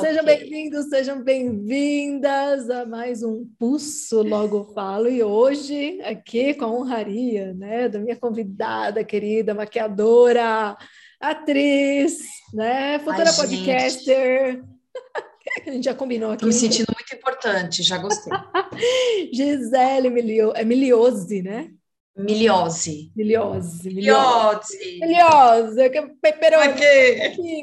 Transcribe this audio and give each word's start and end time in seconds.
Sejam 0.00 0.24
bem-vindos, 0.24 0.88
sejam 0.88 1.22
bem-vindas 1.22 2.68
a 2.68 2.84
mais 2.84 3.22
um 3.22 3.46
Pulso 3.58 4.22
Logo 4.22 4.72
Falo. 4.74 5.08
E 5.08 5.22
hoje, 5.22 6.00
aqui 6.02 6.52
com 6.52 6.66
a 6.66 6.70
honraria 6.70 7.54
né, 7.54 7.88
da 7.88 7.98
minha 7.98 8.16
convidada 8.16 9.02
querida, 9.02 9.54
maquiadora, 9.54 10.76
atriz, 11.18 12.18
né, 12.52 12.98
futura 12.98 13.30
Ai, 13.30 13.36
podcaster. 13.36 14.64
A 15.66 15.70
gente 15.70 15.84
já 15.84 15.94
combinou 15.94 16.32
aqui. 16.32 16.44
Estou 16.44 16.48
me 16.48 16.52
sentindo 16.52 16.92
muito 16.94 17.14
importante, 17.14 17.82
já 17.82 17.96
gostei. 17.96 18.32
Gisele 19.32 20.10
Milio... 20.10 20.52
é 20.54 20.64
Miliose, 20.64 21.42
né? 21.42 21.70
Miliose. 22.14 23.10
Miliose. 23.16 23.88
Miliose. 23.88 24.98
Miliose. 25.00 25.90
Que 25.90 26.02
peperoni. 26.20 26.64
Aqui. 26.64 27.62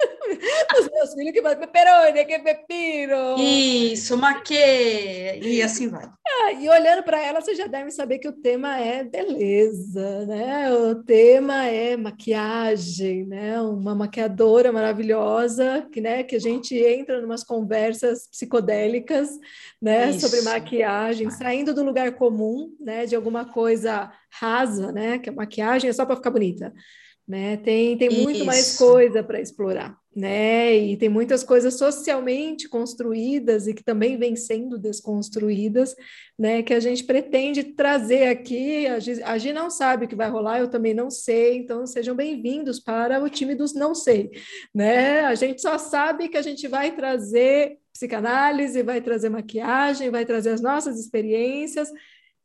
Os 0.78 0.90
meus 0.90 1.14
filhos 1.14 1.32
que 1.32 1.42
falam 1.42 1.58
peperoni, 1.58 2.24
que 2.24 2.38
pepino. 2.38 3.36
Isso, 3.38 4.16
maque. 4.16 4.54
E 4.54 5.62
assim 5.62 5.88
vai. 5.88 6.04
Ah, 6.04 6.52
e 6.52 6.68
olhando 6.68 7.02
para 7.02 7.20
ela, 7.20 7.40
você 7.40 7.54
já 7.54 7.66
deve 7.66 7.90
saber 7.90 8.18
que 8.18 8.28
o 8.28 8.32
tema 8.32 8.78
é 8.78 9.02
beleza, 9.02 10.24
né? 10.26 10.72
O 10.72 11.02
tema 11.02 11.66
é 11.66 11.96
maquiagem, 11.96 13.26
né? 13.26 13.60
Uma 13.60 13.94
maquiadora 13.94 14.72
maravilhosa, 14.72 15.86
que, 15.92 16.00
né, 16.00 16.22
que 16.22 16.36
a 16.36 16.40
gente 16.40 16.76
entra 16.76 17.18
em 17.18 17.24
umas 17.24 17.44
conversas 17.44 18.28
psicodélicas, 18.28 19.28
né, 19.80 20.10
Isso. 20.10 20.20
sobre 20.20 20.42
maquiagem, 20.42 21.30
saindo 21.30 21.74
do 21.74 21.84
lugar 21.84 22.12
comum, 22.12 22.74
né, 22.80 23.06
de 23.06 23.16
alguma 23.16 23.44
coisa 23.44 24.12
rasa, 24.30 24.92
né, 24.92 25.18
que 25.18 25.28
a 25.28 25.32
maquiagem 25.32 25.90
é 25.90 25.92
só 25.92 26.06
para 26.06 26.16
ficar 26.16 26.30
bonita 26.30 26.72
né? 27.30 27.56
Tem, 27.58 27.96
tem 27.96 28.10
muito 28.10 28.44
mais 28.44 28.76
coisa 28.76 29.22
para 29.22 29.40
explorar, 29.40 29.96
né? 30.14 30.76
E 30.76 30.96
tem 30.96 31.08
muitas 31.08 31.44
coisas 31.44 31.74
socialmente 31.74 32.68
construídas 32.68 33.68
e 33.68 33.72
que 33.72 33.84
também 33.84 34.18
vêm 34.18 34.34
sendo 34.34 34.76
desconstruídas, 34.76 35.94
né? 36.36 36.60
Que 36.60 36.74
a 36.74 36.80
gente 36.80 37.04
pretende 37.04 37.62
trazer 37.62 38.24
aqui. 38.26 38.84
A 38.88 39.38
Gi, 39.38 39.52
não 39.52 39.70
sabe 39.70 40.06
o 40.06 40.08
que 40.08 40.16
vai 40.16 40.28
rolar, 40.28 40.58
eu 40.58 40.66
também 40.66 40.92
não 40.92 41.08
sei, 41.08 41.56
então 41.56 41.86
sejam 41.86 42.16
bem-vindos 42.16 42.80
para 42.80 43.22
o 43.22 43.30
time 43.30 43.54
dos 43.54 43.74
não 43.74 43.94
sei, 43.94 44.32
né? 44.74 45.20
A 45.20 45.36
gente 45.36 45.62
só 45.62 45.78
sabe 45.78 46.28
que 46.28 46.36
a 46.36 46.42
gente 46.42 46.66
vai 46.66 46.96
trazer 46.96 47.78
psicanálise, 47.92 48.82
vai 48.82 49.00
trazer 49.00 49.28
maquiagem, 49.28 50.10
vai 50.10 50.24
trazer 50.24 50.50
as 50.50 50.60
nossas 50.60 50.98
experiências 50.98 51.92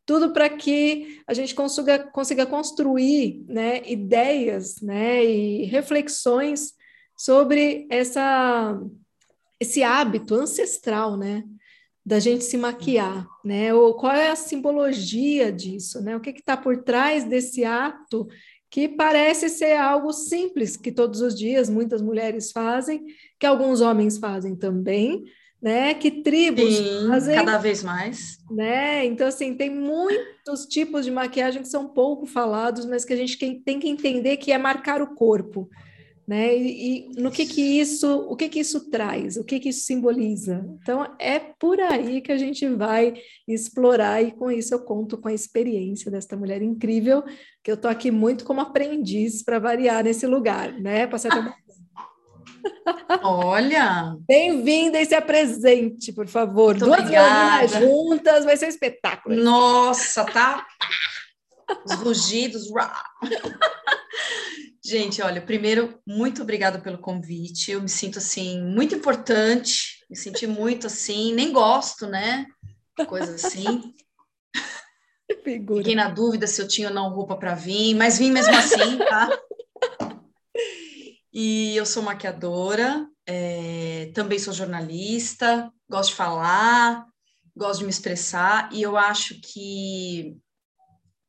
tudo 0.06 0.32
para 0.32 0.50
que 0.50 1.22
a 1.28 1.34
gente 1.34 1.56
consiga, 1.56 2.00
consiga 2.00 2.46
construir 2.46 3.44
né, 3.48 3.82
ideias 3.90 4.80
né, 4.82 5.26
e 5.26 5.66
reflexões 5.66 6.74
sobre 7.18 7.88
essa, 7.90 8.80
esse 9.60 9.82
hábito 9.82 10.36
ancestral, 10.36 11.18
né, 11.18 11.44
da 12.06 12.20
gente 12.20 12.44
se 12.44 12.56
maquiar, 12.56 13.28
né, 13.44 13.74
ou 13.74 13.96
qual 13.96 14.14
é 14.14 14.30
a 14.30 14.36
simbologia 14.36 15.52
disso, 15.52 16.02
né, 16.02 16.16
o 16.16 16.20
que 16.20 16.30
está 16.30 16.56
por 16.56 16.84
trás 16.84 17.24
desse 17.24 17.66
ato 17.66 18.28
que 18.70 18.90
parece 18.90 19.48
ser 19.48 19.78
algo 19.78 20.12
simples 20.12 20.76
que 20.76 20.92
todos 20.92 21.22
os 21.22 21.34
dias 21.34 21.70
muitas 21.70 22.02
mulheres 22.02 22.52
fazem, 22.52 23.06
que 23.40 23.46
alguns 23.46 23.80
homens 23.80 24.18
fazem 24.18 24.56
também, 24.56 25.24
né? 25.66 25.96
Que 25.96 26.12
tribos 26.12 26.76
Sim, 26.76 27.08
fazem, 27.08 27.36
cada 27.38 27.58
vez 27.58 27.82
mais, 27.82 28.38
né? 28.52 29.04
Então 29.04 29.26
assim 29.26 29.56
tem 29.56 29.68
muitos 29.68 30.68
tipos 30.68 31.04
de 31.04 31.10
maquiagem 31.10 31.64
que 31.64 31.68
são 31.68 31.88
pouco 31.88 32.28
falados, 32.28 32.86
mas 32.86 33.04
que 33.04 33.12
a 33.12 33.16
gente 33.16 33.36
tem 33.36 33.80
que 33.80 33.90
entender 33.90 34.38
que 34.38 34.52
é 34.52 34.60
marcar 34.60 35.02
o 35.02 35.16
corpo, 35.16 35.68
né? 36.28 36.56
E, 36.56 37.08
e 37.16 37.20
no 37.20 37.32
que 37.32 37.48
que 37.48 37.80
isso, 37.80 38.16
o 38.30 38.36
que 38.36 38.48
que 38.48 38.60
isso 38.60 38.92
traz, 38.92 39.38
o 39.38 39.44
que 39.44 39.60
que 39.60 39.70
isso 39.70 39.86
simboliza? 39.86 40.64
Então 40.84 41.04
é 41.18 41.40
por 41.40 41.80
aí 41.80 42.22
que 42.22 42.32
a 42.32 42.38
gente 42.38 42.70
vai 42.70 43.16
explorar 43.48 44.22
e 44.22 44.34
com 44.34 44.52
isso 44.52 44.72
eu 44.72 44.84
conto 44.84 45.18
com 45.18 45.30
a 45.30 45.34
experiência 45.34 46.12
desta 46.12 46.38
mulher 46.38 46.62
incrível 46.62 47.24
que 47.64 47.72
eu 47.72 47.78
tô 47.78 47.88
aqui 47.88 48.12
muito 48.12 48.46
como 48.46 48.62
aprendiz 48.62 49.42
para 49.42 49.58
variar 49.58 50.04
nesse 50.04 50.28
lugar, 50.28 50.80
né? 50.80 51.08
Passar. 51.08 51.32
Olha! 53.24 54.16
Bem-vinda 54.28 55.00
e 55.02 55.06
se 55.06 55.16
apresente, 55.16 56.12
por 56.14 56.28
favor. 56.28 56.76
Muito 56.76 56.86
Duas 56.86 57.00
obrigadas 57.00 57.72
juntas, 57.72 58.46
vai 58.46 58.58
ser 58.58 58.66
um 58.66 58.70
espetáculo. 58.70 59.36
Nossa, 59.36 60.24
tá? 60.26 60.66
Os 61.86 61.94
rugidos. 61.96 62.68
Gente, 64.84 65.22
olha, 65.22 65.42
primeiro, 65.42 66.00
muito 66.06 66.44
obrigada 66.44 66.80
pelo 66.80 67.00
convite. 67.00 67.72
Eu 67.72 67.82
me 67.82 67.90
sinto 67.90 68.20
assim 68.20 68.62
muito 68.62 68.94
importante, 68.94 70.06
me 70.10 70.16
senti 70.16 70.46
muito 70.46 70.88
assim, 70.88 71.34
nem 71.34 71.52
gosto, 71.52 72.06
né? 72.06 72.46
Coisa 73.08 73.36
assim. 73.36 73.94
Figura. 75.44 75.80
Fiquei 75.80 75.96
na 75.96 76.10
dúvida 76.10 76.46
se 76.46 76.62
eu 76.62 76.68
tinha 76.68 76.90
ou 76.90 76.94
não 76.94 77.10
roupa 77.10 77.36
para 77.36 77.56
vir, 77.56 77.96
mas 77.96 78.20
vim 78.20 78.32
mesmo 78.32 78.56
assim, 78.56 78.98
tá? 78.98 79.30
E 81.38 81.76
eu 81.76 81.86
sou 81.86 82.02
maquiadora, 82.02 83.06
é, 83.26 84.10
também 84.16 84.40
sou 84.40 84.54
jornalista, 84.54 85.70
gosto 85.90 86.12
de 86.12 86.16
falar, 86.16 87.06
gosto 87.54 87.80
de 87.80 87.84
me 87.84 87.90
expressar, 87.90 88.70
e 88.72 88.82
eu 88.82 88.96
acho 88.96 89.42
que 89.42 90.38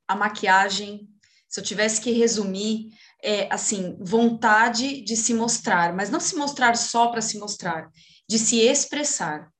a 0.06 0.14
maquiagem, 0.14 1.08
se 1.48 1.58
eu 1.58 1.64
tivesse 1.64 2.00
que 2.00 2.12
resumir, 2.12 2.92
é 3.20 3.52
assim, 3.52 3.98
vontade 4.00 5.00
de 5.00 5.16
se 5.16 5.34
mostrar, 5.34 5.92
mas 5.92 6.08
não 6.08 6.20
se 6.20 6.36
mostrar 6.36 6.76
só 6.76 7.08
para 7.08 7.20
se 7.20 7.36
mostrar, 7.36 7.90
de 8.28 8.38
se 8.38 8.60
expressar. 8.60 9.50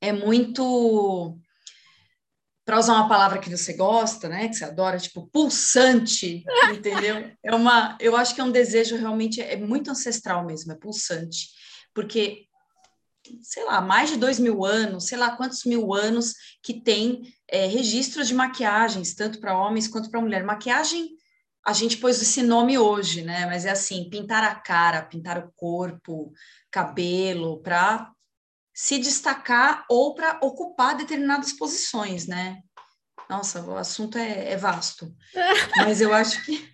É 0.00 0.12
muito 0.12 1.36
para 2.70 2.78
usar 2.78 2.92
uma 2.92 3.08
palavra 3.08 3.40
que 3.40 3.50
você 3.50 3.72
gosta, 3.72 4.28
né, 4.28 4.46
que 4.46 4.54
você 4.54 4.64
adora, 4.64 4.96
tipo 4.96 5.26
pulsante, 5.26 6.44
entendeu? 6.72 7.28
É 7.42 7.52
uma, 7.52 7.98
eu 7.98 8.14
acho 8.14 8.32
que 8.32 8.40
é 8.40 8.44
um 8.44 8.52
desejo 8.52 8.94
realmente 8.96 9.40
é 9.40 9.56
muito 9.56 9.90
ancestral 9.90 10.46
mesmo, 10.46 10.70
é 10.70 10.76
pulsante, 10.76 11.48
porque 11.92 12.44
sei 13.42 13.64
lá, 13.64 13.80
mais 13.80 14.10
de 14.10 14.16
dois 14.16 14.38
mil 14.38 14.64
anos, 14.64 15.08
sei 15.08 15.18
lá 15.18 15.32
quantos 15.36 15.64
mil 15.64 15.92
anos 15.92 16.32
que 16.62 16.80
tem 16.80 17.22
é, 17.48 17.66
registros 17.66 18.28
de 18.28 18.34
maquiagens, 18.34 19.14
tanto 19.14 19.40
para 19.40 19.58
homens 19.58 19.88
quanto 19.88 20.08
para 20.08 20.20
mulher. 20.20 20.44
Maquiagem, 20.44 21.08
a 21.66 21.72
gente 21.72 21.96
pôs 21.96 22.22
esse 22.22 22.40
nome 22.40 22.78
hoje, 22.78 23.22
né? 23.22 23.46
Mas 23.46 23.64
é 23.64 23.70
assim, 23.70 24.08
pintar 24.08 24.44
a 24.44 24.54
cara, 24.54 25.02
pintar 25.02 25.38
o 25.38 25.50
corpo, 25.56 26.32
cabelo, 26.70 27.60
para 27.60 28.12
se 28.80 28.98
destacar 28.98 29.84
ou 29.90 30.14
para 30.14 30.40
ocupar 30.42 30.96
determinadas 30.96 31.52
posições, 31.52 32.26
né? 32.26 32.62
Nossa, 33.28 33.62
o 33.62 33.76
assunto 33.76 34.16
é, 34.16 34.52
é 34.52 34.56
vasto, 34.56 35.14
mas 35.76 36.00
eu 36.00 36.14
acho 36.14 36.42
que 36.46 36.66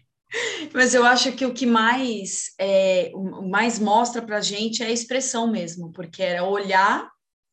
mas 0.73 0.95
eu 0.95 1.05
acho 1.05 1.33
que 1.33 1.45
o 1.45 1.53
que 1.53 1.67
mais 1.67 2.53
é, 2.61 3.11
o 3.13 3.49
mais 3.49 3.81
mostra 3.81 4.23
para 4.23 4.37
a 4.37 4.41
gente 4.41 4.85
é 4.85 4.87
a 4.87 4.93
expressão 4.93 5.51
mesmo, 5.51 5.91
porque 5.91 6.23
é 6.23 6.41
olhar 6.41 7.11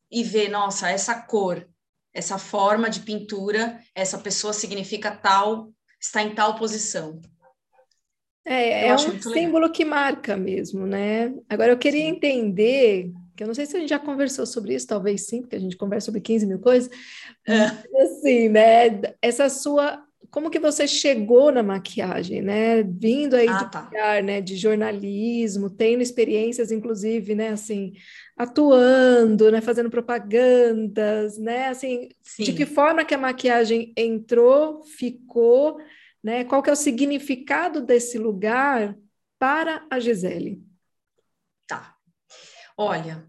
e 0.08 0.22
ver, 0.22 0.48
nossa, 0.48 0.88
essa 0.88 1.20
cor, 1.20 1.68
essa 2.12 2.38
forma 2.38 2.88
de 2.88 3.00
pintura, 3.00 3.80
essa 3.92 4.18
pessoa 4.18 4.52
significa 4.52 5.10
tal, 5.10 5.72
está 6.00 6.22
em 6.22 6.32
tal 6.32 6.54
posição. 6.54 7.20
É, 8.44 8.86
é 8.86 8.94
um 8.94 9.20
símbolo 9.20 9.72
que 9.72 9.84
marca 9.84 10.36
mesmo, 10.36 10.86
né? 10.86 11.34
Agora 11.48 11.72
eu 11.72 11.78
queria 11.78 12.02
Sim. 12.02 12.08
entender 12.08 13.12
que 13.36 13.42
eu 13.42 13.46
não 13.46 13.54
sei 13.54 13.66
se 13.66 13.76
a 13.76 13.80
gente 13.80 13.88
já 13.88 13.98
conversou 13.98 14.46
sobre 14.46 14.74
isso, 14.74 14.86
talvez 14.86 15.26
sim, 15.26 15.40
porque 15.40 15.56
a 15.56 15.60
gente 15.60 15.76
conversa 15.76 16.06
sobre 16.06 16.20
15 16.20 16.46
mil 16.46 16.58
coisas, 16.58 16.90
é. 17.46 17.64
assim, 18.02 18.48
né, 18.48 19.00
essa 19.20 19.48
sua, 19.48 20.04
como 20.30 20.50
que 20.50 20.60
você 20.60 20.86
chegou 20.86 21.50
na 21.50 21.62
maquiagem, 21.62 22.42
né, 22.42 22.82
vindo 22.82 23.34
aí 23.34 23.48
ah, 23.48 23.56
de 23.56 23.70
tá. 23.70 23.84
lugar, 23.84 24.22
né, 24.22 24.40
de 24.40 24.56
jornalismo, 24.56 25.68
tendo 25.68 26.02
experiências, 26.02 26.70
inclusive, 26.70 27.34
né, 27.34 27.48
assim, 27.48 27.92
atuando, 28.36 29.50
né, 29.50 29.60
fazendo 29.60 29.90
propagandas, 29.90 31.36
né, 31.36 31.68
assim, 31.68 32.08
sim. 32.22 32.44
de 32.44 32.52
que 32.52 32.64
forma 32.64 33.04
que 33.04 33.14
a 33.14 33.18
maquiagem 33.18 33.92
entrou, 33.96 34.84
ficou, 34.84 35.78
né, 36.22 36.44
qual 36.44 36.62
que 36.62 36.70
é 36.70 36.72
o 36.72 36.76
significado 36.76 37.80
desse 37.80 38.16
lugar 38.16 38.96
para 39.38 39.84
a 39.90 39.98
Gisele? 39.98 40.62
Olha, 42.76 43.24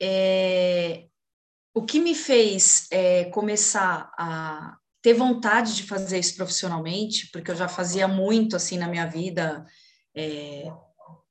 é, 0.00 1.06
o 1.74 1.82
que 1.82 2.00
me 2.00 2.14
fez 2.14 2.86
é, 2.92 3.24
começar 3.24 4.12
a 4.16 4.76
ter 5.02 5.14
vontade 5.14 5.74
de 5.74 5.82
fazer 5.82 6.18
isso 6.18 6.36
profissionalmente, 6.36 7.28
porque 7.32 7.50
eu 7.50 7.56
já 7.56 7.68
fazia 7.68 8.06
muito 8.06 8.54
assim 8.54 8.78
na 8.78 8.88
minha 8.88 9.06
vida 9.06 9.66
é, 10.16 10.70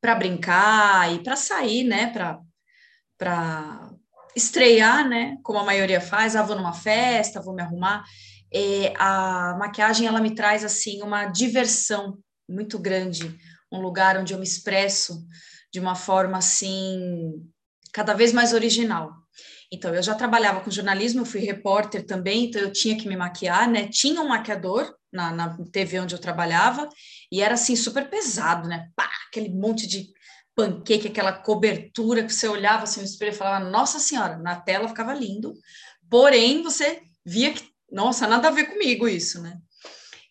para 0.02 0.16
brincar 0.16 1.14
e 1.14 1.24
para 1.24 1.38
sair, 1.38 1.86
né, 1.86 2.12
para 3.18 3.90
estrear, 4.36 5.08
né, 5.08 5.38
como 5.42 5.60
a 5.60 5.64
maioria 5.64 6.02
faz, 6.02 6.36
ah, 6.36 6.44
vou 6.44 6.58
numa 6.58 6.74
festa, 6.74 7.42
vou 7.42 7.56
me 7.56 7.62
arrumar. 7.62 8.04
É, 8.54 8.94
a 8.98 9.56
maquiagem 9.58 10.06
ela 10.06 10.20
me 10.20 10.36
traz 10.36 10.66
assim 10.66 11.02
uma 11.02 11.26
diversão 11.28 12.20
muito 12.48 12.78
grande, 12.78 13.40
um 13.72 13.80
lugar 13.80 14.18
onde 14.18 14.34
eu 14.34 14.38
me 14.38 14.44
expresso 14.44 15.26
de 15.74 15.80
uma 15.80 15.96
forma 15.96 16.38
assim 16.38 17.34
cada 17.92 18.14
vez 18.14 18.32
mais 18.32 18.54
original. 18.54 19.12
Então, 19.72 19.94
eu 19.94 20.04
já 20.04 20.14
trabalhava 20.14 20.62
com 20.62 20.70
jornalismo, 20.70 21.22
eu 21.22 21.26
fui 21.26 21.42
repórter 21.42 22.06
também, 22.06 22.46
então 22.46 22.62
eu 22.62 22.72
tinha 22.72 22.96
que 22.96 23.08
me 23.08 23.18
maquiar, 23.18 23.68
né? 23.68 23.88
Tinha 23.88 24.22
um 24.22 24.28
maquiador 24.28 24.96
na, 25.12 25.32
na 25.32 25.58
TV 25.72 26.00
onde 26.00 26.14
eu 26.14 26.22
trabalhava, 26.22 26.88
e 27.32 27.42
era 27.42 27.56
assim, 27.56 27.76
super 27.76 28.08
pesado, 28.08 28.68
né? 28.68 28.90
Pá, 28.96 29.10
aquele 29.28 29.50
monte 29.50 29.88
de 29.88 30.10
panqueque, 30.56 31.08
aquela 31.08 31.34
cobertura 31.34 32.24
que 32.24 32.34
você 32.34 32.48
olhava 32.48 32.84
assim 32.84 33.00
no 33.00 33.08
espelho 33.08 33.32
e 33.32 33.36
falava, 33.36 33.66
nossa 33.66 33.98
senhora, 33.98 34.38
na 34.38 34.56
tela 34.56 34.88
ficava 34.88 35.14
lindo, 35.14 35.56
porém 36.08 36.62
você 36.62 37.02
via 37.26 37.52
que, 37.52 37.68
nossa, 37.92 38.28
nada 38.28 38.50
a 38.50 38.52
ver 38.52 38.66
comigo 38.66 39.08
isso, 39.08 39.42
né? 39.42 39.58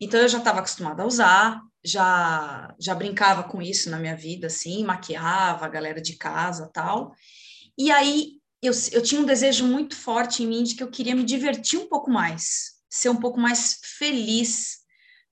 Então 0.01 0.21
eu 0.21 0.29
já 0.29 0.39
estava 0.39 0.61
acostumada 0.61 1.03
a 1.03 1.07
usar, 1.07 1.61
já 1.85 2.75
já 2.79 2.95
brincava 2.95 3.43
com 3.43 3.61
isso 3.61 3.91
na 3.91 3.99
minha 3.99 4.17
vida, 4.17 4.47
assim, 4.47 4.85
maquiava 4.85 5.67
a 5.67 5.69
galera 5.69 6.01
de 6.01 6.17
casa 6.17 6.71
tal. 6.73 7.15
E 7.77 7.91
aí 7.91 8.35
eu, 8.63 8.73
eu 8.93 9.03
tinha 9.03 9.21
um 9.21 9.25
desejo 9.27 9.67
muito 9.67 9.97
forte 9.97 10.43
em 10.43 10.47
mim 10.47 10.63
de 10.63 10.75
que 10.75 10.83
eu 10.83 10.91
queria 10.91 11.17
me 11.17 11.25
divertir 11.25 11.79
um 11.79 11.89
pouco 11.89 12.11
mais, 12.11 12.75
ser 12.89 13.09
um 13.09 13.17
pouco 13.17 13.41
mais 13.41 13.81
feliz 13.99 14.79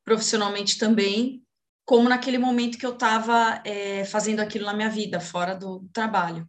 profissionalmente 0.04 0.78
também, 0.78 1.42
como 1.84 2.08
naquele 2.08 2.38
momento 2.38 2.78
que 2.78 2.86
eu 2.86 2.94
estava 2.94 3.62
é, 3.64 4.04
fazendo 4.04 4.40
aquilo 4.40 4.66
na 4.66 4.74
minha 4.74 4.88
vida, 4.88 5.20
fora 5.20 5.54
do 5.54 5.88
trabalho. 5.92 6.48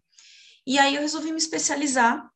E 0.65 0.79
aí 0.79 0.95
eu 0.95 1.01
resolvi 1.01 1.31
me 1.31 1.37
especializar 1.37 2.30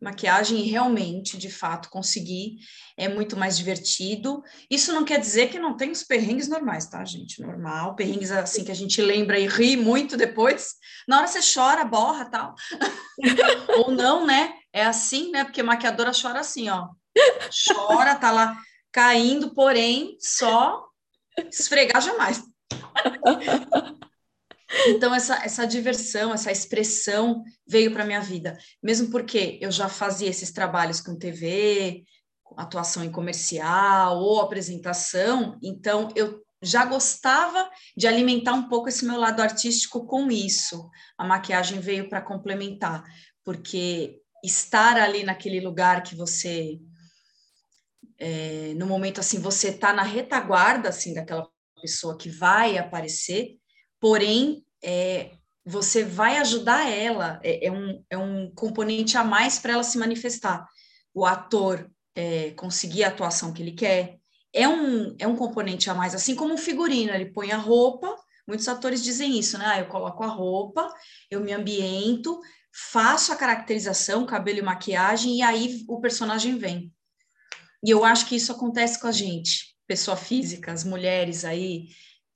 maquiagem 0.00 0.58
e 0.58 0.68
realmente, 0.70 1.36
de 1.36 1.50
fato, 1.50 1.90
consegui. 1.90 2.56
É 2.96 3.08
muito 3.08 3.36
mais 3.36 3.56
divertido. 3.56 4.42
Isso 4.70 4.92
não 4.92 5.04
quer 5.04 5.20
dizer 5.20 5.50
que 5.50 5.58
não 5.58 5.76
tem 5.76 5.90
os 5.90 6.02
perrengues 6.02 6.48
normais, 6.48 6.86
tá, 6.86 7.04
gente? 7.04 7.40
Normal, 7.42 7.94
perrengues 7.94 8.30
assim 8.30 8.64
que 8.64 8.72
a 8.72 8.74
gente 8.74 9.00
lembra 9.00 9.38
e 9.38 9.46
ri 9.46 9.76
muito 9.76 10.16
depois. 10.16 10.74
Na 11.06 11.18
hora 11.18 11.26
você 11.26 11.40
chora, 11.42 11.84
borra 11.84 12.24
tal. 12.24 12.54
Ou 13.78 13.90
não, 13.90 14.26
né? 14.26 14.52
É 14.72 14.84
assim, 14.84 15.30
né? 15.30 15.44
Porque 15.44 15.62
maquiadora 15.62 16.12
chora 16.12 16.40
assim, 16.40 16.68
ó. 16.68 16.88
Chora, 17.66 18.14
tá 18.14 18.30
lá 18.30 18.56
caindo, 18.92 19.54
porém, 19.54 20.16
só 20.20 20.84
esfregar 21.50 22.00
jamais. 22.00 22.42
Então, 24.86 25.14
essa, 25.14 25.44
essa 25.44 25.66
diversão, 25.66 26.32
essa 26.32 26.52
expressão 26.52 27.42
veio 27.66 27.92
para 27.92 28.04
minha 28.04 28.20
vida, 28.20 28.56
mesmo 28.82 29.10
porque 29.10 29.58
eu 29.60 29.70
já 29.70 29.88
fazia 29.88 30.28
esses 30.28 30.52
trabalhos 30.52 31.00
com 31.00 31.18
TV, 31.18 32.04
atuação 32.56 33.04
em 33.04 33.10
comercial 33.10 34.18
ou 34.18 34.40
apresentação, 34.40 35.58
então 35.62 36.08
eu 36.14 36.42
já 36.62 36.84
gostava 36.84 37.70
de 37.96 38.06
alimentar 38.06 38.52
um 38.52 38.68
pouco 38.68 38.88
esse 38.88 39.04
meu 39.04 39.18
lado 39.18 39.40
artístico 39.40 40.06
com 40.06 40.30
isso. 40.30 40.90
A 41.16 41.24
maquiagem 41.24 41.80
veio 41.80 42.08
para 42.08 42.20
complementar, 42.20 43.02
porque 43.44 44.20
estar 44.44 44.96
ali 44.96 45.22
naquele 45.22 45.60
lugar 45.60 46.02
que 46.02 46.14
você, 46.14 46.78
é, 48.18 48.74
no 48.76 48.86
momento 48.86 49.20
assim, 49.20 49.40
você 49.40 49.68
está 49.68 49.92
na 49.92 50.02
retaguarda 50.02 50.90
assim 50.90 51.14
daquela 51.14 51.48
pessoa 51.80 52.16
que 52.16 52.28
vai 52.28 52.76
aparecer, 52.76 53.59
porém 54.00 54.64
é, 54.82 55.32
você 55.64 56.02
vai 56.02 56.38
ajudar 56.38 56.88
ela, 56.88 57.38
é, 57.44 57.66
é, 57.66 57.70
um, 57.70 58.02
é 58.08 58.18
um 58.18 58.50
componente 58.54 59.16
a 59.16 59.22
mais 59.22 59.58
para 59.58 59.74
ela 59.74 59.82
se 59.82 59.98
manifestar. 59.98 60.66
O 61.14 61.26
ator 61.26 61.88
é, 62.14 62.50
conseguir 62.52 63.04
a 63.04 63.08
atuação 63.08 63.52
que 63.52 63.62
ele 63.62 63.72
quer, 63.72 64.18
é 64.52 64.66
um, 64.66 65.14
é 65.18 65.26
um 65.26 65.36
componente 65.36 65.88
a 65.88 65.94
mais, 65.94 66.14
assim 66.14 66.34
como 66.34 66.54
um 66.54 66.58
figurino, 66.58 67.12
ele 67.12 67.26
põe 67.26 67.52
a 67.52 67.56
roupa, 67.56 68.16
muitos 68.46 68.66
atores 68.66 69.02
dizem 69.02 69.38
isso, 69.38 69.56
né? 69.58 69.64
Ah, 69.66 69.78
eu 69.78 69.86
coloco 69.86 70.24
a 70.24 70.28
roupa, 70.28 70.92
eu 71.30 71.40
me 71.40 71.52
ambiento, 71.52 72.40
faço 72.72 73.32
a 73.32 73.36
caracterização, 73.36 74.26
cabelo 74.26 74.58
e 74.58 74.62
maquiagem, 74.62 75.36
e 75.36 75.42
aí 75.42 75.84
o 75.88 76.00
personagem 76.00 76.58
vem. 76.58 76.92
E 77.84 77.90
eu 77.90 78.04
acho 78.04 78.26
que 78.26 78.36
isso 78.36 78.50
acontece 78.50 79.00
com 79.00 79.06
a 79.06 79.12
gente, 79.12 79.76
pessoa 79.86 80.16
física, 80.16 80.72
as 80.72 80.84
mulheres 80.84 81.44
aí, 81.44 81.88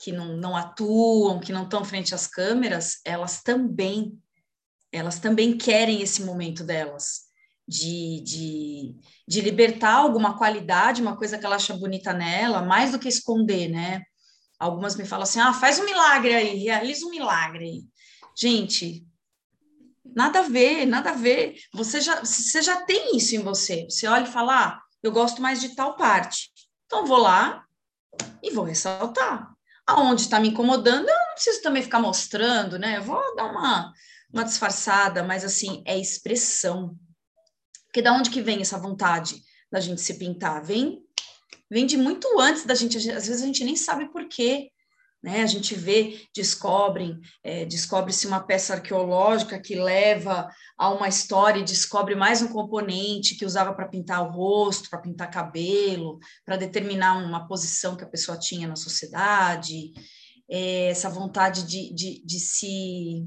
que 0.05 0.13
não, 0.13 0.37
não 0.37 0.55
atuam, 0.55 1.41
que 1.41 1.51
não 1.51 1.63
estão 1.63 1.83
frente 1.83 2.15
às 2.15 2.27
câmeras, 2.27 3.01
elas 3.07 3.43
também, 3.43 4.21
elas 4.93 5.19
também 5.19 5.57
querem 5.57 6.03
esse 6.03 6.23
momento 6.25 6.63
delas, 6.63 7.23
de, 7.67 8.21
de, 8.23 8.97
de 9.27 9.41
libertar 9.41 9.95
alguma 9.95 10.37
qualidade, 10.37 11.01
uma 11.01 11.17
coisa 11.17 11.39
que 11.39 11.47
ela 11.47 11.57
acha 11.57 11.73
bonita 11.73 12.13
nela, 12.13 12.61
mais 12.61 12.93
do 12.93 12.99
que 12.99 13.09
esconder, 13.09 13.71
né? 13.71 14.03
Algumas 14.59 14.95
me 14.95 15.07
falam 15.07 15.23
assim, 15.23 15.41
ah, 15.41 15.55
faz 15.55 15.79
um 15.79 15.87
milagre 15.87 16.35
aí, 16.35 16.59
realiza 16.59 17.07
um 17.07 17.11
milagre. 17.11 17.83
Gente, 18.37 19.07
nada 20.05 20.41
a 20.41 20.43
ver, 20.43 20.85
nada 20.85 21.13
a 21.13 21.15
ver. 21.15 21.57
Você 21.73 22.03
já, 22.03 22.23
você 22.23 22.61
já 22.61 22.83
tem 22.83 23.17
isso 23.17 23.35
em 23.35 23.39
você. 23.39 23.87
Você 23.89 24.07
olha 24.07 24.25
e 24.25 24.31
fala, 24.31 24.67
ah, 24.67 24.83
eu 25.03 25.11
gosto 25.11 25.41
mais 25.41 25.63
de 25.63 25.75
tal 25.75 25.97
parte. 25.97 26.51
Então 26.85 27.07
vou 27.07 27.19
lá 27.19 27.65
e 28.43 28.51
vou 28.51 28.65
ressaltar 28.65 29.54
aonde 29.87 30.23
está 30.23 30.41
me 30.41 30.49
incomodando, 30.49 31.09
eu 31.09 31.19
não 31.19 31.35
preciso 31.35 31.63
também 31.63 31.83
ficar 31.83 32.01
mostrando, 32.01 32.79
né? 32.79 32.99
Eu 32.99 33.03
vou 33.03 33.37
dar 33.37 33.47
uma, 33.47 33.93
uma 34.33 34.45
disfarçada, 34.45 35.23
mas 35.23 35.45
assim, 35.45 35.83
é 35.87 35.99
expressão. 35.99 36.97
Porque 37.87 38.03
da 38.03 38.13
onde 38.13 38.31
que 38.31 38.43
vem 38.43 38.61
essa 38.61 38.79
vontade 38.79 39.43
da 39.71 39.81
gente 39.81 40.01
se 40.01 40.15
pintar? 40.15 40.65
Vem, 40.65 41.03
vem 41.71 41.87
de 41.87 41.97
muito 41.97 42.27
antes 42.41 42.65
da 42.65 42.75
gente, 42.75 42.97
às 42.97 43.27
vezes 43.27 43.43
a 43.43 43.47
gente 43.47 43.65
nem 43.65 43.77
sabe 43.77 44.11
por 44.11 44.27
quê. 44.29 44.71
Né? 45.25 45.43
A 45.43 45.47
gente 45.47 45.75
vê, 45.75 46.21
descobrem, 46.37 47.19
é, 47.43 47.65
descobre-se 47.65 48.27
uma 48.27 48.41
peça 48.41 48.75
arqueológica 48.75 49.59
que 49.59 49.75
leva 49.75 50.51
a 50.77 50.91
uma 50.91 51.09
história 51.09 51.61
e 51.61 51.65
descobre 51.65 52.15
mais 52.15 52.43
um 52.43 52.49
componente 52.49 53.35
que 53.35 53.47
usava 53.47 53.73
para 53.73 53.89
pintar 53.89 54.23
o 54.23 54.31
rosto, 54.31 54.91
para 54.91 54.99
pintar 54.99 55.31
cabelo, 55.31 56.19
para 56.45 56.59
determinar 56.59 57.17
uma 57.25 57.49
posição 57.49 57.97
que 57.97 58.05
a 58.05 58.09
pessoa 58.09 58.39
tinha 58.39 58.69
na 58.69 58.77
sociedade, 58.77 59.95
é, 60.47 60.91
essa 60.91 61.09
vontade 61.09 61.63
de, 61.63 61.95
de, 61.95 62.23
de, 62.23 62.39
se, 62.39 63.27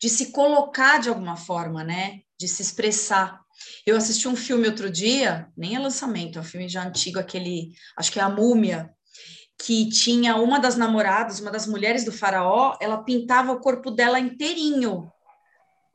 de 0.00 0.08
se 0.08 0.32
colocar 0.32 0.98
de 0.98 1.10
alguma 1.10 1.36
forma, 1.36 1.84
né? 1.84 2.20
de 2.40 2.48
se 2.48 2.62
expressar. 2.62 3.38
Eu 3.86 3.98
assisti 3.98 4.26
um 4.26 4.34
filme 4.34 4.66
outro 4.66 4.90
dia, 4.90 5.46
nem 5.54 5.76
é 5.76 5.78
lançamento, 5.78 6.38
é 6.38 6.40
um 6.40 6.44
filme 6.44 6.70
já 6.70 6.86
antigo, 6.86 7.18
aquele, 7.18 7.72
acho 7.98 8.10
que 8.10 8.18
é 8.18 8.22
A 8.22 8.30
Múmia, 8.30 8.90
que 9.58 9.88
tinha 9.88 10.36
uma 10.36 10.58
das 10.58 10.76
namoradas, 10.76 11.40
uma 11.40 11.50
das 11.50 11.66
mulheres 11.66 12.04
do 12.04 12.12
faraó, 12.12 12.76
ela 12.80 13.02
pintava 13.02 13.52
o 13.52 13.60
corpo 13.60 13.90
dela 13.90 14.18
inteirinho. 14.18 15.10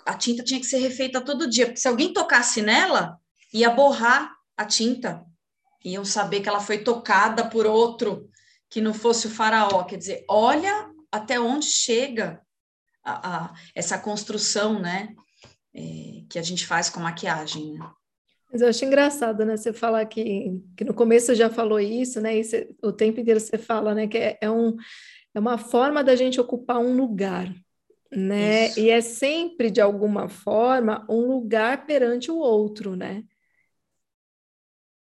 A 0.06 0.14
tinta 0.14 0.44
tinha 0.44 0.60
que 0.60 0.66
ser 0.66 0.80
refeita 0.80 1.22
todo 1.22 1.50
dia, 1.50 1.66
porque 1.66 1.80
se 1.80 1.88
alguém 1.88 2.14
tocasse 2.14 2.62
nela, 2.62 3.20
ia 3.54 3.70
borrar 3.70 4.32
a 4.58 4.66
tinta. 4.66 5.24
Iam 5.84 6.04
saber 6.04 6.42
que 6.42 6.50
ela 6.50 6.60
foi 6.60 6.80
tocada 6.80 7.48
por 7.48 7.66
outro 7.66 8.30
que 8.70 8.82
não 8.82 8.94
fosse 8.94 9.28
o 9.28 9.32
faraó. 9.32 9.84
Quer 9.84 9.98
dizer, 9.98 10.26
olha 10.30 10.90
até 11.12 11.40
onde 11.40 11.66
chega 11.66 12.42
a, 13.04 13.36
a, 13.36 13.54
essa 13.74 13.98
construção, 13.98 14.80
né? 14.80 15.10
É, 15.74 16.24
que 16.30 16.40
a 16.40 16.42
gente 16.42 16.66
faz 16.66 16.90
com 16.90 17.00
maquiagem. 17.00 17.74
Né? 17.74 17.92
Mas 18.52 18.62
eu 18.62 18.68
acho 18.68 18.84
engraçado, 18.84 19.46
né? 19.46 19.56
Você 19.56 19.72
falar 19.72 20.06
que, 20.06 20.60
que 20.76 20.84
no 20.84 20.94
começo 20.94 21.28
você 21.28 21.36
já 21.36 21.50
falou 21.50 21.80
isso, 21.80 22.20
né? 22.20 22.38
E 22.38 22.44
você, 22.44 22.70
o 22.82 22.92
tempo 22.92 23.20
inteiro 23.20 23.40
você 23.40 23.58
fala, 23.58 23.94
né? 23.94 24.08
Que 24.08 24.18
é, 24.18 24.38
é, 24.42 24.50
um, 24.50 24.76
é 25.34 25.40
uma 25.40 25.58
forma 25.58 26.04
da 26.04 26.16
gente 26.16 26.42
ocupar 26.42 26.80
um 26.80 26.96
lugar, 26.96 27.54
né? 28.12 28.68
Isso. 28.68 28.80
E 28.80 28.90
é 28.90 29.02
sempre, 29.02 29.70
de 29.70 29.80
alguma 29.80 30.28
forma, 30.28 31.06
um 31.08 31.28
lugar 31.28 31.86
perante 31.86 32.32
o 32.32 32.38
outro, 32.38 32.96
né? 32.96 33.24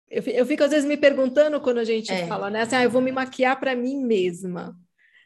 Eu, 0.09 0.23
eu 0.23 0.45
fico, 0.45 0.63
às 0.63 0.71
vezes, 0.71 0.87
me 0.87 0.97
perguntando 0.97 1.61
quando 1.61 1.77
a 1.77 1.85
gente 1.85 2.11
é. 2.11 2.27
fala, 2.27 2.49
né? 2.49 2.63
Assim, 2.63 2.75
ah, 2.75 2.83
eu 2.83 2.89
vou 2.89 3.01
me 3.01 3.11
maquiar 3.11 3.57
para 3.57 3.75
mim 3.75 4.03
mesma. 4.03 4.77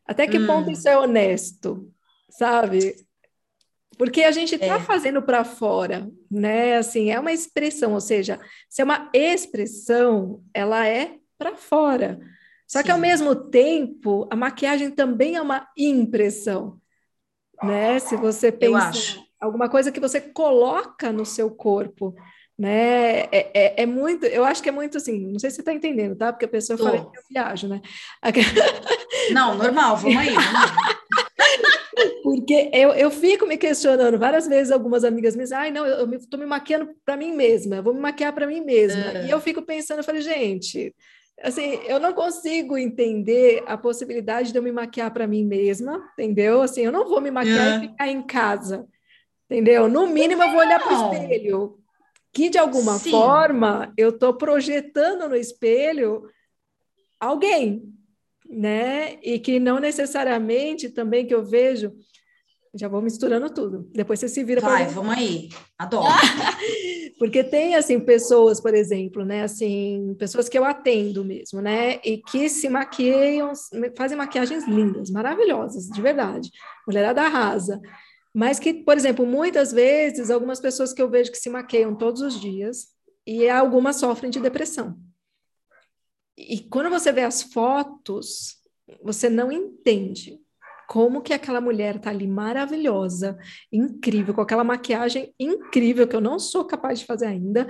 Até 0.06 0.28
que 0.28 0.38
hum. 0.38 0.46
ponto 0.46 0.70
isso 0.70 0.88
é 0.88 0.98
honesto, 0.98 1.92
sabe? 2.30 2.96
Porque 3.98 4.24
a 4.24 4.32
gente 4.32 4.56
está 4.56 4.76
é. 4.76 4.80
fazendo 4.80 5.22
para 5.22 5.44
fora, 5.44 6.10
né? 6.30 6.78
Assim, 6.78 7.12
é 7.12 7.20
uma 7.20 7.32
expressão, 7.32 7.94
ou 7.94 8.02
seja, 8.02 8.40
se 8.70 8.82
é 8.82 8.86
uma 8.86 9.10
expressão, 9.14 10.44
ela 10.54 10.88
é 10.88 11.18
para 11.38 11.56
fora. 11.56 12.20
Só 12.68 12.80
Sim. 12.80 12.86
que 12.86 12.92
ao 12.92 12.98
mesmo 12.98 13.36
tempo, 13.36 14.28
a 14.32 14.36
maquiagem 14.36 14.90
também 14.90 15.36
é 15.36 15.42
uma 15.42 15.68
impressão, 15.78 16.80
né? 17.62 18.00
Se 18.00 18.16
você 18.16 18.52
pensa 18.52 19.24
alguma 19.40 19.70
coisa 19.70 19.92
que 19.92 20.00
você 20.00 20.22
coloca 20.22 21.12
no 21.12 21.26
seu 21.26 21.52
corpo, 21.52 22.16
né? 22.58 23.22
É, 23.26 23.52
é, 23.54 23.84
é, 23.84 23.86
muito, 23.86 24.26
eu 24.26 24.46
acho 24.46 24.62
que 24.62 24.70
é 24.70 24.72
muito 24.72 24.98
assim, 24.98 25.28
não 25.28 25.40
sei 25.40 25.50
se 25.50 25.58
você 25.58 25.62
está 25.62 25.74
entendendo, 25.74 26.16
tá? 26.16 26.32
Porque 26.32 26.46
a 26.46 26.50
pessoa 26.50 26.78
Tô. 26.78 26.84
fala 26.86 27.12
que 27.12 27.18
eu 27.18 27.24
viajo, 27.30 27.68
né? 27.68 27.82
Não, 29.32 29.56
normal, 29.56 29.98
vamos 29.98 30.18
aí. 30.18 30.34
Vamos 30.34 30.48
aí. 30.48 30.96
Porque 32.24 32.70
eu, 32.74 32.92
eu 32.94 33.12
fico 33.12 33.46
me 33.46 33.58
questionando 33.58 34.18
várias 34.18 34.48
vezes, 34.48 34.72
algumas 34.72 35.04
amigas 35.04 35.36
me 35.36 35.44
dizem, 35.44 35.58
ai, 35.58 35.72
não, 35.72 35.86
eu 35.86 36.12
estou 36.16 36.40
me, 36.40 36.46
me 36.46 36.50
maquiando 36.50 36.90
para 37.06 37.18
mim 37.18 37.34
mesma, 37.34 37.82
vou 37.82 37.94
me 37.94 38.00
maquiar 38.00 38.34
para 38.34 38.48
mim 38.48 38.62
mesma. 38.62 39.12
É. 39.12 39.28
E 39.28 39.30
eu 39.30 39.40
fico 39.40 39.62
pensando, 39.62 40.00
eu 40.00 40.04
falei, 40.04 40.22
gente, 40.22 40.96
assim, 41.42 41.80
eu 41.86 42.00
não 42.00 42.14
consigo 42.14 42.78
entender 42.78 43.64
a 43.68 43.78
possibilidade 43.78 44.52
de 44.52 44.58
eu 44.58 44.64
me 44.64 44.72
maquiar 44.72 45.12
para 45.14 45.28
mim 45.28 45.46
mesma, 45.46 46.04
entendeu? 46.14 46.62
Assim, 46.62 46.82
eu 46.82 46.92
não 46.92 47.08
vou 47.08 47.22
me 47.22 47.32
maquiar 47.32 47.74
é. 47.74 47.78
e 47.78 47.90
ficar 47.90 48.08
em 48.08 48.22
casa. 48.22 48.88
Entendeu? 49.50 49.88
No 49.88 50.08
mínimo, 50.08 50.42
eu 50.42 50.50
vou 50.52 50.60
olhar 50.60 50.80
para 50.80 50.94
o 50.94 51.14
espelho. 51.14 51.78
Que 52.32 52.50
de 52.50 52.58
alguma 52.58 52.98
Sim. 52.98 53.12
forma 53.12 53.94
eu 53.96 54.10
estou 54.10 54.34
projetando 54.34 55.30
no 55.30 55.36
espelho 55.36 56.28
alguém, 57.20 57.94
né? 58.50 59.18
E 59.22 59.40
que 59.40 59.60
não 59.60 59.80
necessariamente 59.80 60.90
também 60.90 61.26
que 61.26 61.34
eu 61.34 61.44
vejo. 61.44 61.92
Já 62.76 62.88
vou 62.88 63.02
misturando 63.04 63.52
tudo. 63.52 63.88
Depois 63.94 64.20
você 64.20 64.28
se 64.28 64.44
vira 64.44 64.60
para. 64.60 64.72
Vai, 64.72 64.88
vamos 64.88 65.16
aí. 65.16 65.50
Adoro. 65.78 66.08
Porque 67.20 67.44
tem 67.44 67.76
assim 67.76 68.00
pessoas, 68.00 68.60
por 68.60 68.74
exemplo, 68.74 69.24
né, 69.24 69.44
assim, 69.44 70.16
pessoas 70.18 70.50
que 70.50 70.58
eu 70.58 70.66
atendo 70.66 71.24
mesmo, 71.24 71.62
né, 71.62 72.00
e 72.04 72.18
que 72.18 72.50
se 72.50 72.68
maquiam, 72.68 73.54
fazem 73.96 74.18
maquiagens 74.18 74.68
lindas, 74.68 75.12
maravilhosas, 75.12 75.88
de 75.88 76.02
verdade. 76.02 76.50
Mulherada 76.88 77.22
arrasa. 77.22 77.80
Mas 78.34 78.58
que, 78.58 78.74
por 78.74 78.98
exemplo, 78.98 79.26
muitas 79.26 79.72
vezes, 79.72 80.32
algumas 80.32 80.60
pessoas 80.60 80.92
que 80.92 81.02
eu 81.02 81.10
vejo 81.10 81.32
que 81.32 81.38
se 81.38 81.50
maqueiam 81.50 81.96
todos 81.96 82.22
os 82.22 82.42
dias 82.42 82.88
e 83.28 83.48
algumas 83.48 83.98
sofrem 83.98 84.32
de 84.32 84.40
depressão. 84.40 84.98
E 86.38 86.60
quando 86.70 86.90
você 86.90 87.12
vê 87.12 87.22
as 87.22 87.44
fotos, 87.44 88.58
você 89.02 89.30
não 89.30 89.52
entende 89.52 90.40
como 90.88 91.22
que 91.22 91.34
aquela 91.34 91.62
mulher 91.62 92.00
tá 92.00 92.10
ali 92.10 92.28
maravilhosa, 92.28 93.38
incrível, 93.72 94.34
com 94.34 94.42
aquela 94.42 94.64
maquiagem 94.64 95.34
incrível 95.40 96.08
que 96.08 96.16
eu 96.16 96.22
não 96.22 96.38
sou 96.38 96.66
capaz 96.66 97.00
de 97.00 97.06
fazer 97.06 97.28
ainda, 97.28 97.68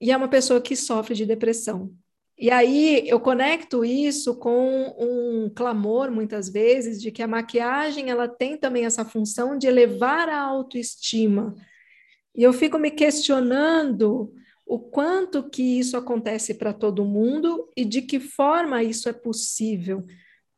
e 0.00 0.10
é 0.10 0.16
uma 0.16 0.28
pessoa 0.28 0.60
que 0.60 0.74
sofre 0.74 1.14
de 1.14 1.26
depressão. 1.26 1.92
E 2.38 2.50
aí 2.50 3.08
eu 3.08 3.20
conecto 3.20 3.84
isso 3.84 4.34
com 4.36 4.96
um 4.98 5.48
clamor 5.54 6.10
muitas 6.10 6.48
vezes 6.48 7.00
de 7.00 7.12
que 7.12 7.22
a 7.22 7.28
maquiagem 7.28 8.10
ela 8.10 8.26
tem 8.26 8.56
também 8.56 8.84
essa 8.84 9.04
função 9.04 9.56
de 9.56 9.68
elevar 9.68 10.28
a 10.28 10.40
autoestima. 10.40 11.54
E 12.34 12.42
eu 12.42 12.52
fico 12.52 12.78
me 12.78 12.90
questionando 12.90 14.34
o 14.72 14.78
quanto 14.78 15.50
que 15.50 15.62
isso 15.78 15.98
acontece 15.98 16.54
para 16.54 16.72
todo 16.72 17.04
mundo 17.04 17.68
e 17.76 17.84
de 17.84 18.00
que 18.00 18.18
forma 18.18 18.82
isso 18.82 19.06
é 19.06 19.12
possível. 19.12 20.02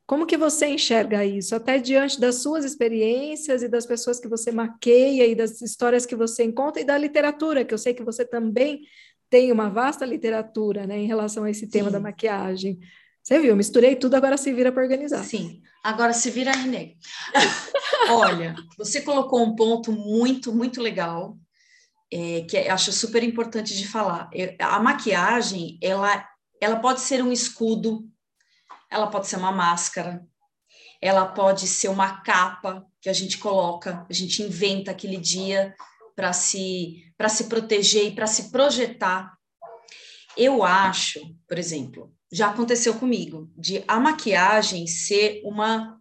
Como 0.07 0.25
que 0.25 0.37
você 0.37 0.69
enxerga 0.69 1.25
isso, 1.25 1.53
até 1.53 1.79
diante 1.79 2.21
das 2.21 2.37
suas 2.37 2.65
experiências 2.65 3.61
e 3.65 3.69
das 3.69 3.85
pessoas 3.85 4.21
que 4.21 4.29
você 4.29 4.53
maqueia 4.53 5.27
e 5.27 5.35
das 5.35 5.61
histórias 5.61 6.07
que 6.07 6.15
você 6.15 6.45
encontra 6.45 6.81
e 6.81 6.85
da 6.85 6.97
literatura, 6.97 7.65
que 7.65 7.75
eu 7.75 7.79
sei 7.79 7.93
que 7.93 8.05
você 8.05 8.25
também 8.25 8.83
tem 9.29 9.51
uma 9.51 9.69
vasta 9.69 10.07
literatura, 10.07 10.87
né, 10.87 10.97
em 10.97 11.09
relação 11.09 11.43
a 11.43 11.51
esse 11.51 11.67
tema 11.67 11.89
Sim. 11.89 11.95
da 11.95 11.99
maquiagem. 11.99 12.79
Você 13.21 13.41
viu, 13.41 13.57
misturei 13.57 13.97
tudo, 13.97 14.15
agora 14.15 14.37
se 14.37 14.53
vira 14.53 14.71
para 14.71 14.85
organizar. 14.85 15.25
Sim, 15.25 15.61
agora 15.83 16.13
se 16.13 16.31
vira 16.31 16.53
Renê. 16.53 16.95
Olha, 18.11 18.55
você 18.79 19.01
colocou 19.01 19.43
um 19.43 19.57
ponto 19.57 19.91
muito, 19.91 20.55
muito 20.55 20.81
legal, 20.81 21.37
é, 22.15 22.43
que 22.43 22.57
eu 22.57 22.73
acho 22.73 22.93
super 22.93 23.23
importante 23.25 23.77
de 23.77 23.89
falar. 23.89 24.31
A 24.61 24.79
maquiagem, 24.79 25.79
ela, 25.83 26.25
ela 26.61 26.77
pode 26.77 27.01
ser 27.01 27.23
um 27.23 27.33
escudo 27.33 28.09
ela 28.95 29.09
pode 29.09 29.27
ser 29.27 29.37
uma 29.37 29.53
máscara, 29.53 30.25
ela 31.01 31.27
pode 31.27 31.67
ser 31.67 31.89
uma 31.89 32.23
capa 32.23 32.87
que 33.01 33.09
a 33.09 33.13
gente 33.13 33.39
coloca, 33.39 34.07
a 34.09 34.13
gente 34.13 34.43
inventa 34.43 34.91
aquele 34.91 35.17
dia 35.17 35.75
para 36.15 36.33
se 36.33 37.03
para 37.17 37.29
se 37.29 37.45
proteger 37.45 38.07
e 38.07 38.15
para 38.15 38.27
se 38.27 38.51
projetar. 38.51 39.33
Eu 40.37 40.65
acho, 40.65 41.21
por 41.47 41.59
exemplo, 41.59 42.13
já 42.33 42.51
aconteceu 42.51 42.95
comigo, 42.95 43.51
de 43.57 43.85
a 43.87 44.01
maquiagem 44.01 44.87
ser 44.87 45.41
uma 45.45 46.01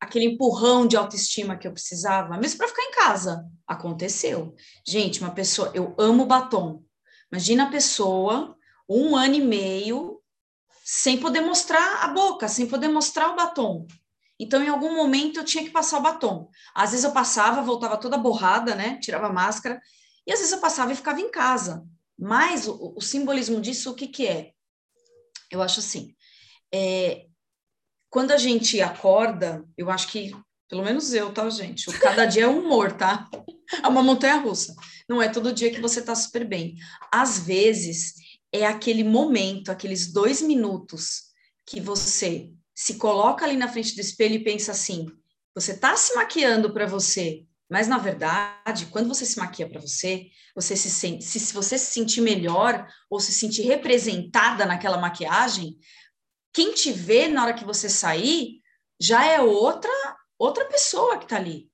aquele 0.00 0.24
empurrão 0.24 0.86
de 0.86 0.96
autoestima 0.96 1.56
que 1.56 1.68
eu 1.68 1.72
precisava, 1.72 2.38
mesmo 2.38 2.58
para 2.58 2.68
ficar 2.68 2.82
em 2.82 2.92
casa. 2.92 3.44
Aconteceu. 3.66 4.54
Gente, 4.86 5.20
uma 5.20 5.32
pessoa, 5.32 5.70
eu 5.74 5.94
amo 5.98 6.24
batom. 6.24 6.82
Imagina 7.30 7.64
a 7.64 7.70
pessoa, 7.70 8.56
um 8.88 9.14
ano 9.14 9.34
e 9.34 9.40
meio 9.42 10.20
sem 10.82 11.18
poder 11.18 11.42
mostrar 11.42 12.02
a 12.02 12.08
boca, 12.08 12.48
sem 12.48 12.66
poder 12.66 12.88
mostrar 12.88 13.30
o 13.30 13.36
batom. 13.36 13.86
Então, 14.40 14.62
em 14.62 14.68
algum 14.68 14.96
momento, 14.96 15.38
eu 15.38 15.44
tinha 15.44 15.62
que 15.62 15.70
passar 15.70 15.98
o 15.98 16.02
batom. 16.02 16.48
Às 16.74 16.92
vezes 16.92 17.04
eu 17.04 17.12
passava, 17.12 17.62
voltava 17.62 17.98
toda 17.98 18.16
borrada, 18.16 18.74
né? 18.74 18.98
Tirava 18.98 19.26
a 19.26 19.32
máscara. 19.32 19.80
E 20.26 20.32
às 20.32 20.38
vezes 20.38 20.52
eu 20.52 20.60
passava 20.60 20.92
e 20.92 20.96
ficava 20.96 21.20
em 21.20 21.30
casa. 21.30 21.86
Mas 22.18 22.66
o, 22.66 22.94
o 22.96 23.00
simbolismo 23.00 23.60
disso, 23.60 23.90
o 23.90 23.94
que, 23.94 24.08
que 24.08 24.26
é? 24.26 24.52
Eu 25.50 25.62
acho 25.62 25.80
assim, 25.80 26.14
é, 26.72 27.26
quando 28.10 28.32
a 28.32 28.36
gente 28.36 28.80
acorda, 28.80 29.64
eu 29.78 29.88
acho 29.88 30.08
que, 30.08 30.32
pelo 30.68 30.84
menos 30.84 31.14
eu, 31.14 31.32
tá, 31.32 31.48
gente? 31.48 31.88
O 31.88 31.98
cada 31.98 32.26
dia 32.26 32.44
é 32.44 32.48
um 32.48 32.58
humor, 32.58 32.92
tá? 32.92 33.30
É 33.84 33.86
uma 33.86 34.02
montanha 34.02 34.34
russa. 34.34 34.74
Não 35.08 35.22
é 35.22 35.28
todo 35.28 35.52
dia 35.52 35.70
que 35.70 35.80
você 35.80 36.02
tá 36.02 36.12
super 36.12 36.44
bem. 36.44 36.74
Às 37.08 37.38
vezes, 37.38 38.14
é 38.52 38.66
aquele 38.66 39.04
momento, 39.04 39.70
aqueles 39.70 40.12
dois 40.12 40.42
minutos 40.42 41.30
que 41.64 41.80
você 41.80 42.50
se 42.74 42.94
coloca 42.94 43.44
ali 43.44 43.56
na 43.56 43.68
frente 43.68 43.94
do 43.94 44.00
espelho 44.00 44.34
e 44.34 44.42
pensa 44.42 44.72
assim: 44.72 45.06
você 45.54 45.70
está 45.70 45.96
se 45.96 46.16
maquiando 46.16 46.72
para 46.72 46.84
você, 46.84 47.44
mas 47.70 47.86
na 47.86 47.98
verdade, 47.98 48.86
quando 48.86 49.06
você 49.06 49.24
se 49.24 49.38
maquia 49.38 49.68
para 49.68 49.80
você, 49.80 50.26
você 50.54 50.76
se 50.76 50.90
sente, 50.90 51.24
se, 51.24 51.38
se 51.38 51.54
você 51.54 51.78
se 51.78 51.92
sentir 51.92 52.20
melhor 52.20 52.88
ou 53.08 53.20
se 53.20 53.32
sentir 53.32 53.62
representada 53.62 54.66
naquela 54.66 54.98
maquiagem, 54.98 55.78
quem 56.52 56.72
te 56.72 56.92
vê 56.92 57.28
na 57.28 57.44
hora 57.44 57.54
que 57.54 57.64
você 57.64 57.88
sair 57.88 58.60
já 59.00 59.24
é 59.24 59.40
outra 59.40 59.90
outra 60.38 60.64
pessoa 60.64 61.18
que 61.18 61.24
está 61.24 61.36
ali. 61.36 61.70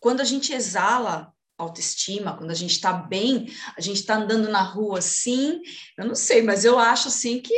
Quando 0.00 0.20
a 0.20 0.24
gente 0.24 0.52
exala 0.52 1.32
autoestima, 1.58 2.36
quando 2.36 2.52
a 2.52 2.54
gente 2.54 2.70
está 2.70 2.92
bem, 2.92 3.52
a 3.76 3.80
gente 3.80 3.98
está 3.98 4.14
andando 4.14 4.48
na 4.48 4.62
rua 4.62 5.00
assim, 5.00 5.60
eu 5.98 6.06
não 6.06 6.14
sei, 6.14 6.40
mas 6.40 6.64
eu 6.64 6.78
acho 6.78 7.08
assim 7.08 7.40
que 7.40 7.54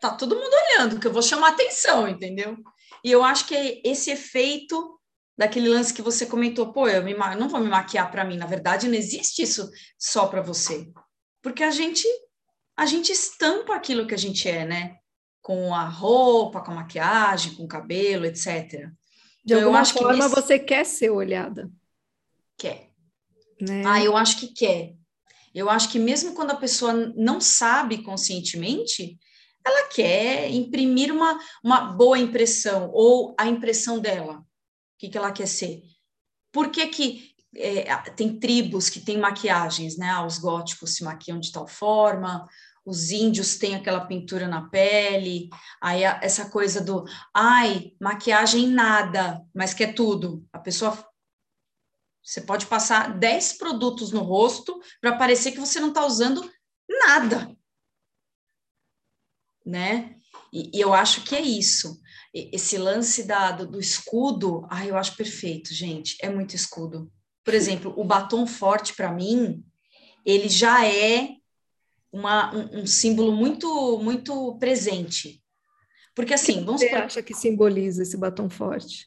tá 0.00 0.14
todo 0.14 0.36
mundo 0.36 0.54
olhando, 0.54 1.00
que 1.00 1.06
eu 1.06 1.12
vou 1.12 1.22
chamar 1.22 1.48
atenção, 1.48 2.08
entendeu? 2.08 2.56
E 3.02 3.10
eu 3.10 3.22
acho 3.22 3.46
que 3.46 3.54
é 3.54 3.82
esse 3.84 4.10
efeito 4.10 4.98
daquele 5.36 5.68
lance 5.68 5.92
que 5.92 6.02
você 6.02 6.24
comentou, 6.24 6.72
pô, 6.72 6.88
eu, 6.88 7.02
me, 7.02 7.14
não 7.14 7.48
vou 7.48 7.60
me 7.60 7.68
maquiar 7.68 8.10
para 8.10 8.24
mim, 8.24 8.36
na 8.36 8.46
verdade 8.46 8.86
não 8.86 8.94
existe 8.94 9.42
isso 9.42 9.68
só 9.98 10.26
para 10.26 10.40
você. 10.40 10.88
Porque 11.42 11.64
a 11.64 11.70
gente 11.70 12.06
a 12.76 12.86
gente 12.86 13.12
estampa 13.12 13.74
aquilo 13.74 14.06
que 14.06 14.14
a 14.14 14.18
gente 14.18 14.48
é, 14.48 14.64
né? 14.64 14.96
Com 15.40 15.74
a 15.74 15.88
roupa, 15.88 16.60
com 16.60 16.72
a 16.72 16.76
maquiagem, 16.76 17.54
com 17.54 17.64
o 17.64 17.68
cabelo, 17.68 18.24
etc. 18.24 18.90
De 19.44 19.54
então, 19.54 19.58
alguma 19.58 19.84
forma 19.84 20.28
nesse... 20.28 20.34
você 20.34 20.58
quer 20.58 20.84
ser 20.84 21.10
olhada. 21.10 21.70
Quer. 22.58 22.90
Né? 23.60 23.82
Ah, 23.86 24.02
eu 24.02 24.16
acho 24.16 24.38
que 24.40 24.48
quer. 24.48 24.94
Eu 25.54 25.70
acho 25.70 25.90
que 25.90 25.98
mesmo 25.98 26.34
quando 26.34 26.50
a 26.50 26.56
pessoa 26.56 26.92
não 27.14 27.40
sabe 27.40 28.02
conscientemente, 28.02 29.18
ela 29.64 29.88
quer 29.88 30.50
imprimir 30.50 31.12
uma, 31.12 31.38
uma 31.62 31.92
boa 31.92 32.18
impressão, 32.18 32.90
ou 32.92 33.34
a 33.38 33.46
impressão 33.46 33.98
dela. 34.00 34.38
O 34.38 34.44
que, 34.98 35.08
que 35.08 35.16
ela 35.16 35.30
quer 35.30 35.46
ser? 35.46 35.82
Por 36.52 36.70
que, 36.70 36.86
que 36.88 37.34
é, 37.56 37.94
tem 38.10 38.38
tribos 38.38 38.90
que 38.90 39.00
têm 39.00 39.18
maquiagens, 39.18 39.96
né? 39.96 40.10
Ah, 40.10 40.26
os 40.26 40.38
góticos 40.38 40.96
se 40.96 41.04
maquiam 41.04 41.38
de 41.38 41.52
tal 41.52 41.66
forma, 41.66 42.46
os 42.84 43.10
índios 43.10 43.56
têm 43.56 43.74
aquela 43.74 44.04
pintura 44.04 44.46
na 44.46 44.68
pele, 44.68 45.48
aí 45.80 46.02
essa 46.02 46.50
coisa 46.50 46.82
do, 46.82 47.04
ai, 47.32 47.92
maquiagem 48.00 48.68
nada, 48.68 49.40
mas 49.54 49.72
quer 49.72 49.94
tudo. 49.94 50.46
A 50.52 50.58
pessoa 50.58 50.92
você 52.22 52.40
pode 52.40 52.66
passar 52.66 53.18
10 53.18 53.58
produtos 53.58 54.10
no 54.10 54.22
rosto 54.22 54.80
para 55.00 55.16
parecer 55.16 55.52
que 55.52 55.60
você 55.60 55.78
não 55.78 55.88
está 55.88 56.06
usando 56.06 56.50
nada. 56.88 57.54
Né? 59.64 60.16
E, 60.50 60.70
e, 60.74 60.80
eu 60.80 60.94
acho 60.94 61.22
que 61.22 61.34
é 61.34 61.40
isso. 61.40 62.00
Esse 62.32 62.78
lance 62.78 63.24
da, 63.24 63.52
do, 63.52 63.66
do 63.66 63.78
escudo, 63.78 64.66
ai, 64.70 64.90
eu 64.90 64.96
acho 64.96 65.16
perfeito, 65.16 65.74
gente. 65.74 66.16
É 66.20 66.30
muito 66.30 66.56
escudo. 66.56 67.12
Por 67.44 67.52
exemplo, 67.52 67.92
o 67.94 68.04
batom 68.04 68.46
forte, 68.46 68.94
para 68.94 69.12
mim, 69.12 69.62
ele 70.24 70.48
já 70.48 70.86
é 70.86 71.36
uma, 72.14 72.54
um, 72.54 72.80
um, 72.80 72.86
símbolo 72.86 73.32
muito, 73.32 73.98
muito 73.98 74.56
presente. 74.58 75.42
Porque 76.14 76.34
assim, 76.34 76.64
vamos 76.64 76.80
Você 76.80 76.88
por... 76.88 76.98
acha 76.98 77.22
que 77.22 77.34
simboliza 77.34 78.02
esse 78.02 78.16
batom 78.16 78.48
forte? 78.48 79.06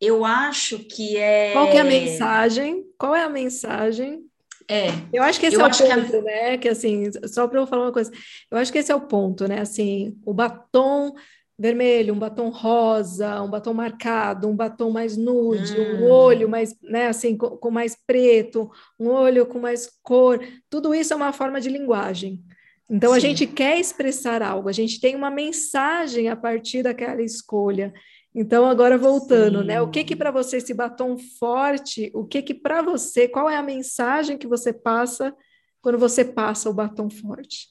eu 0.00 0.24
acho 0.24 0.80
que 0.80 1.16
é. 1.16 1.52
Qual 1.52 1.70
que 1.70 1.76
é 1.76 1.80
a 1.80 1.84
mensagem? 1.84 2.84
Qual 2.98 3.14
é 3.14 3.22
a 3.22 3.28
mensagem? 3.28 4.24
É. 4.68 4.88
Eu 5.12 5.22
acho 5.22 5.38
que 5.38 5.46
esse 5.46 5.56
é 5.56 5.58
o 5.58 5.62
ponto, 5.62 5.76
que 5.76 6.16
a... 6.16 6.22
né? 6.22 6.58
Que 6.58 6.68
assim, 6.68 7.10
só 7.26 7.46
para 7.46 7.60
eu 7.60 7.66
falar 7.66 7.84
uma 7.84 7.92
coisa, 7.92 8.10
eu 8.50 8.58
acho 8.58 8.72
que 8.72 8.78
esse 8.78 8.90
é 8.90 8.94
o 8.94 9.06
ponto, 9.06 9.46
né? 9.46 9.60
Assim, 9.60 10.18
o 10.24 10.32
batom 10.32 11.14
vermelho, 11.58 12.14
um 12.14 12.18
batom 12.18 12.48
rosa, 12.48 13.40
um 13.40 13.48
batom 13.48 13.72
marcado, 13.72 14.48
um 14.48 14.56
batom 14.56 14.90
mais 14.90 15.16
nude, 15.16 15.78
hum. 15.78 16.04
um 16.04 16.10
olho 16.10 16.48
mais, 16.48 16.76
né, 16.82 17.06
assim, 17.06 17.36
com, 17.36 17.50
com, 17.50 17.70
mais 17.70 17.96
preto, 18.06 18.70
um 18.98 19.08
olho 19.08 19.46
com 19.46 19.60
mais 19.60 19.88
cor, 20.02 20.40
tudo 20.68 20.94
isso 20.94 21.12
é 21.12 21.16
uma 21.16 21.32
forma 21.32 21.60
de 21.60 21.68
linguagem. 21.68 22.42
Então 22.90 23.12
Sim. 23.12 23.16
a 23.16 23.20
gente 23.20 23.46
quer 23.46 23.78
expressar 23.78 24.42
algo, 24.42 24.68
a 24.68 24.72
gente 24.72 25.00
tem 25.00 25.14
uma 25.14 25.30
mensagem 25.30 26.28
a 26.28 26.36
partir 26.36 26.82
daquela 26.82 27.22
escolha. 27.22 27.94
Então 28.34 28.66
agora 28.66 28.98
voltando, 28.98 29.60
Sim. 29.60 29.66
né? 29.66 29.80
O 29.80 29.88
que 29.88 30.02
que 30.02 30.16
para 30.16 30.32
você 30.32 30.56
esse 30.56 30.74
batom 30.74 31.16
forte? 31.16 32.10
O 32.14 32.24
que 32.24 32.42
que 32.42 32.52
para 32.52 32.82
você? 32.82 33.28
Qual 33.28 33.48
é 33.48 33.56
a 33.56 33.62
mensagem 33.62 34.36
que 34.36 34.46
você 34.46 34.72
passa 34.72 35.34
quando 35.80 35.98
você 35.98 36.24
passa 36.24 36.68
o 36.68 36.74
batom 36.74 37.08
forte? 37.08 37.68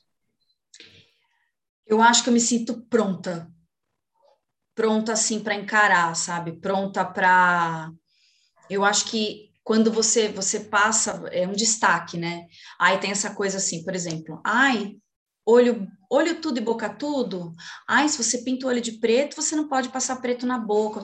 Eu 1.86 2.02
acho 2.02 2.24
que 2.24 2.30
eu 2.30 2.34
me 2.34 2.40
sinto 2.40 2.82
pronta, 2.90 3.52
pronta 4.76 5.14
assim 5.14 5.40
para 5.40 5.56
encarar, 5.56 6.16
sabe? 6.16 6.54
Pronta 6.60 7.06
para. 7.06 7.92
Eu 8.70 8.84
acho 8.84 9.06
que 9.06 9.52
quando 9.64 9.92
você 9.92 10.30
você 10.30 10.60
passa 10.62 11.24
é 11.32 11.48
um 11.48 11.54
destaque, 11.54 12.18
né? 12.18 12.46
Aí 12.80 12.98
tem 12.98 13.12
essa 13.12 13.34
coisa 13.34 13.58
assim, 13.58 13.84
por 13.84 13.96
exemplo, 13.96 14.42
ai, 14.46 14.96
olho, 15.46 15.88
olho 16.10 16.42
tudo 16.42 16.58
e 16.58 16.62
boca 16.62 16.90
tudo. 16.90 17.54
Ai, 17.88 18.10
se 18.10 18.22
você 18.22 18.40
pinta 18.40 18.66
o 18.66 18.70
olho 18.70 18.82
de 18.82 18.94
preto, 18.94 19.36
você 19.36 19.56
não 19.56 19.68
pode 19.68 19.90
passar 19.90 20.18
preto 20.22 20.46
na 20.46 20.58
boca. 20.58 21.04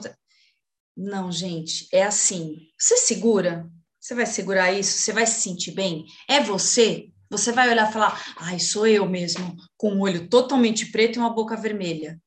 Não, 0.96 1.32
gente, 1.32 1.88
é 1.92 2.02
assim. 2.02 2.56
Você 2.78 2.96
segura? 2.96 3.68
Você 3.98 4.14
vai 4.14 4.26
segurar 4.26 4.72
isso? 4.72 4.98
Você 4.98 5.12
vai 5.12 5.26
se 5.26 5.40
sentir 5.40 5.72
bem? 5.72 6.04
É 6.28 6.40
você? 6.40 7.10
Você 7.30 7.52
vai 7.52 7.70
olhar 7.70 7.88
e 7.88 7.92
falar: 7.92 8.34
ai, 8.38 8.58
sou 8.58 8.86
eu 8.86 9.08
mesmo, 9.08 9.56
com 9.76 9.92
um 9.92 10.00
olho 10.00 10.28
totalmente 10.28 10.90
preto 10.90 11.16
e 11.16 11.18
uma 11.18 11.32
boca 11.32 11.56
vermelha. 11.56 12.20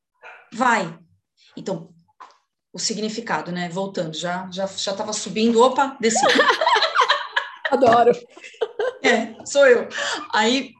Vai. 0.52 0.98
Então, 1.56 1.94
o 2.72 2.78
significado, 2.78 3.52
né? 3.52 3.68
Voltando, 3.68 4.16
já 4.16 4.48
já 4.50 4.66
já 4.66 4.92
estava 4.92 5.12
subindo, 5.12 5.62
opa, 5.62 5.96
desci. 6.00 6.24
Adoro. 7.70 8.12
É, 9.02 9.44
sou 9.44 9.66
eu. 9.66 9.88
Aí 10.32 10.72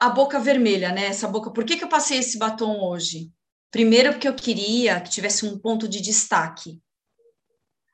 a 0.00 0.08
boca 0.08 0.40
vermelha, 0.40 0.90
né? 0.92 1.06
Essa 1.06 1.28
boca. 1.28 1.50
Por 1.50 1.64
que, 1.64 1.76
que 1.76 1.84
eu 1.84 1.88
passei 1.88 2.18
esse 2.18 2.38
batom 2.38 2.80
hoje? 2.82 3.30
Primeiro, 3.70 4.12
porque 4.12 4.28
eu 4.28 4.34
queria 4.34 5.00
que 5.00 5.10
tivesse 5.10 5.46
um 5.46 5.58
ponto 5.58 5.86
de 5.86 6.00
destaque. 6.00 6.80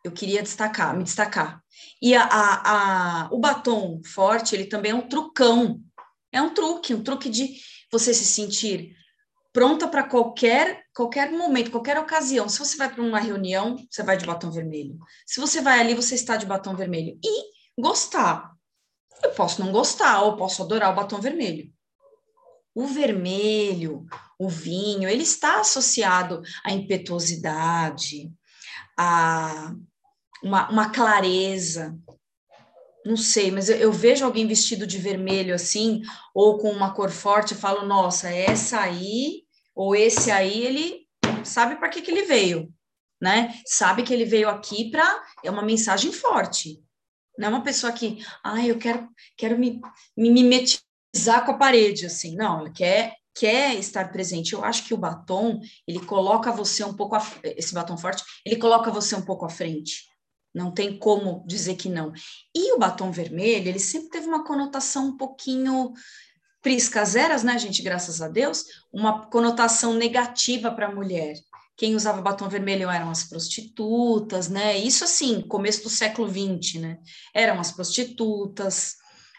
Eu 0.05 0.13
queria 0.13 0.43
destacar, 0.43 0.97
me 0.97 1.05
destacar. 1.05 1.63
E 2.01 2.15
a, 2.15 2.25
a, 2.25 3.25
a, 3.25 3.29
o 3.31 3.39
batom 3.39 4.01
forte, 4.05 4.55
ele 4.55 4.65
também 4.67 4.93
é 4.93 4.95
um 4.95 5.09
trucão. 5.09 5.81
É 6.33 6.41
um 6.41 6.55
truque, 6.55 6.95
um 6.95 7.03
truque 7.03 7.29
de 7.29 7.57
você 7.91 8.15
se 8.15 8.25
sentir 8.25 8.97
pronta 9.53 9.89
para 9.89 10.03
qualquer 10.03 10.85
qualquer 10.95 11.31
momento, 11.31 11.71
qualquer 11.71 11.97
ocasião. 11.97 12.49
Se 12.49 12.59
você 12.59 12.77
vai 12.77 12.93
para 12.93 13.03
uma 13.03 13.21
reunião, 13.21 13.77
você 13.89 14.03
vai 14.03 14.17
de 14.17 14.27
batom 14.27 14.51
vermelho. 14.51 14.99
Se 15.25 15.39
você 15.39 15.61
vai 15.61 15.79
ali, 15.79 15.95
você 15.95 16.17
está 16.17 16.37
de 16.37 16.45
batom 16.45 16.75
vermelho. 16.75 17.17
E 17.25 17.81
gostar. 17.81 18.53
Eu 19.23 19.31
posso 19.31 19.65
não 19.65 19.71
gostar, 19.71 20.23
ou 20.23 20.37
posso 20.37 20.63
adorar 20.63 20.93
o 20.93 20.97
batom 20.97 21.21
vermelho. 21.21 21.73
O 22.75 22.87
vermelho, 22.87 24.07
o 24.39 24.49
vinho, 24.49 25.09
ele 25.09 25.23
está 25.23 25.61
associado 25.61 26.43
à 26.65 26.73
impetuosidade, 26.73 28.33
a 28.97 29.73
uma, 30.43 30.69
uma 30.71 30.91
clareza. 30.91 31.97
Não 33.09 33.17
sei, 33.17 33.51
mas 33.51 33.71
eu, 33.71 33.77
eu, 33.79 33.91
vejo 33.91 34.23
alguém 34.23 34.47
vestido 34.47 34.87
de 34.87 34.99
vermelho 34.99 35.55
assim, 35.55 36.03
ou 36.35 36.59
com 36.59 36.71
uma 36.71 36.93
cor 36.93 37.11
forte, 37.11 37.55
e 37.55 37.57
falo, 37.57 37.87
nossa, 37.87 38.29
essa 38.29 38.81
aí, 38.81 39.45
ou 39.75 39.97
esse 39.97 40.31
aí, 40.31 40.63
ele 40.63 41.09
sabe 41.43 41.77
para 41.77 41.89
que, 41.89 42.03
que 42.03 42.11
ele 42.11 42.25
veio, 42.27 42.71
né? 43.19 43.55
Sabe 43.65 44.03
que 44.03 44.13
ele 44.13 44.27
veio 44.27 44.47
aqui 44.47 44.91
para. 44.91 45.25
É 45.43 45.51
uma 45.51 45.63
mensagem 45.63 46.13
forte. 46.13 46.85
Não 47.39 47.49
é 47.49 47.51
uma 47.51 47.63
pessoa 47.63 47.91
que, 47.93 48.23
ah, 48.45 48.63
eu 48.67 48.77
quero, 48.77 49.09
quero 49.39 49.59
me, 49.59 49.81
me 50.15 50.31
mimetizar 50.31 51.47
com 51.47 51.53
a 51.53 51.57
parede, 51.57 52.05
assim. 52.05 52.37
Não, 52.37 52.59
ela 52.59 52.71
quer, 52.71 53.15
quer 53.35 53.75
estar 53.77 54.13
presente. 54.13 54.53
Eu 54.53 54.63
acho 54.63 54.85
que 54.85 54.93
o 54.93 54.99
batom, 54.99 55.61
ele 55.87 56.05
coloca 56.05 56.53
você 56.53 56.85
um 56.85 56.93
pouco, 56.93 57.17
a, 57.17 57.27
esse 57.57 57.73
batom 57.73 57.97
forte, 57.97 58.23
ele 58.45 58.57
coloca 58.57 58.91
você 58.91 59.17
um 59.17 59.25
pouco 59.25 59.47
à 59.47 59.49
frente. 59.49 60.07
Não 60.55 60.73
tem 60.73 60.99
como 60.99 61.45
dizer 61.47 61.77
que 61.77 61.89
não. 61.89 62.13
E 62.55 62.75
o 62.75 62.79
batom 62.79 63.11
vermelho, 63.11 63.69
ele 63.69 63.79
sempre 63.79 64.11
teve 64.11 64.27
uma 64.27 64.45
conotação 64.45 65.09
um 65.09 65.17
pouquinho 65.17 65.93
priscas 66.63 67.17
eras, 67.17 67.43
né, 67.43 67.59
gente? 67.59 67.83
Graças 67.83 68.21
a 68.21 68.29
Deus, 68.29 68.65
uma 68.93 69.27
conotação 69.27 69.95
negativa 69.95 70.71
para 70.71 70.87
a 70.87 70.95
mulher. 70.95 71.35
Quem 71.77 71.95
usava 71.95 72.21
batom 72.21 72.49
vermelho 72.49 72.91
eram 72.91 73.11
as 73.11 73.25
prostitutas, 73.25 74.49
né? 74.49 74.77
Isso 74.77 75.05
assim, 75.05 75.41
começo 75.43 75.85
do 75.85 75.91
século 75.91 76.29
XX, 76.29 76.81
né? 76.81 76.99
Eram 77.33 77.61
as 77.61 77.71
prostitutas, 77.71 78.97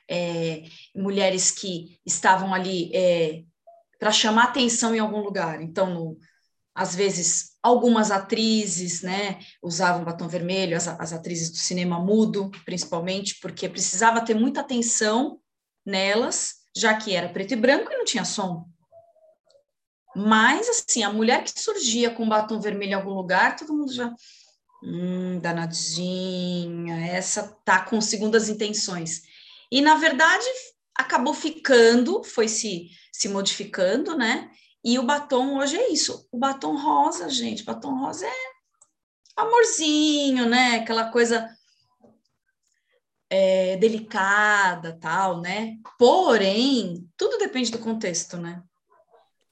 é, 0.10 0.63
mulheres 0.95 1.51
que 1.51 1.99
estavam 2.05 2.53
ali 2.53 2.89
é, 2.95 3.43
para 3.99 4.12
chamar 4.12 4.45
atenção 4.45 4.95
em 4.95 4.99
algum 4.99 5.19
lugar. 5.19 5.62
Então, 5.62 5.93
no, 5.93 6.17
às 6.73 6.95
vezes, 6.95 7.58
algumas 7.62 8.12
atrizes 8.12 9.01
né, 9.01 9.39
usavam 9.62 10.03
batom 10.03 10.27
vermelho, 10.27 10.77
as, 10.77 10.88
as 10.88 11.13
atrizes 11.13 11.49
do 11.49 11.58
cinema 11.58 11.99
mudo, 11.99 12.49
principalmente, 12.65 13.39
porque 13.41 13.67
precisava 13.67 14.21
ter 14.21 14.34
muita 14.34 14.62
atenção 14.62 15.39
nelas, 15.86 16.60
já 16.75 16.95
que 16.95 17.13
era 17.13 17.29
preto 17.29 17.53
e 17.53 17.58
branco 17.58 17.91
e 17.91 17.97
não 17.97 18.05
tinha 18.05 18.23
som. 18.23 18.65
Mas, 20.15 20.67
assim, 20.69 21.03
a 21.03 21.12
mulher 21.12 21.43
que 21.43 21.60
surgia 21.60 22.10
com 22.10 22.27
batom 22.27 22.60
vermelho 22.60 22.91
em 22.91 22.95
algum 22.95 23.13
lugar, 23.13 23.55
todo 23.55 23.73
mundo 23.73 23.93
já. 23.93 24.13
Hum, 24.84 25.39
danadinha, 25.39 27.08
essa 27.08 27.43
tá 27.65 27.82
com 27.84 27.99
segundas 27.99 28.49
intenções. 28.49 29.21
E, 29.71 29.82
na 29.82 29.95
verdade, 29.95 30.45
acabou 30.95 31.34
ficando, 31.34 32.23
foi 32.23 32.47
se, 32.47 32.89
se 33.12 33.29
modificando, 33.29 34.17
né? 34.17 34.49
E 34.83 34.97
o 34.97 35.03
batom 35.03 35.57
hoje 35.57 35.77
é 35.77 35.91
isso. 35.91 36.27
O 36.31 36.37
batom 36.37 36.75
rosa, 36.75 37.29
gente, 37.29 37.63
batom 37.63 37.99
rosa 37.99 38.25
é 38.25 38.31
amorzinho, 39.35 40.47
né? 40.47 40.75
Aquela 40.75 41.11
coisa 41.11 41.49
é, 43.29 43.77
delicada, 43.77 44.97
tal, 44.99 45.41
né? 45.41 45.77
Porém, 45.97 47.07
tudo 47.17 47.37
depende 47.37 47.71
do 47.71 47.79
contexto, 47.79 48.37
né? 48.37 48.63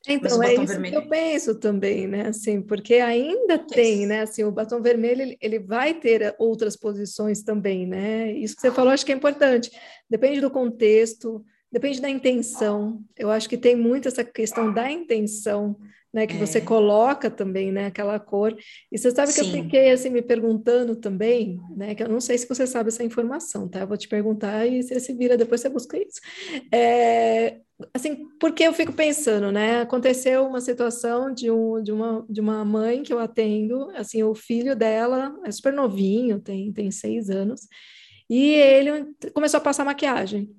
Então, 0.09 0.41
é 0.41 0.53
isso 0.53 0.65
vermelho... 0.65 1.01
que 1.01 1.05
eu 1.05 1.09
penso 1.09 1.59
também, 1.59 2.07
né? 2.07 2.27
Assim, 2.27 2.61
porque 2.61 2.95
ainda 2.95 3.59
tem, 3.59 4.05
né? 4.05 4.21
Assim, 4.21 4.43
o 4.45 4.51
batom 4.51 4.81
vermelho, 4.81 5.21
ele, 5.21 5.37
ele, 5.41 5.59
vai 5.59 5.93
ter 5.93 6.33
outras 6.39 6.77
posições 6.77 7.43
também, 7.43 7.85
né? 7.85 8.31
Isso 8.31 8.55
que 8.55 8.61
você 8.61 8.71
falou, 8.71 8.93
acho 8.93 9.05
que 9.05 9.11
é 9.11 9.15
importante. 9.15 9.69
Depende 10.09 10.39
do 10.39 10.49
contexto, 10.49 11.43
depende 11.71 12.01
da 12.01 12.09
intenção. 12.09 13.01
Eu 13.15 13.29
acho 13.29 13.47
que 13.49 13.57
tem 13.57 13.75
muito 13.75 14.07
essa 14.07 14.23
questão 14.23 14.73
da 14.73 14.91
intenção, 14.91 15.75
né? 16.13 16.25
Que 16.25 16.35
é. 16.35 16.39
você 16.39 16.61
coloca 16.61 17.29
também, 17.29 17.71
né? 17.71 17.87
Aquela 17.87 18.19
cor. 18.19 18.57
E 18.91 18.97
você 18.97 19.11
sabe 19.11 19.33
que 19.33 19.43
Sim. 19.43 19.57
eu 19.57 19.63
fiquei, 19.63 19.91
assim, 19.91 20.09
me 20.09 20.21
perguntando 20.21 20.95
também, 20.95 21.59
né? 21.75 21.93
Que 21.93 22.03
eu 22.03 22.09
não 22.09 22.21
sei 22.21 22.37
se 22.37 22.47
você 22.47 22.65
sabe 22.65 22.89
essa 22.89 23.03
informação, 23.03 23.67
tá? 23.67 23.81
Eu 23.81 23.87
vou 23.87 23.97
te 23.97 24.07
perguntar 24.07 24.65
e 24.65 24.81
você 24.81 24.99
se 24.99 25.13
vira, 25.13 25.37
depois 25.37 25.61
você 25.61 25.69
busca 25.69 25.97
isso. 25.97 26.19
É, 26.73 27.59
assim, 27.93 28.27
porque 28.39 28.63
eu 28.63 28.73
fico 28.73 28.93
pensando, 28.93 29.51
né? 29.51 29.81
Aconteceu 29.81 30.45
uma 30.45 30.61
situação 30.61 31.31
de, 31.31 31.51
um, 31.51 31.81
de, 31.81 31.91
uma, 31.91 32.25
de 32.29 32.41
uma 32.41 32.63
mãe 32.63 33.03
que 33.03 33.13
eu 33.13 33.19
atendo, 33.19 33.89
assim, 33.95 34.23
o 34.23 34.33
filho 34.33 34.75
dela 34.75 35.37
é 35.45 35.51
super 35.51 35.73
novinho, 35.73 36.39
tem, 36.39 36.71
tem 36.71 36.89
seis 36.89 37.29
anos, 37.29 37.61
e 38.29 38.53
ele 38.53 39.13
começou 39.33 39.59
a 39.59 39.61
passar 39.61 39.85
maquiagem. 39.85 40.49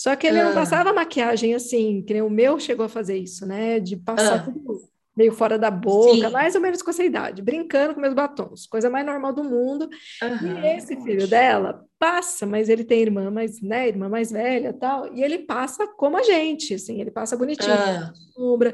Só 0.00 0.16
que 0.16 0.26
ele 0.26 0.40
ah. 0.40 0.44
não 0.44 0.54
passava 0.54 0.94
maquiagem 0.94 1.54
assim, 1.54 2.00
que 2.00 2.14
nem 2.14 2.22
o 2.22 2.30
meu 2.30 2.58
chegou 2.58 2.86
a 2.86 2.88
fazer 2.88 3.18
isso, 3.18 3.44
né? 3.44 3.78
De 3.78 3.98
passar 3.98 4.36
ah. 4.36 4.38
tudo 4.38 4.88
meio 5.14 5.30
fora 5.30 5.58
da 5.58 5.70
boca, 5.70 6.28
Sim. 6.28 6.32
mais 6.32 6.54
ou 6.54 6.60
menos 6.62 6.80
com 6.80 6.88
essa 6.88 7.04
idade, 7.04 7.42
brincando 7.42 7.92
com 7.92 8.00
meus 8.00 8.14
batons, 8.14 8.66
coisa 8.66 8.88
mais 8.88 9.04
normal 9.04 9.34
do 9.34 9.44
mundo. 9.44 9.90
Uhum. 10.22 10.64
E 10.64 10.76
esse 10.78 10.98
filho 11.02 11.28
dela 11.28 11.84
passa, 11.98 12.46
mas 12.46 12.70
ele 12.70 12.82
tem 12.82 13.02
irmã 13.02 13.30
mais, 13.30 13.60
né, 13.60 13.88
irmã 13.88 14.08
mais 14.08 14.30
velha, 14.30 14.72
tal, 14.72 15.14
e 15.14 15.22
ele 15.22 15.40
passa 15.40 15.86
como 15.86 16.16
a 16.16 16.22
gente, 16.22 16.72
assim, 16.72 16.98
ele 16.98 17.10
passa 17.10 17.36
bonitinho, 17.36 17.70
uhum. 17.70 18.14
sombra. 18.32 18.72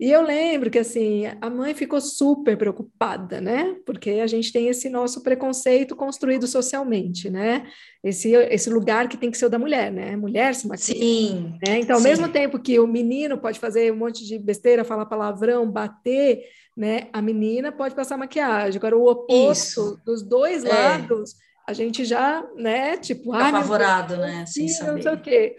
E 0.00 0.12
eu 0.12 0.22
lembro 0.22 0.70
que 0.70 0.78
assim, 0.78 1.24
a 1.40 1.50
mãe 1.50 1.74
ficou 1.74 2.00
super 2.00 2.56
preocupada, 2.56 3.40
né? 3.40 3.76
Porque 3.84 4.10
a 4.10 4.28
gente 4.28 4.52
tem 4.52 4.68
esse 4.68 4.88
nosso 4.88 5.22
preconceito 5.24 5.96
construído 5.96 6.46
socialmente, 6.46 7.28
né? 7.28 7.66
Esse, 8.02 8.32
esse 8.32 8.70
lugar 8.70 9.08
que 9.08 9.16
tem 9.16 9.28
que 9.28 9.36
ser 9.36 9.46
o 9.46 9.50
da 9.50 9.58
mulher, 9.58 9.90
né? 9.90 10.14
Mulher 10.14 10.54
se 10.54 10.68
maquia. 10.68 10.94
Sim. 10.94 11.58
Né? 11.66 11.80
Então, 11.80 11.96
ao 11.96 12.02
sim. 12.02 12.08
mesmo 12.08 12.28
tempo 12.28 12.60
que 12.60 12.78
o 12.78 12.86
menino 12.86 13.38
pode 13.38 13.58
fazer 13.58 13.92
um 13.92 13.96
monte 13.96 14.24
de 14.24 14.38
besteira, 14.38 14.84
falar 14.84 15.06
palavrão, 15.06 15.68
bater, 15.68 16.44
né? 16.76 17.08
A 17.12 17.20
menina 17.20 17.72
pode 17.72 17.96
passar 17.96 18.16
maquiagem. 18.16 18.78
Agora, 18.78 18.96
o 18.96 19.10
oposto 19.10 19.80
Isso. 19.80 20.00
dos 20.06 20.22
dois 20.22 20.64
é. 20.64 20.72
lados, 20.72 21.34
a 21.66 21.72
gente 21.72 22.04
já, 22.04 22.46
né? 22.56 22.96
Tipo, 22.98 23.32
ah, 23.32 23.48
apavorado, 23.48 24.16
né? 24.16 24.46
Sem 24.46 24.68
saber. 24.68 24.92
Não 24.92 25.02
sei 25.02 25.12
o 25.12 25.20
quê. 25.20 25.56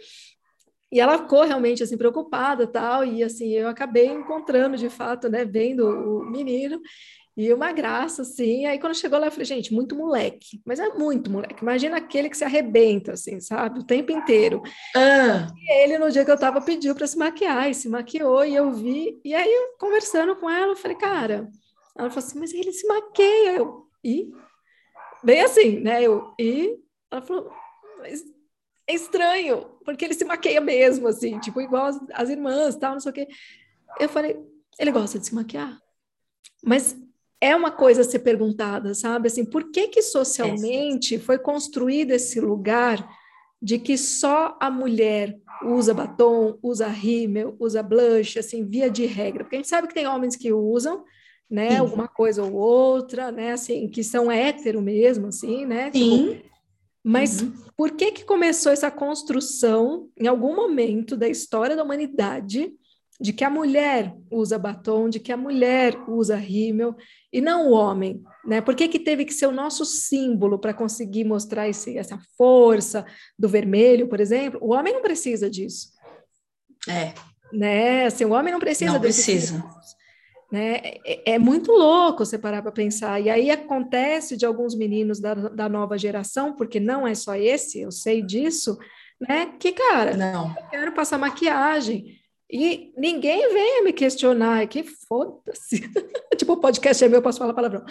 E 0.91 0.99
ela 0.99 1.17
ficou 1.19 1.43
realmente 1.43 1.84
assim 1.84 1.97
preocupada, 1.97 2.65
tal, 2.65 3.06
e 3.06 3.23
assim 3.23 3.52
eu 3.52 3.67
acabei 3.67 4.08
encontrando 4.08 4.75
de 4.75 4.89
fato, 4.89 5.30
né, 5.30 5.45
vendo 5.45 5.88
o 5.88 6.25
menino. 6.30 6.82
E 7.38 7.54
uma 7.54 7.71
graça, 7.71 8.23
assim. 8.23 8.65
Aí 8.65 8.78
quando 8.80 8.95
chegou 8.95 9.17
lá, 9.17 9.28
eu 9.28 9.32
falei, 9.32 9.45
gente, 9.45 9.73
muito 9.73 9.95
moleque. 9.95 10.62
Mas 10.65 10.78
é 10.78 10.89
muito 10.89 11.32
moleque. 11.32 11.62
Imagina 11.62 11.95
aquele 11.95 12.30
que 12.30 12.36
se 12.36 12.43
arrebenta, 12.43 13.13
assim, 13.13 13.39
sabe? 13.39 13.80
O 13.80 13.84
tempo 13.86 14.12
inteiro. 14.12 14.62
Ah. 14.93 15.47
E 15.56 15.84
ele, 15.84 15.97
no 15.97 16.12
dia 16.12 16.25
que 16.25 16.32
eu 16.32 16.38
tava, 16.38 16.60
pediu 16.60 16.93
para 16.93 17.08
se 17.08 17.17
maquiar. 17.17 17.69
E 17.69 17.73
se 17.73 17.88
maquiou, 17.88 18.43
e 18.43 18.56
eu 18.56 18.73
vi. 18.73 19.21
E 19.23 19.34
aí, 19.34 19.49
eu, 19.49 19.78
conversando 19.80 20.36
com 20.36 20.49
ela, 20.49 20.73
eu 20.73 20.75
falei, 20.75 20.97
cara... 20.97 21.47
Ela 21.97 22.10
falou 22.10 22.25
assim, 22.25 22.39
mas 22.39 22.54
ele 22.54 22.71
se 22.71 22.88
maqueia. 22.88 23.58
Eu, 23.58 23.88
e? 24.04 24.32
Bem 25.21 25.41
assim, 25.41 25.80
né? 25.80 26.02
Eu, 26.02 26.34
e? 26.39 26.78
Ela 27.12 27.21
falou, 27.21 27.52
mas 27.97 28.23
é 28.89 28.95
estranho, 28.95 29.67
porque 29.86 30.04
ele 30.04 30.15
se 30.15 30.25
maqueia 30.25 30.60
mesmo, 30.60 31.08
assim, 31.08 31.39
tipo, 31.39 31.62
igual 31.62 31.86
as, 31.86 31.99
as 32.12 32.30
irmãs, 32.30 32.75
tal, 32.75 32.93
não 32.93 32.99
sei 32.99 33.12
o 33.12 33.13
quê. 33.13 33.28
Eu 33.99 34.10
falei, 34.10 34.36
ele 34.80 34.91
gosta 34.91 35.19
de 35.19 35.28
se 35.28 35.36
maquiar. 35.36 35.78
Mas 36.63 36.97
é 37.39 37.56
uma 37.56 37.69
coisa 37.69 38.02
a 38.02 38.04
ser 38.04 38.19
perguntada, 38.19 38.95
sabe? 38.95 39.28
Assim, 39.28 39.45
por 39.45 39.71
que 39.71 39.89
que 39.89 40.02
socialmente 40.02 41.19
foi 41.19 41.38
construído 41.38 42.12
esse 42.12 42.41
lugar 42.41 43.08
de 43.62 43.78
que 43.78 43.95
só 43.95 44.58
a 44.60 44.71
mulher 44.71 45.38
usa 45.63 45.93
batom, 45.93 46.58
usa 46.63 46.88
rímel, 46.88 47.56
usa 47.60 47.84
blush, 47.84 48.39
assim, 48.39 48.65
via 48.65 48.89
de 48.89 49.06
regra? 49.06 49.43
Porque 49.43 49.56
a 49.56 49.60
gente 49.60 49.69
sabe 49.69 49.88
que 49.88 49.93
tem 49.93 50.08
homens 50.08 50.36
que 50.36 50.52
usam, 50.52 51.06
né, 51.47 51.71
Sim. 51.71 51.78
alguma 51.78 52.08
coisa 52.08 52.43
ou 52.43 52.54
outra, 52.54 53.32
né, 53.32 53.52
assim, 53.52 53.88
que 53.88 54.04
são 54.04 54.32
hétero 54.32 54.82
mesmo, 54.82 55.28
assim, 55.28 55.63
né? 55.63 55.91
Sim. 55.91 56.28
Tipo, 56.30 56.49
mas 57.03 57.41
uhum. 57.41 57.53
por 57.77 57.91
que 57.91 58.12
que 58.12 58.25
começou 58.25 58.71
essa 58.71 58.91
construção 58.91 60.09
em 60.17 60.27
algum 60.27 60.55
momento 60.55 61.15
da 61.15 61.27
história 61.27 61.75
da 61.75 61.83
humanidade 61.83 62.71
de 63.21 63.33
que 63.33 63.43
a 63.43 63.49
mulher 63.49 64.15
usa 64.31 64.57
batom, 64.57 65.09
de 65.09 65.19
que 65.19 65.31
a 65.31 65.38
mulher 65.38 65.93
usa 66.07 66.38
rímel 66.38 66.95
e 67.33 67.41
não 67.41 67.67
o 67.67 67.71
homem, 67.71 68.23
né? 68.45 68.62
Por 68.62 68.73
que, 68.73 68.88
que 68.88 68.99
teve 68.99 69.25
que 69.25 69.33
ser 69.33 69.47
o 69.47 69.51
nosso 69.51 69.83
símbolo 69.83 70.57
para 70.57 70.73
conseguir 70.73 71.25
mostrar 71.25 71.67
esse, 71.67 71.97
essa 71.97 72.17
força 72.38 73.05
do 73.38 73.49
vermelho, 73.49 74.07
por 74.07 74.21
exemplo? 74.21 74.57
O 74.63 74.73
homem 74.73 74.93
não 74.93 75.01
precisa 75.01 75.49
disso. 75.49 75.89
É. 76.88 77.13
Né? 77.51 78.05
Assim, 78.05 78.23
o 78.23 78.31
homem 78.31 78.53
não 78.53 78.59
precisa 78.59 78.93
Não 78.93 79.01
precisa. 79.01 79.63
Né? 80.51 80.81
É, 81.05 81.33
é, 81.33 81.39
muito 81.39 81.71
louco 81.71 82.25
você 82.25 82.38
parar 82.38 82.62
para 82.62 82.71
pensar. 82.71 83.19
E 83.19 83.29
aí 83.29 83.51
acontece 83.51 84.35
de 84.35 84.45
alguns 84.45 84.75
meninos 84.75 85.19
da, 85.19 85.33
da 85.33 85.69
nova 85.69 85.97
geração, 85.97 86.55
porque 86.55 86.79
não 86.79 87.07
é 87.07 87.13
só 87.13 87.35
esse, 87.35 87.81
eu 87.81 87.91
sei 87.91 88.21
disso, 88.21 88.77
né? 89.21 89.53
Que, 89.59 89.71
cara, 89.71 90.17
não. 90.17 90.47
eu 90.49 90.69
quero 90.69 90.91
passar 90.93 91.17
maquiagem. 91.17 92.19
E 92.51 92.91
ninguém 92.97 93.53
venha 93.53 93.83
me 93.83 93.93
questionar, 93.93 94.65
que 94.67 94.83
foda-se. 94.83 95.81
tipo, 96.35 96.53
o 96.53 96.57
podcast 96.57 97.03
é 97.03 97.07
meu, 97.07 97.21
posso 97.21 97.38
falar 97.38 97.53
palavrão. 97.53 97.85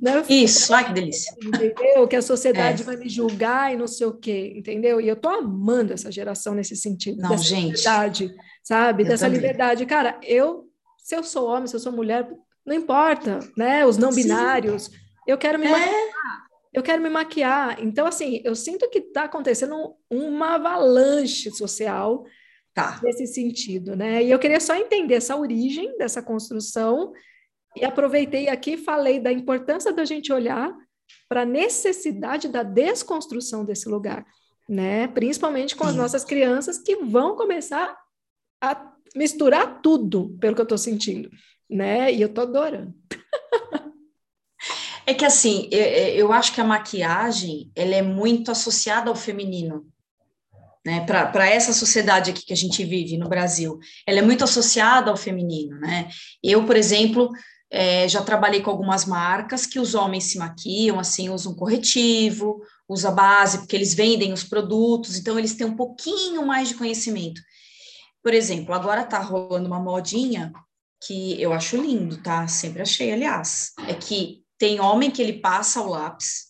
Né? 0.00 0.24
Isso, 0.28 0.72
ai 0.72 0.86
que 0.86 0.92
delícia. 0.92 1.34
Entendeu? 1.42 2.06
Que 2.06 2.14
a 2.14 2.22
sociedade 2.22 2.82
é. 2.82 2.84
vai 2.84 2.96
me 2.96 3.08
julgar 3.08 3.74
e 3.74 3.76
não 3.76 3.88
sei 3.88 4.06
o 4.06 4.14
quê, 4.14 4.54
entendeu? 4.56 5.00
E 5.00 5.08
eu 5.08 5.16
tô 5.16 5.28
amando 5.28 5.92
essa 5.92 6.12
geração 6.12 6.54
nesse 6.54 6.76
sentido. 6.76 7.22
Não, 7.22 7.36
gente. 7.36 7.78
Liberdade, 7.78 8.32
sabe? 8.62 9.02
Eu 9.02 9.08
dessa 9.08 9.26
também. 9.26 9.40
liberdade. 9.40 9.84
Cara, 9.84 10.16
eu, 10.22 10.63
se 11.04 11.14
eu 11.14 11.22
sou 11.22 11.46
homem, 11.46 11.66
se 11.66 11.76
eu 11.76 11.80
sou 11.80 11.92
mulher, 11.92 12.26
não 12.64 12.74
importa, 12.74 13.40
né? 13.56 13.84
Os 13.84 13.98
não 13.98 14.10
Sim. 14.10 14.22
binários. 14.22 14.90
Eu 15.26 15.36
quero 15.36 15.58
me 15.58 15.66
é. 15.66 15.70
maquiar. 15.70 16.44
Eu 16.72 16.82
quero 16.82 17.02
me 17.02 17.10
maquiar. 17.10 17.80
Então, 17.80 18.06
assim, 18.06 18.40
eu 18.42 18.56
sinto 18.56 18.88
que 18.88 18.98
está 18.98 19.24
acontecendo 19.24 19.94
uma 20.10 20.54
avalanche 20.54 21.50
social 21.50 22.24
Tá. 22.74 22.98
Nesse 23.04 23.28
sentido, 23.28 23.94
né? 23.94 24.24
E 24.24 24.32
eu 24.32 24.38
queria 24.38 24.58
só 24.58 24.74
entender 24.74 25.14
essa 25.14 25.36
origem 25.36 25.96
dessa 25.96 26.20
construção 26.20 27.12
e 27.76 27.84
aproveitei 27.84 28.48
aqui 28.48 28.72
e 28.72 28.76
falei 28.76 29.20
da 29.20 29.30
importância 29.30 29.92
da 29.92 30.04
gente 30.04 30.32
olhar 30.32 30.76
para 31.28 31.42
a 31.42 31.46
necessidade 31.46 32.48
da 32.48 32.64
desconstrução 32.64 33.64
desse 33.64 33.88
lugar, 33.88 34.26
né? 34.68 35.06
Principalmente 35.06 35.76
com 35.76 35.84
as 35.84 35.94
nossas 35.94 36.24
crianças 36.24 36.80
que 36.80 36.96
vão 36.96 37.36
começar 37.36 37.96
a 38.60 38.93
misturar 39.14 39.80
tudo, 39.80 40.36
pelo 40.40 40.54
que 40.54 40.60
eu 40.60 40.64
estou 40.64 40.78
sentindo, 40.78 41.30
né? 41.68 42.12
E 42.12 42.20
eu 42.20 42.28
estou 42.28 42.44
adorando. 42.44 42.94
É 45.06 45.12
que 45.12 45.24
assim, 45.26 45.68
eu, 45.70 45.82
eu 45.82 46.32
acho 46.32 46.54
que 46.54 46.62
a 46.62 46.64
maquiagem 46.64 47.70
ela 47.76 47.94
é 47.94 48.00
muito 48.00 48.50
associada 48.50 49.10
ao 49.10 49.14
feminino 49.14 49.86
né, 50.84 51.00
para 51.06 51.48
essa 51.48 51.72
sociedade 51.72 52.30
aqui 52.30 52.44
que 52.44 52.52
a 52.52 52.56
gente 52.56 52.84
vive 52.84 53.16
no 53.16 53.28
Brasil, 53.28 53.78
ela 54.06 54.18
é 54.18 54.22
muito 54.22 54.44
associada 54.44 55.10
ao 55.10 55.16
feminino, 55.16 55.78
né? 55.80 56.08
Eu, 56.42 56.66
por 56.66 56.76
exemplo, 56.76 57.32
é, 57.70 58.06
já 58.06 58.22
trabalhei 58.22 58.60
com 58.60 58.70
algumas 58.70 59.06
marcas 59.06 59.64
que 59.64 59.80
os 59.80 59.94
homens 59.94 60.24
se 60.24 60.38
maquiam, 60.38 61.00
assim, 61.00 61.30
usam 61.30 61.54
corretivo, 61.54 62.60
usa 62.86 63.10
base, 63.10 63.58
porque 63.58 63.74
eles 63.74 63.94
vendem 63.94 64.32
os 64.32 64.44
produtos, 64.44 65.16
então 65.16 65.38
eles 65.38 65.54
têm 65.54 65.66
um 65.66 65.76
pouquinho 65.76 66.46
mais 66.46 66.68
de 66.68 66.74
conhecimento. 66.74 67.40
Por 68.24 68.32
exemplo, 68.32 68.74
agora 68.74 69.04
tá 69.04 69.18
rolando 69.18 69.66
uma 69.66 69.78
modinha 69.78 70.50
que 71.06 71.38
eu 71.38 71.52
acho 71.52 71.76
lindo, 71.76 72.22
tá? 72.22 72.48
Sempre 72.48 72.80
achei, 72.80 73.12
aliás, 73.12 73.74
é 73.86 73.92
que 73.92 74.42
tem 74.56 74.80
homem 74.80 75.10
que 75.10 75.20
ele 75.20 75.34
passa 75.34 75.82
o 75.82 75.90
lápis, 75.90 76.46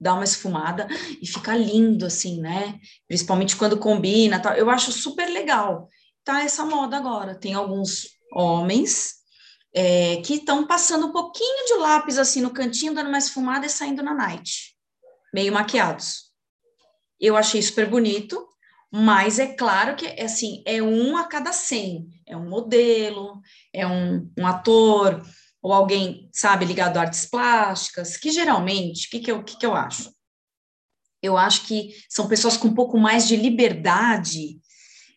dá 0.00 0.12
uma 0.12 0.24
esfumada 0.24 0.88
e 1.22 1.24
fica 1.24 1.56
lindo, 1.56 2.04
assim, 2.04 2.40
né? 2.40 2.80
Principalmente 3.06 3.54
quando 3.54 3.78
combina, 3.78 4.40
tal. 4.40 4.54
eu 4.54 4.68
acho 4.68 4.90
super 4.90 5.28
legal. 5.30 5.88
Tá 6.24 6.42
essa 6.42 6.66
moda 6.66 6.96
agora. 6.96 7.36
Tem 7.36 7.54
alguns 7.54 8.08
homens 8.32 9.14
é, 9.72 10.16
que 10.16 10.34
estão 10.34 10.66
passando 10.66 11.06
um 11.06 11.12
pouquinho 11.12 11.66
de 11.66 11.74
lápis, 11.74 12.18
assim, 12.18 12.40
no 12.40 12.50
cantinho, 12.50 12.92
dando 12.92 13.06
uma 13.06 13.18
esfumada 13.18 13.66
e 13.66 13.70
saindo 13.70 14.02
na 14.02 14.14
night, 14.14 14.74
meio 15.32 15.52
maquiados. 15.52 16.32
Eu 17.20 17.36
achei 17.36 17.62
super 17.62 17.88
bonito, 17.88 18.48
mas 18.96 19.40
é 19.40 19.48
claro 19.48 19.96
que, 19.96 20.06
assim, 20.22 20.62
é 20.64 20.80
um 20.80 21.16
a 21.16 21.24
cada 21.24 21.52
cem. 21.52 22.08
É 22.24 22.36
um 22.36 22.48
modelo, 22.48 23.40
é 23.72 23.84
um, 23.84 24.30
um 24.38 24.46
ator, 24.46 25.20
ou 25.60 25.72
alguém, 25.72 26.30
sabe, 26.32 26.64
ligado 26.64 26.96
a 26.96 27.00
artes 27.00 27.26
plásticas, 27.26 28.16
que 28.16 28.30
geralmente, 28.30 29.08
o 29.08 29.10
que, 29.10 29.18
que, 29.18 29.32
eu, 29.32 29.42
que, 29.42 29.58
que 29.58 29.66
eu 29.66 29.74
acho? 29.74 30.14
Eu 31.20 31.36
acho 31.36 31.66
que 31.66 31.92
são 32.08 32.28
pessoas 32.28 32.56
com 32.56 32.68
um 32.68 32.74
pouco 32.74 32.96
mais 32.96 33.26
de 33.26 33.34
liberdade. 33.34 34.60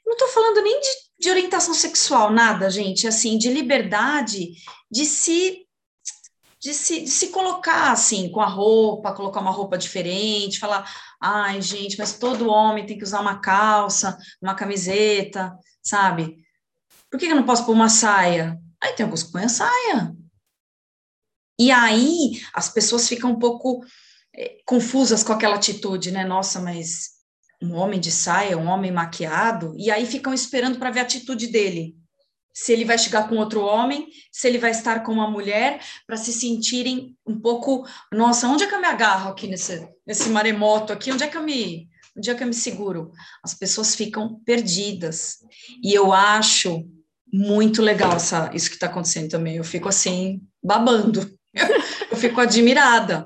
Não 0.03 0.13
estou 0.13 0.29
falando 0.29 0.63
nem 0.63 0.81
de, 0.81 0.89
de 1.19 1.29
orientação 1.29 1.75
sexual, 1.75 2.31
nada, 2.31 2.71
gente, 2.71 3.07
assim, 3.07 3.37
de 3.37 3.53
liberdade 3.53 4.53
de 4.89 5.05
se 5.05 5.67
de 6.59 6.73
se, 6.73 7.01
de 7.01 7.09
se 7.09 7.27
colocar 7.27 7.91
assim, 7.91 8.29
com 8.29 8.41
a 8.41 8.47
roupa, 8.47 9.13
colocar 9.13 9.39
uma 9.39 9.51
roupa 9.51 9.77
diferente, 9.77 10.57
falar, 10.57 10.91
ai, 11.19 11.61
gente, 11.61 11.97
mas 11.97 12.17
todo 12.17 12.49
homem 12.49 12.85
tem 12.85 12.97
que 12.97 13.03
usar 13.03 13.21
uma 13.21 13.39
calça, 13.39 14.17
uma 14.41 14.55
camiseta, 14.55 15.55
sabe? 15.81 16.37
Por 17.09 17.19
que 17.19 17.25
eu 17.25 17.35
não 17.35 17.45
posso 17.45 17.65
pôr 17.65 17.73
uma 17.73 17.89
saia? 17.89 18.59
Aí 18.81 18.93
tem 18.93 19.03
alguns 19.03 19.23
que 19.23 19.31
põem 19.31 19.45
a 19.45 19.49
saia. 19.49 20.15
E 21.59 21.71
aí 21.71 22.41
as 22.53 22.69
pessoas 22.69 23.07
ficam 23.07 23.31
um 23.31 23.39
pouco 23.39 23.83
é, 24.35 24.57
confusas 24.65 25.23
com 25.23 25.33
aquela 25.33 25.55
atitude, 25.55 26.11
né? 26.11 26.23
Nossa, 26.23 26.59
mas 26.59 27.17
um 27.61 27.73
homem 27.73 27.99
de 27.99 28.11
saia, 28.11 28.57
um 28.57 28.67
homem 28.67 28.91
maquiado, 28.91 29.73
e 29.75 29.89
aí 29.89 30.05
ficam 30.05 30.33
esperando 30.33 30.77
para 30.77 30.91
ver 30.91 30.99
a 30.99 31.03
atitude 31.03 31.47
dele. 31.47 31.96
Se 32.59 32.73
ele 32.73 32.85
vai 32.85 32.97
chegar 32.97 33.29
com 33.29 33.37
outro 33.37 33.61
homem, 33.61 34.07
se 34.31 34.47
ele 34.47 34.57
vai 34.57 34.71
estar 34.71 35.03
com 35.03 35.11
uma 35.11 35.29
mulher, 35.29 35.79
para 36.07 36.17
se 36.17 36.33
sentirem 36.33 37.15
um 37.23 37.39
pouco, 37.39 37.87
nossa, 38.11 38.47
onde 38.47 38.63
é 38.63 38.67
que 38.67 38.73
eu 38.73 38.81
me 38.81 38.87
agarro 38.87 39.29
aqui 39.29 39.45
nesse, 39.45 39.87
nesse 40.07 40.27
maremoto 40.29 40.91
aqui? 40.91 41.11
Onde 41.11 41.23
é 41.23 41.27
que 41.27 41.37
eu 41.37 41.43
me, 41.43 41.87
onde 42.17 42.31
é 42.31 42.33
que 42.33 42.41
eu 42.41 42.47
me 42.47 42.55
seguro? 42.55 43.11
As 43.43 43.53
pessoas 43.53 43.93
ficam 43.93 44.41
perdidas. 44.43 45.37
E 45.83 45.93
eu 45.93 46.11
acho 46.11 46.83
muito 47.31 47.79
legal 47.79 48.13
essa, 48.13 48.49
isso 48.55 48.69
que 48.69 48.75
está 48.75 48.87
acontecendo 48.87 49.29
também. 49.29 49.57
Eu 49.57 49.63
fico 49.63 49.87
assim, 49.87 50.41
babando 50.63 51.31
eu 52.09 52.17
fico 52.17 52.41
admirada. 52.41 53.23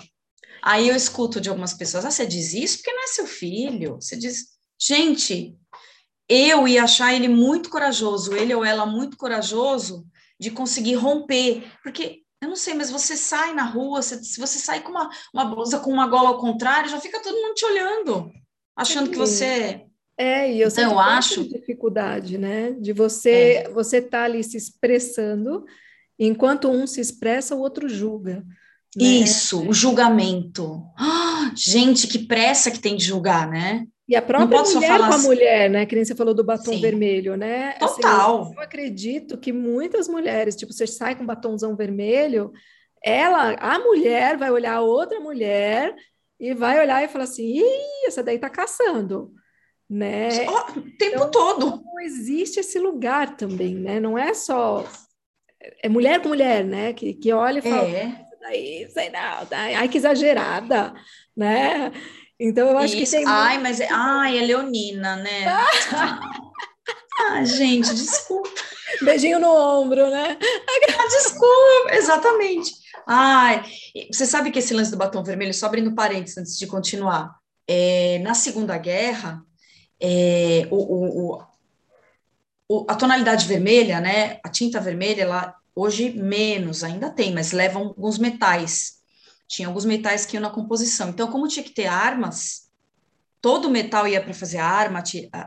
Aí 0.61 0.89
eu 0.89 0.95
escuto 0.95 1.39
de 1.39 1.47
algumas 1.47 1.73
pessoas: 1.73 2.03
ah, 2.03 2.11
você 2.11 2.27
diz 2.27 2.53
isso 2.53 2.79
porque 2.79 2.91
não 2.91 3.05
é 3.05 3.07
seu 3.07 3.25
filho. 3.25 3.95
Você 3.95 4.17
diz, 4.17 4.47
gente, 4.77 5.55
eu 6.31 6.67
ia 6.67 6.83
achar 6.83 7.13
ele 7.13 7.27
muito 7.27 7.69
corajoso, 7.69 8.33
ele 8.33 8.53
ou 8.53 8.63
ela 8.63 8.85
muito 8.85 9.17
corajoso 9.17 10.05
de 10.39 10.51
conseguir 10.51 10.95
romper, 10.95 11.63
porque 11.83 12.21
eu 12.41 12.49
não 12.49 12.55
sei, 12.55 12.73
mas 12.73 12.89
você 12.89 13.15
sai 13.15 13.53
na 13.53 13.63
rua, 13.63 14.01
você, 14.01 14.23
se 14.23 14.39
você 14.39 14.57
sai 14.57 14.81
com 14.81 14.91
uma, 14.91 15.09
uma 15.33 15.45
blusa 15.45 15.79
com 15.79 15.91
uma 15.91 16.07
gola 16.07 16.29
ao 16.29 16.39
contrário, 16.39 16.89
já 16.89 16.99
fica 16.99 17.21
todo 17.21 17.39
mundo 17.39 17.53
te 17.53 17.65
olhando, 17.65 18.31
achando 18.75 19.05
Sim. 19.05 19.11
que 19.11 19.17
você 19.17 19.85
é, 20.17 20.53
e 20.53 20.61
eu 20.61 20.67
então, 20.67 20.91
eu 20.91 20.99
acho 20.99 21.47
dificuldade, 21.47 22.37
né? 22.37 22.73
De 22.73 22.93
você 22.93 23.63
é. 23.65 23.69
você 23.69 23.99
tá 23.99 24.23
ali 24.23 24.43
se 24.43 24.55
expressando 24.55 25.65
Enquanto 26.23 26.69
um 26.69 26.85
se 26.85 27.01
expressa, 27.01 27.55
o 27.55 27.59
outro 27.59 27.89
julga. 27.89 28.45
Né? 28.95 29.03
Isso, 29.03 29.67
o 29.67 29.73
julgamento. 29.73 30.83
Oh, 30.99 31.49
gente, 31.57 32.05
que 32.05 32.19
pressa 32.19 32.69
que 32.69 32.79
tem 32.79 32.95
de 32.95 33.03
julgar, 33.03 33.49
né? 33.49 33.87
E 34.11 34.15
a 34.17 34.21
própria 34.21 34.61
mulher 34.61 34.97
com 34.97 35.03
a 35.05 35.07
assim. 35.07 35.25
mulher, 35.25 35.69
né? 35.69 35.85
Que 35.85 35.95
nem 35.95 36.03
você 36.03 36.13
falou 36.13 36.33
do 36.33 36.43
batom 36.43 36.73
Sim. 36.73 36.81
vermelho, 36.81 37.37
né? 37.37 37.71
Total. 37.79 38.41
Assim, 38.41 38.55
eu 38.57 38.61
acredito 38.61 39.37
que 39.37 39.53
muitas 39.53 40.09
mulheres, 40.09 40.53
tipo, 40.53 40.73
você 40.73 40.85
sai 40.85 41.15
com 41.15 41.25
batomzão 41.25 41.77
vermelho, 41.77 42.51
ela, 43.01 43.53
a 43.53 43.79
mulher 43.79 44.35
vai 44.35 44.51
olhar 44.51 44.73
a 44.73 44.81
outra 44.81 45.17
mulher 45.21 45.95
e 46.37 46.53
vai 46.53 46.77
olhar 46.81 47.01
e 47.01 47.07
falar 47.07 47.23
assim, 47.23 47.59
Ih, 47.59 48.05
essa 48.05 48.21
daí 48.21 48.37
tá 48.37 48.49
caçando, 48.49 49.31
né? 49.89 50.27
o 50.49 50.81
tempo 50.97 51.15
então, 51.15 51.31
todo. 51.31 51.81
Não 51.81 51.99
existe 52.01 52.59
esse 52.59 52.79
lugar 52.79 53.37
também, 53.37 53.75
né? 53.75 54.01
Não 54.01 54.17
é 54.17 54.33
só 54.33 54.85
é 55.81 55.87
mulher 55.87 56.21
com 56.21 56.27
mulher, 56.27 56.65
né? 56.65 56.91
Que, 56.91 57.13
que 57.13 57.31
olha 57.31 57.59
e 57.59 57.61
fala, 57.61 57.87
é. 57.87 58.25
daí, 58.41 58.89
sei 58.89 59.09
não, 59.09 59.45
tá, 59.45 59.57
ai 59.57 59.87
que 59.87 59.97
exagerada, 59.97 60.93
né? 61.33 61.93
Então 62.43 62.69
eu 62.69 62.77
acho 62.79 62.97
Isso. 62.97 63.11
que 63.11 63.17
tem. 63.17 63.27
Ai, 63.27 63.59
mas 63.59 63.79
é, 63.79 63.87
ai, 63.91 64.39
é 64.39 64.41
leonina, 64.41 65.15
né? 65.15 65.45
ah, 67.29 67.43
gente, 67.43 67.93
desculpa. 67.93 68.49
Beijinho 69.03 69.39
no 69.39 69.47
ombro, 69.47 70.09
né? 70.09 70.39
Ah, 70.41 71.07
desculpa, 71.07 71.93
exatamente. 71.93 72.73
Ai, 73.05 73.63
você 74.11 74.25
sabe 74.25 74.49
que 74.49 74.57
esse 74.57 74.73
lance 74.73 74.89
do 74.89 74.97
batom 74.97 75.23
vermelho, 75.23 75.53
só 75.53 75.67
abrindo 75.67 75.93
parênteses 75.93 76.37
antes 76.39 76.57
de 76.57 76.65
continuar, 76.65 77.35
é, 77.67 78.19
na 78.23 78.33
Segunda 78.33 78.75
Guerra, 78.75 79.43
é, 80.01 80.67
o, 80.71 80.77
o, 80.77 81.43
o, 82.67 82.85
a 82.89 82.95
tonalidade 82.95 83.47
vermelha, 83.47 83.99
né, 83.99 84.39
a 84.43 84.49
tinta 84.49 84.79
vermelha, 84.79 85.21
ela 85.21 85.55
hoje 85.75 86.09
menos, 86.09 86.83
ainda 86.83 87.11
tem, 87.11 87.33
mas 87.33 87.51
levam 87.51 87.83
alguns 87.83 88.17
metais. 88.17 89.00
Tinha 89.51 89.67
alguns 89.67 89.83
metais 89.83 90.25
que 90.25 90.37
iam 90.37 90.41
na 90.41 90.49
composição. 90.49 91.09
Então, 91.09 91.29
como 91.29 91.45
tinha 91.45 91.61
que 91.61 91.73
ter 91.73 91.85
armas, 91.85 92.69
todo 93.41 93.69
metal 93.69 94.07
ia 94.07 94.23
para 94.23 94.33
fazer 94.33 94.59
arma, 94.59 95.03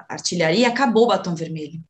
artilharia, 0.06 0.68
acabou 0.68 1.04
o 1.04 1.06
batom 1.06 1.34
vermelho. 1.34 1.82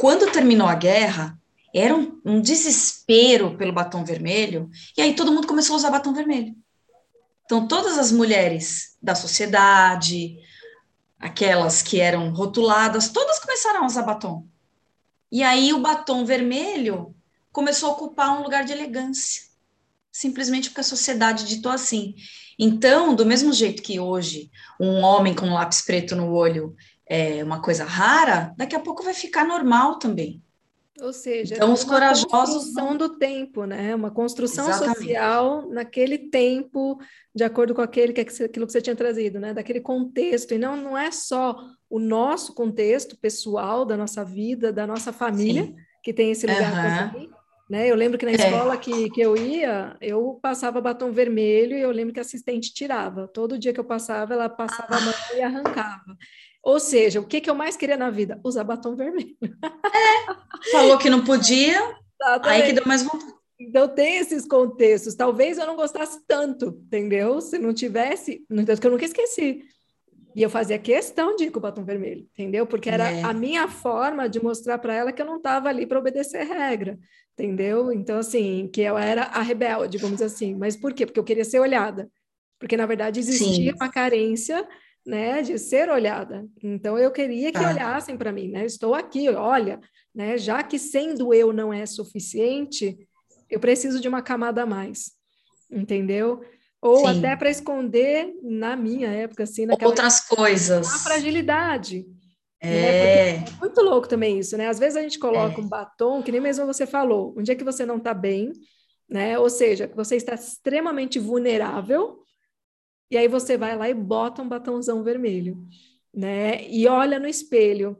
Quando 0.00 0.32
terminou 0.32 0.66
a 0.66 0.74
guerra, 0.74 1.38
era 1.72 1.94
um, 1.94 2.20
um, 2.24 2.40
desespero 2.40 3.56
pelo 3.56 3.72
batom 3.72 4.04
vermelho, 4.04 4.68
e 4.96 5.00
aí 5.00 5.14
todo 5.14 5.30
mundo 5.30 5.46
começou 5.46 5.74
a 5.74 5.76
usar 5.76 5.92
batom 5.92 6.12
vermelho. 6.12 6.56
Então, 7.44 7.68
todas 7.68 7.98
as 7.98 8.10
mulheres 8.10 8.96
da 9.00 9.14
sociedade, 9.14 10.36
aquelas 11.20 11.82
que 11.82 12.00
eram 12.00 12.32
rotuladas, 12.32 13.10
todas 13.10 13.38
começaram 13.38 13.84
a 13.84 13.86
usar 13.86 14.02
batom. 14.02 14.44
E 15.30 15.44
aí 15.44 15.72
o 15.72 15.78
batom 15.78 16.24
vermelho 16.24 17.14
começou 17.52 17.90
a 17.90 17.92
ocupar 17.92 18.36
um 18.36 18.42
lugar 18.42 18.64
de 18.64 18.72
elegância, 18.72 19.47
simplesmente 20.18 20.68
porque 20.68 20.80
a 20.80 20.84
sociedade 20.84 21.46
ditou 21.46 21.70
assim. 21.70 22.16
Então, 22.58 23.14
do 23.14 23.24
mesmo 23.24 23.52
jeito 23.52 23.82
que 23.82 24.00
hoje 24.00 24.50
um 24.80 25.00
homem 25.00 25.32
com 25.32 25.46
um 25.46 25.54
lápis 25.54 25.80
preto 25.82 26.16
no 26.16 26.32
olho 26.32 26.74
é 27.06 27.42
uma 27.44 27.62
coisa 27.62 27.84
rara, 27.84 28.52
daqui 28.56 28.74
a 28.74 28.80
pouco 28.80 29.04
vai 29.04 29.14
ficar 29.14 29.46
normal 29.46 29.98
também. 29.98 30.42
Ou 31.00 31.12
seja, 31.12 31.54
então, 31.54 31.72
os 31.72 31.84
uma 31.84 31.92
corajosos 31.92 32.26
construção 32.26 32.96
do 32.96 33.16
tempo, 33.16 33.64
né? 33.64 33.94
Uma 33.94 34.10
construção 34.10 34.68
Exatamente. 34.68 34.98
social 34.98 35.68
naquele 35.70 36.18
tempo, 36.18 36.98
de 37.32 37.44
acordo 37.44 37.72
com 37.72 37.80
aquele 37.80 38.12
que 38.12 38.20
aquilo 38.20 38.66
que 38.66 38.72
você 38.72 38.80
tinha 38.80 38.96
trazido, 38.96 39.38
né? 39.38 39.54
Daquele 39.54 39.80
contexto. 39.80 40.52
E 40.52 40.58
não, 40.58 40.76
não 40.76 40.98
é 40.98 41.12
só 41.12 41.56
o 41.88 42.00
nosso 42.00 42.52
contexto 42.52 43.16
pessoal 43.16 43.84
da 43.84 43.96
nossa 43.96 44.24
vida, 44.24 44.72
da 44.72 44.84
nossa 44.84 45.12
família, 45.12 45.66
Sim. 45.66 45.76
que 46.02 46.12
tem 46.12 46.32
esse 46.32 46.48
lugar 46.48 47.14
uhum. 47.14 47.30
Né? 47.68 47.90
Eu 47.90 47.94
lembro 47.94 48.16
que 48.18 48.24
na 48.24 48.32
é. 48.32 48.34
escola 48.34 48.76
que, 48.76 49.10
que 49.10 49.20
eu 49.20 49.36
ia, 49.36 49.96
eu 50.00 50.38
passava 50.40 50.80
batom 50.80 51.12
vermelho 51.12 51.76
e 51.76 51.80
eu 51.80 51.90
lembro 51.90 52.14
que 52.14 52.20
a 52.20 52.22
assistente 52.22 52.72
tirava. 52.72 53.28
Todo 53.28 53.58
dia 53.58 53.72
que 53.72 53.80
eu 53.80 53.84
passava, 53.84 54.34
ela 54.34 54.48
passava 54.48 54.94
ah. 54.94 54.96
a 54.96 55.00
mão 55.00 55.14
e 55.36 55.42
arrancava. 55.42 56.16
Ou 56.62 56.80
seja, 56.80 57.20
o 57.20 57.26
que, 57.26 57.40
que 57.40 57.48
eu 57.48 57.54
mais 57.54 57.76
queria 57.76 57.96
na 57.96 58.10
vida? 58.10 58.40
Usar 58.44 58.64
batom 58.64 58.96
vermelho. 58.96 59.36
É, 59.42 60.70
falou 60.70 60.98
que 60.98 61.10
não 61.10 61.24
podia, 61.24 61.80
aí 62.42 62.62
que 62.62 62.72
deu 62.72 62.86
mais 62.86 63.02
vontade. 63.02 63.38
Então 63.60 63.88
tem 63.88 64.18
esses 64.18 64.46
contextos. 64.46 65.14
Talvez 65.14 65.58
eu 65.58 65.66
não 65.66 65.76
gostasse 65.76 66.20
tanto, 66.26 66.80
entendeu? 66.86 67.40
Se 67.40 67.58
não 67.58 67.74
tivesse, 67.74 68.44
no 68.48 68.62
entanto 68.62 68.80
que 68.80 68.86
eu 68.86 68.90
nunca 68.90 69.04
esqueci. 69.04 69.64
E 70.38 70.42
eu 70.44 70.48
fazia 70.48 70.78
questão 70.78 71.34
de 71.34 71.46
ir 71.46 71.50
com 71.50 71.58
o 71.58 71.62
batom 71.62 71.84
vermelho, 71.84 72.24
entendeu? 72.32 72.64
Porque 72.64 72.88
era 72.88 73.10
é. 73.10 73.22
a 73.24 73.32
minha 73.32 73.66
forma 73.66 74.28
de 74.28 74.40
mostrar 74.40 74.78
para 74.78 74.94
ela 74.94 75.10
que 75.10 75.20
eu 75.20 75.26
não 75.26 75.38
estava 75.38 75.68
ali 75.68 75.84
para 75.84 75.98
obedecer 75.98 76.44
regra, 76.46 76.96
entendeu? 77.32 77.90
Então, 77.90 78.20
assim, 78.20 78.70
que 78.72 78.80
eu 78.80 78.96
era 78.96 79.24
a 79.24 79.42
rebelde, 79.42 79.98
vamos 79.98 80.18
dizer 80.18 80.26
assim. 80.26 80.54
Mas 80.54 80.76
por 80.76 80.94
quê? 80.94 81.04
Porque 81.04 81.18
eu 81.18 81.24
queria 81.24 81.44
ser 81.44 81.58
olhada. 81.58 82.08
Porque, 82.56 82.76
na 82.76 82.86
verdade, 82.86 83.18
existia 83.18 83.72
Sim. 83.72 83.76
uma 83.80 83.88
carência 83.88 84.64
né, 85.04 85.42
de 85.42 85.58
ser 85.58 85.90
olhada. 85.90 86.46
Então 86.62 86.96
eu 86.96 87.10
queria 87.10 87.50
que 87.50 87.58
ah. 87.58 87.70
olhassem 87.70 88.16
para 88.16 88.30
mim, 88.30 88.46
né? 88.46 88.64
Estou 88.64 88.94
aqui, 88.94 89.28
olha, 89.30 89.80
né? 90.14 90.38
Já 90.38 90.62
que 90.62 90.78
sendo 90.78 91.34
eu 91.34 91.52
não 91.52 91.72
é 91.72 91.84
suficiente, 91.84 92.96
eu 93.50 93.58
preciso 93.58 94.00
de 94.00 94.06
uma 94.06 94.22
camada 94.22 94.62
a 94.62 94.66
mais, 94.66 95.10
entendeu? 95.68 96.44
Ou 96.80 96.98
Sim. 96.98 97.18
até 97.18 97.36
para 97.36 97.50
esconder 97.50 98.32
na 98.42 98.76
minha 98.76 99.08
época 99.08 99.42
assim, 99.42 99.66
naquela 99.66 99.90
outras 99.90 100.20
coisas, 100.20 100.86
a 100.86 100.98
fragilidade. 100.98 102.06
Né? 102.62 102.70
É. 102.70 103.28
é 103.36 103.44
muito 103.60 103.80
louco 103.80 104.08
também 104.08 104.38
isso, 104.38 104.56
né? 104.56 104.68
Às 104.68 104.78
vezes 104.78 104.96
a 104.96 105.02
gente 105.02 105.18
coloca 105.18 105.60
é. 105.60 105.64
um 105.64 105.68
batom, 105.68 106.22
que 106.22 106.32
nem 106.32 106.40
mesmo 106.40 106.66
você 106.66 106.86
falou, 106.86 107.34
um 107.36 107.42
dia 107.42 107.56
que 107.56 107.64
você 107.64 107.84
não 107.84 107.96
está 107.96 108.14
bem, 108.14 108.52
né? 109.08 109.38
Ou 109.38 109.48
seja, 109.50 109.88
que 109.88 109.96
você 109.96 110.16
está 110.16 110.34
extremamente 110.34 111.18
vulnerável, 111.18 112.22
e 113.10 113.16
aí 113.16 113.26
você 113.26 113.56
vai 113.56 113.76
lá 113.76 113.88
e 113.88 113.94
bota 113.94 114.42
um 114.42 114.48
batomzão 114.48 115.02
vermelho, 115.02 115.56
né? 116.14 116.68
E 116.68 116.86
olha 116.86 117.18
no 117.18 117.26
espelho. 117.26 117.98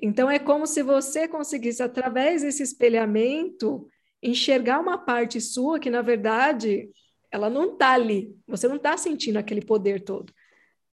Então 0.00 0.30
é 0.30 0.38
como 0.38 0.66
se 0.66 0.82
você 0.82 1.28
conseguisse 1.28 1.82
através 1.82 2.42
desse 2.42 2.62
espelhamento 2.62 3.86
enxergar 4.22 4.80
uma 4.80 4.98
parte 4.98 5.40
sua 5.40 5.78
que 5.78 5.90
na 5.90 6.02
verdade 6.02 6.88
ela 7.32 7.48
não 7.48 7.72
está 7.72 7.92
ali. 7.92 8.36
Você 8.46 8.68
não 8.68 8.76
está 8.76 8.96
sentindo 8.96 9.38
aquele 9.38 9.62
poder 9.62 10.04
todo, 10.04 10.32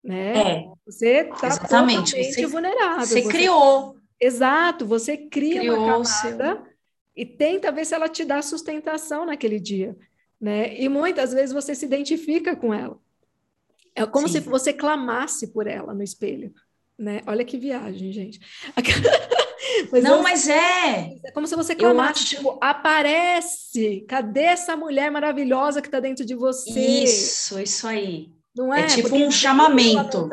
né? 0.03 0.61
É, 0.61 0.65
você 0.87 1.29
está 1.29 1.59
totalmente 1.59 2.17
você, 2.17 2.47
vulnerável. 2.47 3.05
Você, 3.05 3.23
você, 3.23 3.29
criou. 3.29 3.97
Exato. 4.21 4.87
Você 4.87 5.17
cria 5.17 5.61
criou 5.61 5.77
uma 5.77 6.03
camada 6.05 6.63
e 7.15 7.27
tenta 7.27 7.73
ver 7.73 7.85
se 7.85 7.95
ela 7.95 8.09
te 8.09 8.25
dá 8.25 8.41
sustentação 8.41 9.27
naquele 9.27 9.59
dia, 9.59 9.97
né? 10.41 10.81
E 10.81 10.89
muitas 10.89 11.33
vezes 11.33 11.53
você 11.53 11.75
se 11.75 11.85
identifica 11.85 12.55
com 12.55 12.73
ela. 12.73 12.97
É 13.95 14.07
como 14.07 14.29
Sim. 14.29 14.35
se 14.35 14.41
você 14.49 14.73
clamasse 14.73 15.49
por 15.49 15.67
ela 15.67 15.93
no 15.93 16.05
espelho, 16.05 16.55
né? 16.97 17.21
Olha 17.27 17.45
que 17.45 17.59
viagem, 17.59 18.13
gente. 18.13 18.41
mas 19.91 20.05
não, 20.05 20.23
mas 20.23 20.49
é. 20.49 21.17
É 21.25 21.31
como 21.33 21.47
se 21.47 21.57
você 21.57 21.75
clamasse, 21.75 22.25
acho... 22.25 22.37
tipo, 22.37 22.59
aparece! 22.61 24.05
Cadê 24.09 24.43
essa 24.43 24.77
mulher 24.77 25.11
maravilhosa 25.11 25.81
que 25.81 25.89
está 25.89 26.01
dentro 26.01 26.25
de 26.25 26.35
você? 26.35 26.81
Isso, 26.81 27.59
isso 27.59 27.87
aí. 27.87 28.31
Não 28.57 28.75
é? 28.75 28.83
é 28.83 28.87
tipo 28.87 29.09
Porque 29.09 29.25
um 29.25 29.31
chamamento. 29.31 30.29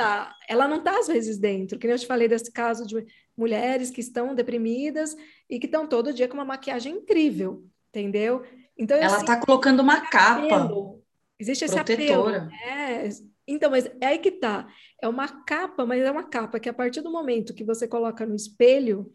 Ela 0.48 0.68
não 0.68 0.78
está, 0.78 0.92
tá, 0.92 1.00
às 1.00 1.08
vezes, 1.08 1.38
dentro. 1.38 1.78
Que 1.78 1.88
nem 1.88 1.96
eu 1.96 2.00
te 2.00 2.08
falei 2.08 2.28
desse 2.28 2.52
caso 2.52 2.86
de 2.86 3.06
mulheres 3.38 3.92
que 3.92 4.02
estão 4.02 4.34
deprimidas 4.34 5.16
e 5.50 5.60
que 5.60 5.66
estão 5.66 5.88
todo 5.88 6.14
dia 6.14 6.28
com 6.28 6.34
uma 6.34 6.46
maquiagem 6.46 6.96
incrível, 6.96 7.64
entendeu? 7.90 8.44
Então, 8.78 8.98
ela 8.98 9.18
está 9.18 9.38
colocando 9.38 9.82
uma 9.82 10.02
capa. 10.02 10.56
Apelo. 10.56 11.04
Existe 11.40 11.66
esse 11.66 11.76
protetora. 11.76 12.44
apelo. 12.44 12.50
Né? 12.50 13.10
Então, 13.48 13.70
mas 13.70 13.86
é 14.02 14.06
aí 14.06 14.20
que 14.20 14.32
tá. 14.32 14.68
É 15.02 15.08
uma 15.08 15.28
capa, 15.44 15.86
mas 15.86 16.02
é 16.04 16.12
uma 16.12 16.24
capa 16.24 16.60
que 16.60 16.70
a 16.70 16.74
partir 16.74 17.02
do 17.02 17.12
momento 17.12 17.54
que 17.54 17.64
você 17.64 17.88
coloca 17.88 18.26
no 18.26 18.36
espelho, 18.36 19.12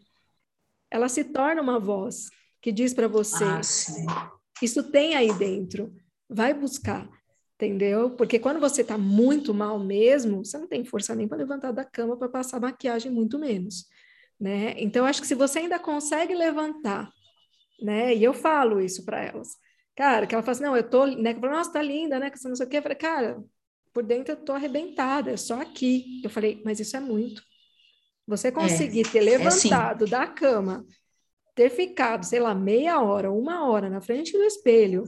ela 0.89 1.09
se 1.09 1.23
torna 1.25 1.61
uma 1.61 1.79
voz 1.79 2.29
que 2.61 2.71
diz 2.71 2.93
para 2.93 3.07
você: 3.07 3.43
ah, 3.43 3.61
isso 4.61 4.91
tem 4.91 5.15
aí 5.15 5.33
dentro, 5.33 5.93
vai 6.29 6.53
buscar, 6.53 7.09
entendeu? 7.55 8.11
Porque 8.11 8.39
quando 8.39 8.59
você 8.59 8.83
tá 8.83 8.97
muito 8.97 9.53
mal 9.53 9.79
mesmo, 9.79 10.45
você 10.45 10.57
não 10.57 10.67
tem 10.67 10.85
força 10.85 11.15
nem 11.15 11.27
para 11.27 11.37
levantar 11.37 11.71
da 11.71 11.83
cama 11.83 12.17
para 12.17 12.29
passar 12.29 12.59
maquiagem, 12.59 13.11
muito 13.11 13.37
menos, 13.37 13.85
né? 14.39 14.75
Então, 14.77 15.05
acho 15.05 15.21
que 15.21 15.27
se 15.27 15.35
você 15.35 15.59
ainda 15.59 15.79
consegue 15.79 16.33
levantar, 16.35 17.11
né? 17.81 18.15
E 18.15 18.23
eu 18.23 18.33
falo 18.33 18.79
isso 18.79 19.03
para 19.03 19.21
elas. 19.23 19.57
Cara, 19.95 20.25
que 20.25 20.33
ela 20.33 20.43
fala 20.43 20.51
assim, 20.51 20.63
não, 20.63 20.77
eu 20.77 20.89
tô, 20.89 21.05
né? 21.05 21.33
Eu 21.33 21.39
falo, 21.39 21.53
Nossa, 21.53 21.73
tá 21.73 21.81
linda, 21.81 22.19
né? 22.19 22.29
Que 22.29 22.39
você 22.39 22.47
não 22.47 22.55
sei 22.55 22.65
o 22.65 22.69
quê. 22.69 22.77
Eu 22.77 22.81
falei, 22.81 22.97
cara, 22.97 23.43
por 23.93 24.03
dentro 24.03 24.33
eu 24.33 24.37
tô 24.37 24.53
arrebentada, 24.53 25.31
é 25.31 25.37
só 25.37 25.61
aqui. 25.61 26.21
Eu 26.23 26.29
falei, 26.29 26.61
mas 26.63 26.79
isso 26.79 26.95
é 26.95 26.99
muito. 26.99 27.43
Você 28.27 28.47
é, 28.47 28.51
conseguir 28.51 29.07
é, 29.07 29.09
ter 29.09 29.21
levantado 29.21 30.05
é 30.05 30.09
da 30.09 30.27
cama, 30.27 30.85
ter 31.53 31.69
ficado, 31.69 32.23
sei 32.23 32.39
lá, 32.39 32.55
meia 32.55 33.01
hora, 33.01 33.31
uma 33.31 33.67
hora 33.67 33.89
na 33.89 34.01
frente 34.01 34.31
do 34.31 34.43
espelho, 34.43 35.03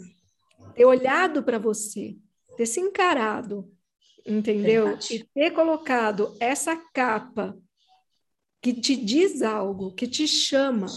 ter 0.75 0.85
olhado 0.85 1.43
para 1.43 1.57
você, 1.57 2.17
ter 2.57 2.65
se 2.65 2.79
encarado, 2.79 3.71
entendeu? 4.25 4.85
Verdade. 4.85 5.15
E 5.15 5.23
ter 5.33 5.51
colocado 5.51 6.35
essa 6.39 6.75
capa 6.93 7.57
que 8.61 8.73
te 8.73 8.95
diz 8.95 9.41
algo, 9.41 9.93
que 9.93 10.07
te 10.07 10.27
chama, 10.27 10.87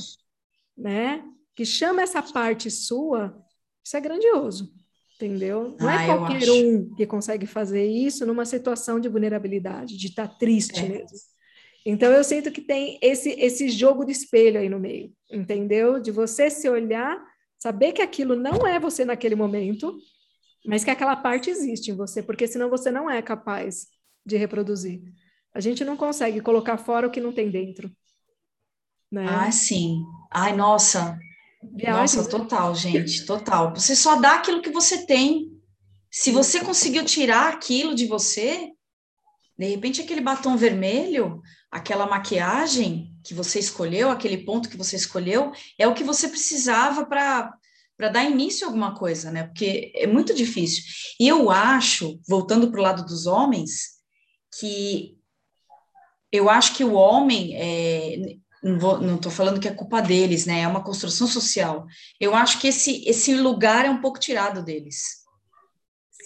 né? 0.76 1.24
Que 1.54 1.64
chama 1.64 2.02
essa 2.02 2.22
parte 2.22 2.70
sua, 2.70 3.36
isso 3.84 3.96
é 3.96 4.00
grandioso 4.00 4.72
entendeu? 5.16 5.76
Não 5.80 5.90
é 5.90 5.96
ah, 5.96 6.02
é 6.02 6.06
qualquer 6.06 6.50
um 6.50 6.94
que 6.94 7.06
consegue 7.06 7.46
fazer 7.46 7.86
isso 7.86 8.24
numa 8.24 8.44
situação 8.44 9.00
de 9.00 9.08
vulnerabilidade, 9.08 9.96
de 9.96 10.06
estar 10.06 10.28
tá 10.28 10.34
triste 10.34 10.78
é. 10.80 10.88
mesmo. 10.88 11.18
Então 11.84 12.12
eu 12.12 12.24
sinto 12.24 12.50
que 12.50 12.60
tem 12.60 12.98
esse 13.00 13.30
esse 13.30 13.68
jogo 13.68 14.04
de 14.04 14.12
espelho 14.12 14.58
aí 14.58 14.68
no 14.68 14.80
meio, 14.80 15.12
entendeu? 15.30 16.00
De 16.00 16.10
você 16.10 16.50
se 16.50 16.68
olhar, 16.68 17.20
Saber 17.58 17.92
que 17.92 18.02
aquilo 18.02 18.36
não 18.36 18.66
é 18.66 18.78
você 18.78 19.04
naquele 19.04 19.34
momento, 19.34 19.98
mas 20.64 20.84
que 20.84 20.90
aquela 20.90 21.16
parte 21.16 21.50
existe 21.50 21.90
em 21.90 21.96
você, 21.96 22.22
porque 22.22 22.46
senão 22.46 22.68
você 22.68 22.90
não 22.90 23.10
é 23.10 23.22
capaz 23.22 23.88
de 24.24 24.36
reproduzir. 24.36 25.02
A 25.54 25.60
gente 25.60 25.84
não 25.84 25.96
consegue 25.96 26.40
colocar 26.40 26.76
fora 26.76 27.06
o 27.06 27.10
que 27.10 27.20
não 27.20 27.32
tem 27.32 27.50
dentro. 27.50 27.90
Né? 29.10 29.26
Ah, 29.28 29.50
sim. 29.50 30.04
Ai, 30.30 30.54
nossa. 30.54 31.18
Nossa, 31.72 32.28
total, 32.28 32.74
gente, 32.74 33.24
total. 33.26 33.74
Você 33.74 33.94
só 33.94 34.16
dá 34.16 34.34
aquilo 34.34 34.62
que 34.62 34.70
você 34.70 35.06
tem. 35.06 35.50
Se 36.10 36.30
você 36.30 36.60
conseguiu 36.60 37.04
tirar 37.04 37.52
aquilo 37.52 37.94
de 37.94 38.06
você, 38.06 38.72
de 39.58 39.66
repente 39.66 40.00
aquele 40.00 40.20
batom 40.20 40.56
vermelho, 40.56 41.40
aquela 41.70 42.06
maquiagem 42.06 43.12
que 43.24 43.34
você 43.34 43.58
escolheu, 43.58 44.10
aquele 44.10 44.38
ponto 44.38 44.68
que 44.68 44.76
você 44.76 44.96
escolheu, 44.96 45.52
é 45.78 45.86
o 45.86 45.94
que 45.94 46.04
você 46.04 46.28
precisava 46.28 47.04
para 47.04 47.52
para 47.96 48.10
dar 48.10 48.24
início 48.24 48.66
a 48.66 48.68
alguma 48.68 48.94
coisa, 48.94 49.30
né? 49.32 49.44
Porque 49.44 49.90
é 49.94 50.06
muito 50.06 50.34
difícil. 50.34 50.84
E 51.18 51.26
eu 51.26 51.50
acho, 51.50 52.20
voltando 52.28 52.70
para 52.70 52.78
o 52.78 52.82
lado 52.82 53.06
dos 53.06 53.26
homens, 53.26 53.96
que 54.60 55.16
eu 56.30 56.50
acho 56.50 56.74
que 56.74 56.84
o 56.84 56.92
homem, 56.92 57.56
é, 57.56 58.36
não 58.66 59.16
estou 59.16 59.30
falando 59.30 59.60
que 59.60 59.68
é 59.68 59.74
culpa 59.74 60.00
deles, 60.00 60.44
né? 60.44 60.62
É 60.62 60.68
uma 60.68 60.82
construção 60.82 61.26
social. 61.26 61.86
Eu 62.20 62.34
acho 62.34 62.58
que 62.58 62.68
esse, 62.68 63.04
esse 63.06 63.34
lugar 63.34 63.84
é 63.84 63.90
um 63.90 64.00
pouco 64.00 64.18
tirado 64.18 64.62
deles. 64.62 65.24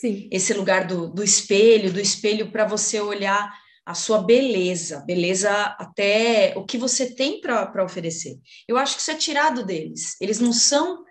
Sim. 0.01 0.29
Esse 0.33 0.55
lugar 0.55 0.87
do, 0.87 1.09
do 1.09 1.23
espelho, 1.23 1.93
do 1.93 2.01
espelho 2.01 2.51
para 2.51 2.67
você 2.67 3.01
olhar 3.01 3.53
a 3.85 3.95
sua 3.95 4.23
beleza, 4.23 5.01
beleza 5.01 5.51
até 5.79 6.55
o 6.57 6.65
que 6.65 6.79
você 6.79 7.15
tem 7.15 7.41
para 7.41 7.85
oferecer. 7.85 8.39
Eu 8.67 8.79
acho 8.79 8.95
que 8.95 9.03
isso 9.03 9.11
é 9.11 9.17
tirado 9.17 9.65
deles. 9.65 10.17
Eles 10.21 10.39
não 10.39 10.53
são 10.53 11.05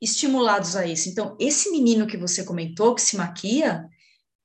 estimulados 0.00 0.74
a 0.74 0.84
isso. 0.84 1.08
Então, 1.08 1.36
esse 1.38 1.70
menino 1.70 2.06
que 2.06 2.16
você 2.16 2.42
comentou, 2.42 2.94
que 2.94 3.02
se 3.02 3.16
maquia, 3.16 3.84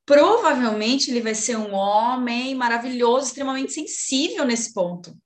provavelmente 0.06 1.10
ele 1.10 1.22
vai 1.22 1.34
ser 1.34 1.58
um 1.58 1.74
homem 1.74 2.54
maravilhoso, 2.54 3.28
extremamente 3.28 3.74
sensível 3.74 4.46
nesse 4.46 4.74
ponto. 4.74 5.18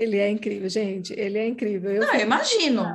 Ele 0.00 0.16
é 0.16 0.30
incrível, 0.30 0.68
gente. 0.68 1.12
Ele 1.12 1.38
é 1.38 1.46
incrível. 1.46 1.90
Eu, 1.90 2.00
Não, 2.00 2.14
eu 2.14 2.22
imagino. 2.22 2.86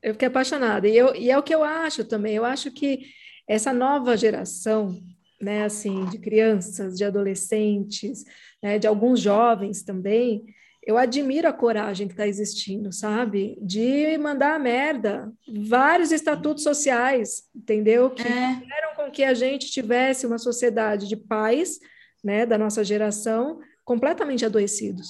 Eu 0.00 0.14
fiquei 0.14 0.28
apaixonada. 0.28 0.86
E, 0.86 0.96
eu, 0.96 1.12
e 1.16 1.28
é 1.28 1.36
o 1.36 1.42
que 1.42 1.54
eu 1.54 1.64
acho 1.64 2.04
também. 2.04 2.36
Eu 2.36 2.44
acho 2.44 2.70
que 2.70 3.06
essa 3.48 3.72
nova 3.72 4.16
geração, 4.16 4.96
né, 5.42 5.64
assim, 5.64 6.04
de 6.06 6.18
crianças, 6.18 6.96
de 6.96 7.04
adolescentes, 7.04 8.24
né, 8.62 8.78
de 8.78 8.86
alguns 8.86 9.18
jovens 9.20 9.82
também, 9.82 10.44
eu 10.86 10.96
admiro 10.96 11.48
a 11.48 11.52
coragem 11.52 12.06
que 12.06 12.12
está 12.12 12.26
existindo, 12.26 12.92
sabe? 12.92 13.58
De 13.60 14.16
mandar 14.18 14.54
a 14.54 14.58
merda. 14.58 15.32
Vários 15.66 16.12
estatutos 16.12 16.62
sociais, 16.62 17.44
entendeu? 17.54 18.10
Que 18.10 18.22
é. 18.22 18.60
fizeram 18.60 18.94
com 18.94 19.10
que 19.10 19.24
a 19.24 19.34
gente 19.34 19.70
tivesse 19.70 20.24
uma 20.24 20.38
sociedade 20.38 21.08
de 21.08 21.16
pais, 21.16 21.80
né, 22.22 22.46
da 22.46 22.56
nossa 22.56 22.84
geração, 22.84 23.58
completamente 23.84 24.44
adoecidos, 24.44 25.08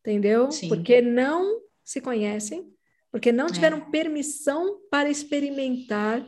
entendeu? 0.00 0.50
Sim. 0.50 0.68
Porque 0.68 1.00
não 1.00 1.60
se 1.84 2.00
conhecem, 2.00 2.72
porque 3.10 3.32
não 3.32 3.46
é. 3.46 3.50
tiveram 3.50 3.78
é. 3.78 3.90
permissão 3.90 4.78
para 4.90 5.10
experimentar, 5.10 6.26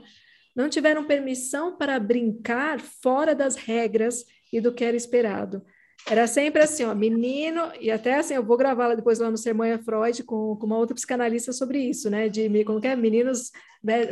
não 0.54 0.68
tiveram 0.68 1.04
permissão 1.04 1.76
para 1.76 1.98
brincar 1.98 2.80
fora 2.80 3.34
das 3.34 3.56
regras 3.56 4.24
e 4.52 4.60
do 4.60 4.72
que 4.72 4.84
era 4.84 4.96
esperado. 4.96 5.64
Era 6.06 6.26
sempre 6.26 6.62
assim, 6.62 6.84
ó, 6.84 6.94
menino, 6.94 7.70
e 7.80 7.90
até 7.90 8.18
assim, 8.18 8.34
eu 8.34 8.44
vou 8.44 8.56
gravar 8.56 8.94
depois 8.94 9.20
lá 9.20 9.30
no 9.30 9.36
Sermão 9.36 9.66
Freud 9.84 10.24
com, 10.24 10.56
com 10.56 10.66
uma 10.66 10.76
outra 10.76 10.96
psicanalista 10.96 11.52
sobre 11.52 11.78
isso, 11.78 12.10
né? 12.10 12.28
De 12.28 12.64
como 12.64 12.80
que 12.80 12.88
é? 12.88 12.96
Meninos, 12.96 13.52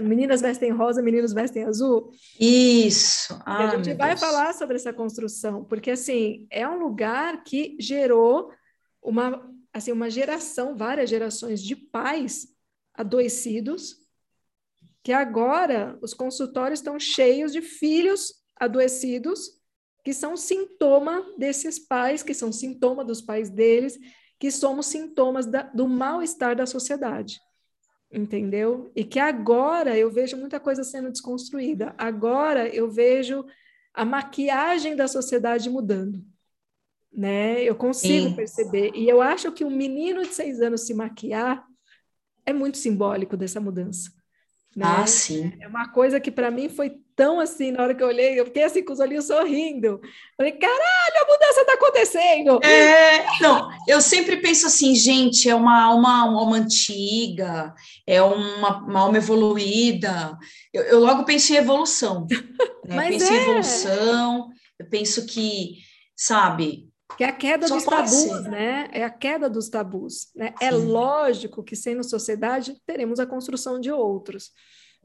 meninas 0.00 0.40
vestem 0.40 0.70
rosa, 0.70 1.02
meninos 1.02 1.32
vestem 1.32 1.64
azul. 1.64 2.12
Isso. 2.38 3.36
Ah, 3.44 3.70
a 3.70 3.76
gente 3.76 3.94
vai 3.94 4.10
Deus. 4.10 4.20
falar 4.20 4.54
sobre 4.54 4.76
essa 4.76 4.92
construção, 4.92 5.64
porque 5.64 5.90
assim, 5.90 6.46
é 6.48 6.66
um 6.66 6.78
lugar 6.78 7.42
que 7.42 7.76
gerou 7.80 8.50
uma, 9.02 9.50
assim, 9.72 9.92
uma 9.92 10.10
geração, 10.10 10.76
várias 10.76 11.08
gerações 11.08 11.62
de 11.62 11.74
pais 11.74 12.48
adoecidos, 12.94 13.96
que 15.02 15.12
agora 15.12 15.98
os 16.02 16.12
consultórios 16.12 16.80
estão 16.80 16.98
cheios 16.98 17.52
de 17.52 17.62
filhos 17.62 18.34
adoecidos 18.56 19.60
que 20.04 20.12
são 20.12 20.36
sintoma 20.36 21.24
desses 21.36 21.78
pais, 21.78 22.22
que 22.22 22.34
são 22.34 22.52
sintoma 22.52 23.04
dos 23.04 23.20
pais 23.20 23.50
deles, 23.50 23.98
que 24.38 24.50
somos 24.50 24.86
sintomas 24.86 25.46
da, 25.46 25.62
do 25.62 25.86
mal-estar 25.86 26.56
da 26.56 26.66
sociedade. 26.66 27.40
Entendeu? 28.10 28.90
E 28.96 29.04
que 29.04 29.18
agora 29.18 29.96
eu 29.96 30.10
vejo 30.10 30.36
muita 30.36 30.58
coisa 30.58 30.82
sendo 30.82 31.10
desconstruída. 31.10 31.94
Agora 31.96 32.68
eu 32.68 32.90
vejo 32.90 33.44
a 33.94 34.04
maquiagem 34.04 34.96
da 34.96 35.06
sociedade 35.06 35.68
mudando. 35.68 36.24
Né? 37.12 37.62
Eu 37.62 37.74
consigo 37.74 38.28
Sim. 38.28 38.34
perceber. 38.34 38.92
E 38.94 39.08
eu 39.08 39.20
acho 39.20 39.50
que 39.52 39.64
um 39.64 39.70
menino 39.70 40.22
de 40.22 40.32
seis 40.32 40.60
anos 40.60 40.82
se 40.82 40.94
maquiar 40.94 41.64
é 42.46 42.52
muito 42.52 42.78
simbólico 42.78 43.36
dessa 43.36 43.60
mudança. 43.60 44.10
Né? 44.76 44.86
Ah, 44.86 45.06
sim. 45.06 45.52
É 45.60 45.66
uma 45.66 45.88
coisa 45.90 46.20
que 46.20 46.30
para 46.30 46.50
mim 46.50 46.68
foi 46.68 46.92
tão 47.16 47.40
assim, 47.40 47.72
na 47.72 47.82
hora 47.82 47.94
que 47.94 48.02
eu 48.02 48.06
olhei, 48.06 48.38
eu 48.38 48.46
fiquei 48.46 48.62
assim 48.62 48.84
com 48.84 48.92
os 48.92 49.00
olhinhos 49.00 49.26
sorrindo. 49.26 50.00
Falei, 50.36 50.52
caralho, 50.52 50.80
a 51.22 51.26
mudança 51.26 51.60
está 51.60 51.72
acontecendo. 51.74 52.64
É, 52.64 53.26
não, 53.40 53.68
eu 53.86 54.00
sempre 54.00 54.36
penso 54.36 54.66
assim, 54.66 54.94
gente, 54.94 55.50
é 55.50 55.54
uma 55.54 55.82
alma, 55.82 56.24
uma 56.24 56.40
alma 56.40 56.56
antiga, 56.56 57.74
é 58.06 58.22
uma, 58.22 58.78
uma 58.78 59.00
alma 59.00 59.18
evoluída. 59.18 60.38
Eu, 60.72 60.84
eu 60.84 61.00
logo 61.00 61.24
penso 61.24 61.52
em 61.52 61.56
evolução. 61.56 62.26
Né? 62.30 62.36
Mas 62.94 63.08
penso 63.08 63.32
é. 63.32 63.36
em 63.36 63.42
evolução, 63.42 64.50
eu 64.78 64.86
penso 64.88 65.26
que, 65.26 65.78
sabe, 66.16 66.89
que 67.16 67.24
é 67.24 67.28
a 67.28 67.32
queda 67.32 67.68
Só 67.68 67.74
dos 67.74 67.84
tabus, 67.84 68.10
ser. 68.10 68.42
né? 68.42 68.88
É 68.92 69.04
a 69.04 69.10
queda 69.10 69.48
dos 69.48 69.68
tabus. 69.68 70.28
Né? 70.34 70.54
É 70.60 70.70
lógico 70.70 71.62
que, 71.62 71.76
sendo 71.76 72.02
sociedade, 72.02 72.76
teremos 72.86 73.20
a 73.20 73.26
construção 73.26 73.80
de 73.80 73.90
outros, 73.90 74.50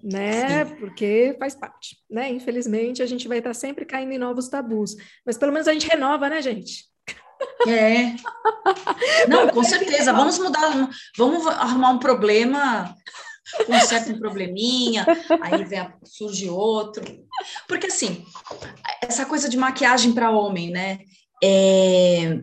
né? 0.01 0.65
Sim. 0.65 0.75
Porque 0.75 1.35
faz 1.39 1.55
parte, 1.55 1.97
né? 2.09 2.29
Infelizmente, 2.31 3.01
a 3.01 3.05
gente 3.05 3.27
vai 3.27 3.39
estar 3.39 3.53
sempre 3.53 3.85
caindo 3.85 4.11
em 4.11 4.17
novos 4.17 4.47
tabus. 4.47 4.95
Mas 5.25 5.37
pelo 5.37 5.51
menos 5.51 5.67
a 5.67 5.73
gente 5.73 5.87
renova, 5.87 6.29
né, 6.29 6.41
gente? 6.41 6.85
É. 7.67 8.15
Não, 9.27 9.49
com 9.49 9.63
certeza. 9.63 10.13
Vamos 10.13 10.39
mudar, 10.39 10.89
vamos 11.17 11.45
arrumar 11.47 11.89
um 11.89 11.99
problema, 11.99 12.95
conserta 13.65 14.11
um 14.11 14.19
probleminha, 14.19 15.05
aí 15.41 15.63
vem, 15.63 15.93
surge 16.03 16.49
outro. 16.49 17.03
Porque 17.67 17.87
assim, 17.87 18.25
essa 19.01 19.25
coisa 19.25 19.49
de 19.49 19.57
maquiagem 19.57 20.13
para 20.13 20.31
homem, 20.31 20.71
né? 20.71 20.99
É, 21.43 22.39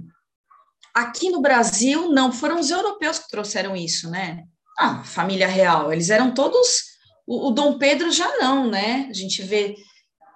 aqui 0.94 1.30
no 1.30 1.40
Brasil, 1.40 2.10
não, 2.10 2.32
foram 2.32 2.60
os 2.60 2.70
europeus 2.70 3.18
que 3.18 3.28
trouxeram 3.28 3.74
isso, 3.74 4.10
né? 4.10 4.44
Ah, 4.78 5.02
família 5.04 5.46
real, 5.46 5.92
eles 5.92 6.10
eram 6.10 6.32
todos. 6.32 6.92
O, 7.26 7.48
o 7.48 7.50
Dom 7.50 7.78
Pedro 7.78 8.10
já 8.10 8.38
não, 8.38 8.70
né? 8.70 9.06
A 9.10 9.12
gente 9.12 9.42
vê. 9.42 9.76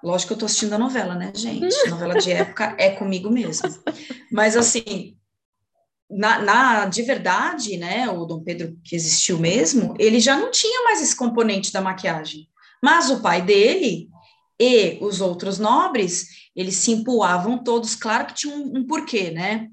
Lógico 0.02 0.28
que 0.28 0.34
eu 0.34 0.38
tô 0.38 0.46
assistindo 0.46 0.74
a 0.74 0.78
novela, 0.78 1.14
né, 1.14 1.32
gente? 1.34 1.74
novela 1.88 2.14
de 2.14 2.30
época 2.30 2.76
é 2.78 2.90
comigo 2.90 3.30
mesmo. 3.30 3.68
Mas, 4.30 4.56
assim, 4.56 5.16
na, 6.08 6.38
na, 6.38 6.86
de 6.86 7.02
verdade, 7.02 7.76
né, 7.76 8.08
o 8.08 8.24
Dom 8.24 8.42
Pedro 8.42 8.78
que 8.84 8.94
existiu 8.94 9.38
mesmo, 9.38 9.94
ele 9.98 10.20
já 10.20 10.36
não 10.36 10.50
tinha 10.50 10.84
mais 10.84 11.02
esse 11.02 11.16
componente 11.16 11.72
da 11.72 11.80
maquiagem. 11.80 12.48
Mas 12.82 13.10
o 13.10 13.20
pai 13.20 13.42
dele 13.42 14.08
e 14.58 14.98
os 15.00 15.20
outros 15.20 15.58
nobres, 15.58 16.48
eles 16.54 16.76
se 16.76 16.92
empoavam 16.92 17.62
todos, 17.62 17.94
claro 17.94 18.26
que 18.26 18.34
tinha 18.34 18.54
um, 18.54 18.78
um 18.78 18.86
porquê, 18.86 19.30
né? 19.30 19.68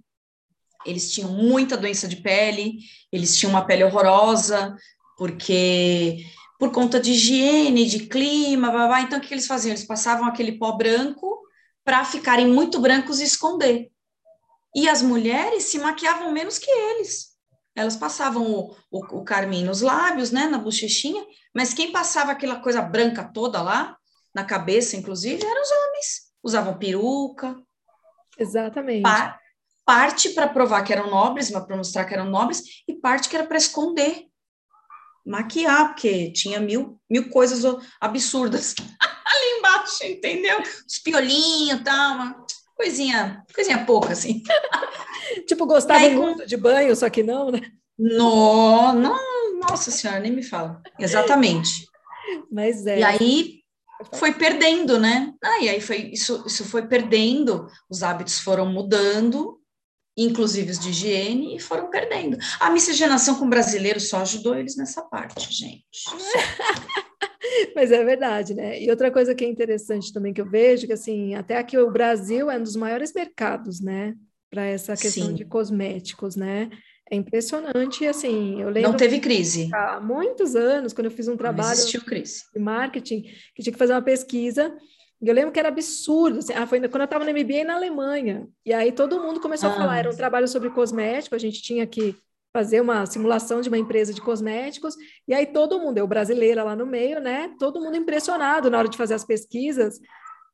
Eles 0.86 1.12
tinham 1.12 1.32
muita 1.32 1.78
doença 1.78 2.08
de 2.08 2.18
pele, 2.18 2.80
eles 3.12 3.38
tinham 3.38 3.52
uma 3.52 3.66
pele 3.66 3.86
horrorosa, 3.86 4.76
porque 5.18 6.26
por 6.60 6.72
conta 6.72 7.00
de 7.00 7.12
higiene, 7.12 7.86
de 7.86 8.08
clima, 8.08 8.72
blá, 8.72 8.88
blá, 8.88 9.02
então 9.02 9.20
o 9.20 9.22
que 9.22 9.34
eles 9.34 9.48
faziam? 9.48 9.72
Eles 9.72 9.86
passavam 9.86 10.26
aquele 10.26 10.54
pó 10.54 10.74
branco 10.74 11.42
para 11.84 12.04
ficarem 12.04 12.48
muito 12.48 12.80
brancos 12.80 13.20
e 13.20 13.24
esconder. 13.24 13.90
E 14.76 14.90
as 14.90 15.02
mulheres 15.02 15.64
se 15.66 15.78
maquiavam 15.78 16.32
menos 16.32 16.58
que 16.58 16.70
eles. 16.70 17.34
Elas 17.76 17.96
passavam 17.96 18.52
o, 18.52 18.76
o, 18.92 19.20
o 19.20 19.24
carmim 19.24 19.64
nos 19.64 19.82
lábios, 19.82 20.32
né, 20.32 20.48
na 20.48 20.58
bochechinha, 20.58 21.26
mas 21.54 21.74
quem 21.74 21.92
passava 21.92 22.32
aquela 22.32 22.58
coisa 22.58 22.82
branca 22.82 23.24
toda 23.24 23.62
lá, 23.62 23.98
na 24.34 24.44
cabeça, 24.44 24.96
inclusive, 24.96 25.46
eram 25.46 25.62
os 25.62 25.72
homens. 25.72 26.34
Usavam 26.44 26.78
peruca. 26.78 27.56
Exatamente. 28.38 29.04
Pa 29.04 29.40
parte 29.86 30.30
para 30.30 30.48
provar 30.48 30.82
que 30.84 30.94
eram 30.94 31.10
nobres, 31.10 31.52
mas 31.52 31.66
para 31.66 31.76
mostrar 31.76 32.06
que 32.06 32.14
eram 32.14 32.30
nobres, 32.30 32.64
e 32.88 32.94
parte 32.94 33.28
que 33.28 33.36
era 33.36 33.46
para 33.46 33.58
esconder. 33.58 34.28
Maquiar, 35.26 35.90
porque 35.90 36.32
tinha 36.32 36.60
mil, 36.60 37.00
mil 37.10 37.30
coisas 37.30 37.64
absurdas 38.00 38.76
ali 39.00 39.60
embaixo, 39.60 40.06
entendeu? 40.06 40.62
Os 40.62 41.00
piolinhos 41.00 41.80
e 41.80 41.84
tal, 41.84 42.16
uma 42.16 42.46
coisinha, 42.76 43.44
coisinha 43.54 43.86
pouca, 43.86 44.12
assim. 44.12 44.42
tipo, 45.48 45.66
gostava 45.66 46.00
aí, 46.00 46.16
muito 46.16 46.46
de 46.46 46.58
banho, 46.58 46.96
só 46.96 47.10
que 47.10 47.24
não, 47.24 47.52
né? 47.52 47.62
No, 47.98 48.92
não, 48.94 49.60
nossa 49.60 49.92
senhora, 49.92 50.20
nem 50.20 50.32
me 50.32 50.44
fala. 50.44 50.82
Exatamente. 51.00 51.88
Mas 52.52 52.86
é. 52.86 53.00
E 53.00 53.04
aí 53.04 53.63
foi 54.14 54.34
perdendo, 54.34 55.00
né? 55.00 55.34
Ah, 55.44 55.60
e 55.60 55.70
aí 55.70 55.82
foi 55.82 55.98
isso, 56.14 56.44
isso 56.46 56.66
foi 56.66 56.88
perdendo, 56.88 57.68
os 57.90 58.04
hábitos 58.04 58.40
foram 58.40 58.66
mudando, 58.66 59.60
inclusive 60.18 60.72
os 60.72 60.80
de 60.80 60.90
higiene, 60.90 61.56
e 61.56 61.60
foram 61.60 61.90
perdendo. 61.90 62.38
A 62.60 62.70
miscigenação 62.70 63.36
com 63.36 63.50
brasileiros 63.50 64.10
só 64.10 64.22
ajudou 64.22 64.56
eles 64.56 64.76
nessa 64.76 65.02
parte, 65.02 65.52
gente. 65.52 65.84
Mas 67.76 67.92
é 67.92 68.04
verdade, 68.04 68.54
né? 68.54 68.82
E 68.82 68.90
outra 68.90 69.12
coisa 69.12 69.36
que 69.36 69.44
é 69.44 69.48
interessante 69.48 70.14
também 70.14 70.34
que 70.34 70.42
eu 70.42 70.50
vejo, 70.50 70.88
que 70.88 70.94
assim, 70.94 71.36
até 71.36 71.58
aqui 71.58 71.78
o 71.78 71.92
Brasil 71.92 72.50
é 72.50 72.58
um 72.58 72.64
dos 72.64 72.76
maiores 72.76 73.14
mercados, 73.14 73.80
né? 73.82 74.16
Para 74.50 74.66
essa 74.66 74.96
questão 74.96 75.28
Sim. 75.28 75.34
de 75.34 75.46
cosméticos, 75.46 76.36
né? 76.36 76.70
É 77.14 77.16
impressionante, 77.16 78.08
assim, 78.08 78.60
eu 78.60 78.72
lembro... 78.72 78.90
Não 78.90 78.98
teve 78.98 79.20
crise. 79.20 79.70
Há 79.72 80.00
muitos 80.02 80.56
anos, 80.56 80.94
quando 80.94 81.06
eu 81.06 81.12
fiz 81.12 81.28
um 81.28 81.38
trabalho 81.38 81.80
de 81.86 82.60
marketing, 82.60 83.22
que 83.56 83.62
tinha 83.62 83.72
que 83.72 83.78
fazer 83.78 83.94
uma 83.94 84.02
pesquisa, 84.02 84.76
e 85.22 85.28
eu 85.28 85.34
lembro 85.34 85.52
que 85.52 85.60
era 85.60 85.70
absurdo, 85.70 86.40
assim, 86.40 86.54
ah, 86.54 86.66
foi 86.66 86.80
quando 86.80 87.02
eu 87.02 87.06
estava 87.06 87.24
no 87.24 87.30
MBA 87.30 87.66
na 87.66 87.76
Alemanha, 87.76 88.48
e 88.66 88.74
aí 88.74 88.92
todo 88.92 89.22
mundo 89.22 89.40
começou 89.40 89.70
ah. 89.70 89.74
a 89.74 89.76
falar, 89.76 90.00
era 90.00 90.10
um 90.10 90.16
trabalho 90.16 90.48
sobre 90.48 90.72
cosmético, 90.72 91.36
a 91.36 91.40
gente 91.40 91.62
tinha 91.62 91.86
que 91.86 92.16
fazer 92.52 92.82
uma 92.82 93.06
simulação 93.06 93.62
de 93.62 93.70
uma 93.70 93.78
empresa 93.78 94.12
de 94.12 94.20
cosméticos, 94.20 94.96
e 95.28 95.36
aí 95.36 95.46
todo 95.46 95.80
mundo, 95.80 96.00
eu 96.00 96.08
brasileira 96.08 96.64
lá 96.64 96.76
no 96.76 96.88
meio, 96.88 97.20
né, 97.20 97.54
todo 97.60 97.80
mundo 97.80 97.96
impressionado 97.96 98.72
na 98.72 98.80
hora 98.80 98.90
de 98.90 98.98
fazer 98.98 99.14
as 99.14 99.24
pesquisas, 99.24 100.00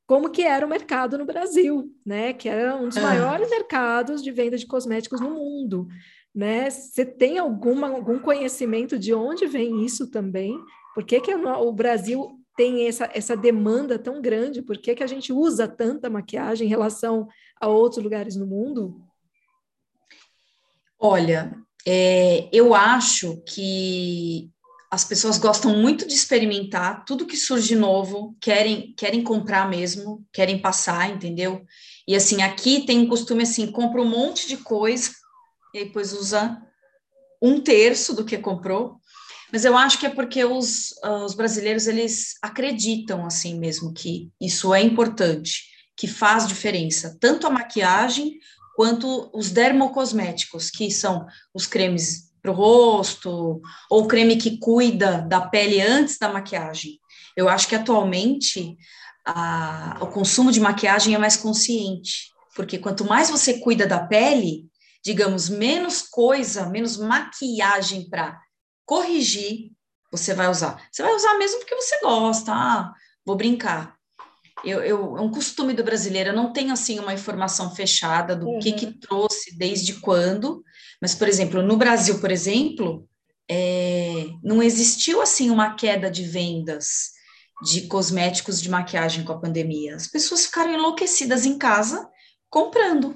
como 0.05 0.30
que 0.30 0.41
era 0.41 0.66
o 0.66 0.70
mercado 0.70 1.18
no 1.18 1.26
Brasil, 1.26 1.89
né, 2.05 2.34
que 2.34 2.49
era 2.49 2.76
um 2.76 2.89
dos 2.89 2.97
ah. 2.97 3.01
maiores 3.01 3.49
mercados 3.49 4.22
de 4.22 4.30
venda 4.30 4.57
de 4.57 4.68
cosméticos 4.68 5.22
no 5.22 5.30
mundo 5.30 5.88
né? 6.39 6.69
Você 6.69 7.05
tem 7.05 7.37
alguma, 7.37 7.89
algum 7.89 8.17
conhecimento 8.17 8.97
de 8.97 9.13
onde 9.13 9.45
vem 9.45 9.83
isso 9.83 10.09
também? 10.09 10.57
Por 10.95 11.03
que, 11.03 11.19
que 11.19 11.35
o 11.35 11.73
Brasil 11.73 12.39
tem 12.55 12.87
essa, 12.87 13.09
essa 13.13 13.35
demanda 13.35 13.99
tão 13.99 14.21
grande? 14.21 14.61
Por 14.61 14.77
que, 14.77 14.95
que 14.95 15.03
a 15.03 15.07
gente 15.07 15.33
usa 15.33 15.67
tanta 15.67 16.09
maquiagem 16.09 16.65
em 16.65 16.69
relação 16.69 17.27
a 17.59 17.67
outros 17.67 18.01
lugares 18.01 18.37
no 18.37 18.47
mundo? 18.47 19.01
Olha, 20.97 21.53
é, 21.85 22.47
eu 22.53 22.73
acho 22.73 23.43
que 23.45 24.49
as 24.89 25.03
pessoas 25.03 25.37
gostam 25.37 25.75
muito 25.75 26.07
de 26.07 26.13
experimentar 26.13 27.03
tudo 27.03 27.27
que 27.27 27.35
surge 27.35 27.75
novo, 27.75 28.33
querem 28.39 28.93
querem 28.95 29.23
comprar 29.23 29.69
mesmo, 29.69 30.25
querem 30.31 30.57
passar, 30.57 31.09
entendeu? 31.09 31.65
E 32.07 32.15
assim, 32.15 32.41
aqui 32.41 32.85
tem 32.85 32.99
um 32.99 33.09
costume 33.09 33.43
assim, 33.43 33.69
compra 33.71 34.01
um 34.01 34.09
monte 34.09 34.47
de 34.47 34.55
coisa 34.55 35.18
e 35.74 35.86
depois 35.86 36.13
usa 36.13 36.61
um 37.41 37.59
terço 37.61 38.15
do 38.15 38.26
que 38.26 38.38
comprou. 38.38 38.97
Mas 39.51 39.65
eu 39.65 39.76
acho 39.78 39.99
que 39.99 40.05
é 40.05 40.09
porque 40.09 40.43
os, 40.45 40.91
uh, 41.03 41.26
os 41.26 41.34
brasileiros 41.34 41.88
eles 41.88 42.36
acreditam 42.41 43.26
assim 43.26 43.57
mesmo 43.57 43.93
que 43.93 44.30
isso 44.39 44.74
é 44.74 44.82
importante, 44.82 45.63
que 45.97 46.07
faz 46.07 46.47
diferença, 46.47 47.17
tanto 47.20 47.47
a 47.47 47.49
maquiagem 47.49 48.38
quanto 48.76 49.30
os 49.34 49.51
dermocosméticos, 49.51 50.70
que 50.70 50.89
são 50.91 51.26
os 51.53 51.65
cremes 51.65 52.30
para 52.41 52.51
o 52.51 52.53
rosto, 52.53 53.61
ou 53.89 54.07
creme 54.07 54.38
que 54.38 54.57
cuida 54.57 55.22
da 55.22 55.41
pele 55.41 55.82
antes 55.82 56.17
da 56.17 56.32
maquiagem. 56.32 56.97
Eu 57.36 57.49
acho 57.49 57.67
que 57.67 57.76
atualmente 57.76 58.78
a, 59.26 59.97
o 60.01 60.07
consumo 60.07 60.51
de 60.51 60.61
maquiagem 60.61 61.13
é 61.13 61.17
mais 61.17 61.36
consciente, 61.36 62.32
porque 62.55 62.78
quanto 62.78 63.03
mais 63.03 63.30
você 63.30 63.59
cuida 63.59 63.86
da 63.86 63.99
pele, 63.99 64.65
digamos, 65.04 65.50
menos 65.50 66.02
coisa, 66.02 66.66
menos 66.68 66.97
maquiagem 66.97 68.10
para 68.10 68.39
corrigir, 68.86 69.72
você 70.12 70.34
vai 70.34 70.50
usar. 70.50 70.82
Você 70.91 71.04
vai 71.04 71.14
usar 71.14 71.38
mesmo 71.38 71.60
porque 71.60 71.76
você 71.76 72.00
gosta. 72.02 72.52
Ah, 72.52 72.93
vou 73.26 73.36
brincar. 73.36 73.95
Eu, 74.64 74.84
eu, 74.84 75.18
é 75.18 75.22
um 75.22 75.32
costume 75.32 75.74
do 75.74 75.84
brasileiro, 75.84 76.32
eu 76.32 76.36
não 76.36 76.52
tenho 76.52 76.74
assim 76.74 77.00
uma 77.00 77.14
informação 77.14 77.74
fechada 77.74 78.36
do 78.36 78.47
uhum. 78.47 78.60
que 78.60 78.74
que 78.74 78.91
trouxe, 79.00 79.58
desde 79.58 79.93
quando, 80.02 80.64
mas, 81.02 81.16
por 81.16 81.30
exemplo, 81.30 81.62
no 81.62 81.78
Brasil, 81.78 82.20
por 82.20 82.30
exemplo, 82.30 83.08
é, 83.50 84.28
não 84.43 84.62
existiu 84.62 85.22
assim 85.22 85.50
uma 85.50 85.76
queda 85.76 86.12
de 86.12 86.24
vendas 86.24 87.12
de 87.64 87.88
cosméticos 87.88 88.62
de 88.62 88.70
maquiagem 88.70 89.24
com 89.24 89.34
a 89.34 89.39
pandemia. 89.39 89.95
As 89.95 90.08
pessoas 90.08 90.45
ficaram 90.45 90.74
enlouquecidas 90.74 91.45
em 91.45 91.58
casa 91.58 92.08
comprando. 92.50 93.16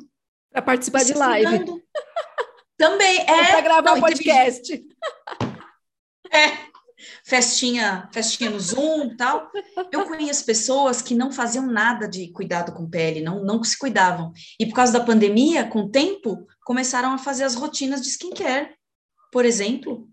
Para 0.54 0.62
participar 0.62 1.04
de 1.04 1.14
live. 1.14 1.66
Também, 2.78 3.22
é. 3.22 3.26
Para 3.26 3.62
gravar 3.62 3.96
não, 3.96 4.00
podcast. 4.00 4.84
É. 6.32 6.74
Festinha, 7.24 8.10
festinha 8.12 8.50
no 8.50 8.60
Zoom 8.60 9.16
tal. 9.16 9.52
Eu 9.92 10.06
conheço 10.08 10.44
pessoas 10.44 11.00
que 11.00 11.14
não 11.14 11.32
faziam 11.32 11.68
nada 11.68 12.08
de 12.08 12.32
cuidado 12.32 12.72
com 12.72 12.90
pele, 12.90 13.22
não, 13.22 13.44
não 13.44 13.64
se 13.64 13.78
cuidavam. 13.78 14.32
E 14.60 14.66
por 14.66 14.74
causa 14.74 14.94
da 14.94 15.06
pandemia, 15.06 15.68
com 15.68 15.82
o 15.82 15.92
tempo, 15.92 16.48
começaram 16.66 17.14
a 17.14 17.20
fazer 17.20 17.44
as 17.44 17.54
rotinas 17.54 18.02
de 18.02 18.08
skincare, 18.08 18.74
por 19.32 19.46
exemplo. 19.46 20.10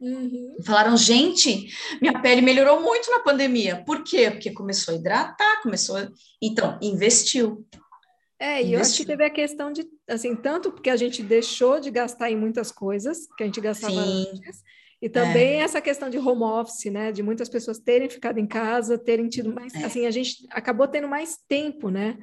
Uhum. 0.00 0.56
Falaram, 0.66 0.96
gente, 0.96 1.68
minha 2.00 2.20
pele 2.20 2.40
melhorou 2.40 2.82
muito 2.82 3.08
na 3.08 3.20
pandemia. 3.20 3.84
Por 3.84 4.02
quê? 4.02 4.32
Porque 4.32 4.50
começou 4.50 4.94
a 4.94 4.96
hidratar, 4.96 5.62
começou. 5.62 5.96
A... 5.96 6.08
Então, 6.42 6.76
investiu. 6.82 7.64
É, 8.42 8.60
e 8.60 8.72
eu 8.72 8.80
acho 8.80 8.96
que 8.96 9.04
teve 9.04 9.24
a 9.24 9.30
questão 9.30 9.70
de, 9.70 9.86
assim, 10.08 10.34
tanto 10.34 10.72
porque 10.72 10.90
a 10.90 10.96
gente 10.96 11.22
deixou 11.22 11.78
de 11.78 11.92
gastar 11.92 12.28
em 12.28 12.34
muitas 12.36 12.72
coisas 12.72 13.28
que 13.36 13.44
a 13.44 13.46
gente 13.46 13.60
gastava 13.60 13.92
Sim. 13.92 14.26
antes, 14.32 14.64
e 15.00 15.08
também 15.08 15.60
é. 15.60 15.62
essa 15.62 15.80
questão 15.80 16.10
de 16.10 16.18
home 16.18 16.42
office, 16.42 16.90
né, 16.90 17.12
de 17.12 17.22
muitas 17.22 17.48
pessoas 17.48 17.78
terem 17.78 18.10
ficado 18.10 18.38
em 18.38 18.46
casa, 18.46 18.98
terem 18.98 19.28
tido 19.28 19.54
mais, 19.54 19.72
é. 19.76 19.84
assim, 19.84 20.06
a 20.06 20.10
gente 20.10 20.44
acabou 20.50 20.88
tendo 20.88 21.06
mais 21.06 21.38
tempo, 21.48 21.88
né, 21.88 22.18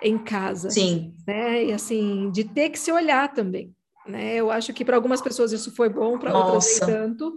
em 0.00 0.16
casa. 0.16 0.70
Sim. 0.70 1.12
Né, 1.26 1.64
e 1.64 1.72
assim, 1.72 2.30
de 2.30 2.44
ter 2.44 2.70
que 2.70 2.78
se 2.78 2.92
olhar 2.92 3.34
também, 3.34 3.74
né, 4.06 4.36
eu 4.36 4.52
acho 4.52 4.72
que 4.72 4.84
para 4.84 4.94
algumas 4.94 5.20
pessoas 5.20 5.50
isso 5.50 5.74
foi 5.74 5.88
bom, 5.88 6.16
para 6.20 6.38
outras 6.38 6.78
nem 6.78 6.88
tanto, 6.88 7.34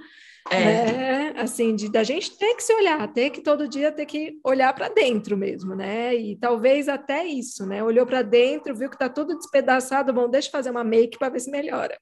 é. 0.49 0.91
Né? 0.91 1.33
Assim, 1.37 1.75
de 1.75 1.89
da 1.89 2.03
gente 2.03 2.37
ter 2.37 2.55
que 2.55 2.63
se 2.63 2.73
olhar, 2.73 3.07
ter 3.13 3.29
que 3.29 3.41
todo 3.41 3.67
dia 3.67 3.91
ter 3.91 4.05
que 4.05 4.39
olhar 4.43 4.73
para 4.73 4.89
dentro 4.89 5.37
mesmo, 5.37 5.75
né? 5.75 6.15
E 6.15 6.35
talvez 6.35 6.89
até 6.89 7.25
isso, 7.25 7.65
né? 7.65 7.83
Olhou 7.83 8.05
para 8.05 8.21
dentro, 8.21 8.75
viu 8.75 8.89
que 8.89 8.95
está 8.95 9.07
tudo 9.07 9.37
despedaçado, 9.37 10.13
bom, 10.13 10.29
deixa 10.29 10.47
eu 10.47 10.51
fazer 10.51 10.69
uma 10.69 10.83
make 10.83 11.17
para 11.17 11.29
ver 11.29 11.39
se 11.39 11.51
melhora. 11.51 11.97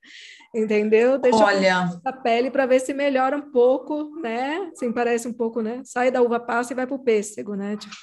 Entendeu? 0.53 1.17
Deixa 1.17 1.43
Olha, 1.43 1.89
a 2.05 2.13
pele 2.13 2.49
para 2.49 2.65
ver 2.65 2.79
se 2.79 2.93
melhora 2.93 3.35
um 3.35 3.51
pouco, 3.51 4.09
né? 4.21 4.69
Assim, 4.71 4.91
parece 4.91 5.27
um 5.27 5.33
pouco, 5.33 5.61
né? 5.61 5.81
Sai 5.83 6.09
da 6.09 6.21
uva 6.21 6.39
passa 6.39 6.71
e 6.71 6.75
vai 6.75 6.87
para 6.87 6.95
o 6.95 7.03
pêssego, 7.03 7.55
né? 7.55 7.75
Tipo... 7.75 7.95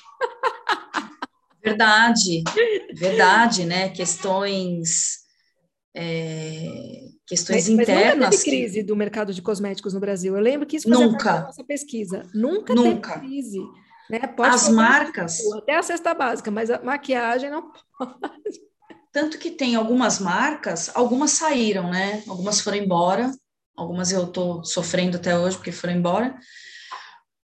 Verdade, 1.64 2.42
verdade, 2.92 3.64
né? 3.64 3.88
Questões 3.90 5.22
é, 5.94 7.11
questões 7.32 7.68
mas, 7.68 7.68
internas. 7.68 8.04
Mas 8.04 8.16
nunca 8.16 8.30
teve 8.30 8.42
crise 8.42 8.74
que... 8.80 8.82
do 8.82 8.96
mercado 8.96 9.32
de 9.32 9.42
cosméticos 9.42 9.94
no 9.94 10.00
Brasil. 10.00 10.36
Eu 10.36 10.42
lembro 10.42 10.66
que 10.66 10.76
isso 10.76 10.88
nunca. 10.88 11.24
parte 11.24 11.46
nossa 11.46 11.64
pesquisa. 11.64 12.26
Nunca, 12.34 12.74
nunca. 12.74 13.14
teve 13.14 13.26
crise. 13.26 13.60
Né? 14.10 14.20
Pode 14.20 14.54
As 14.54 14.68
marcas. 14.68 15.38
Até 15.54 15.76
a 15.76 15.82
cesta 15.82 16.12
básica, 16.12 16.50
mas 16.50 16.70
a 16.70 16.82
maquiagem 16.82 17.50
não 17.50 17.72
pode. 17.98 18.60
Tanto 19.10 19.38
que 19.38 19.50
tem 19.50 19.74
algumas 19.74 20.18
marcas, 20.18 20.90
algumas 20.94 21.32
saíram, 21.32 21.90
né? 21.90 22.22
Algumas 22.26 22.60
foram 22.60 22.78
embora, 22.78 23.30
algumas 23.76 24.10
eu 24.10 24.24
estou 24.24 24.64
sofrendo 24.64 25.18
até 25.18 25.38
hoje 25.38 25.56
porque 25.56 25.70
foram 25.70 25.94
embora, 25.94 26.34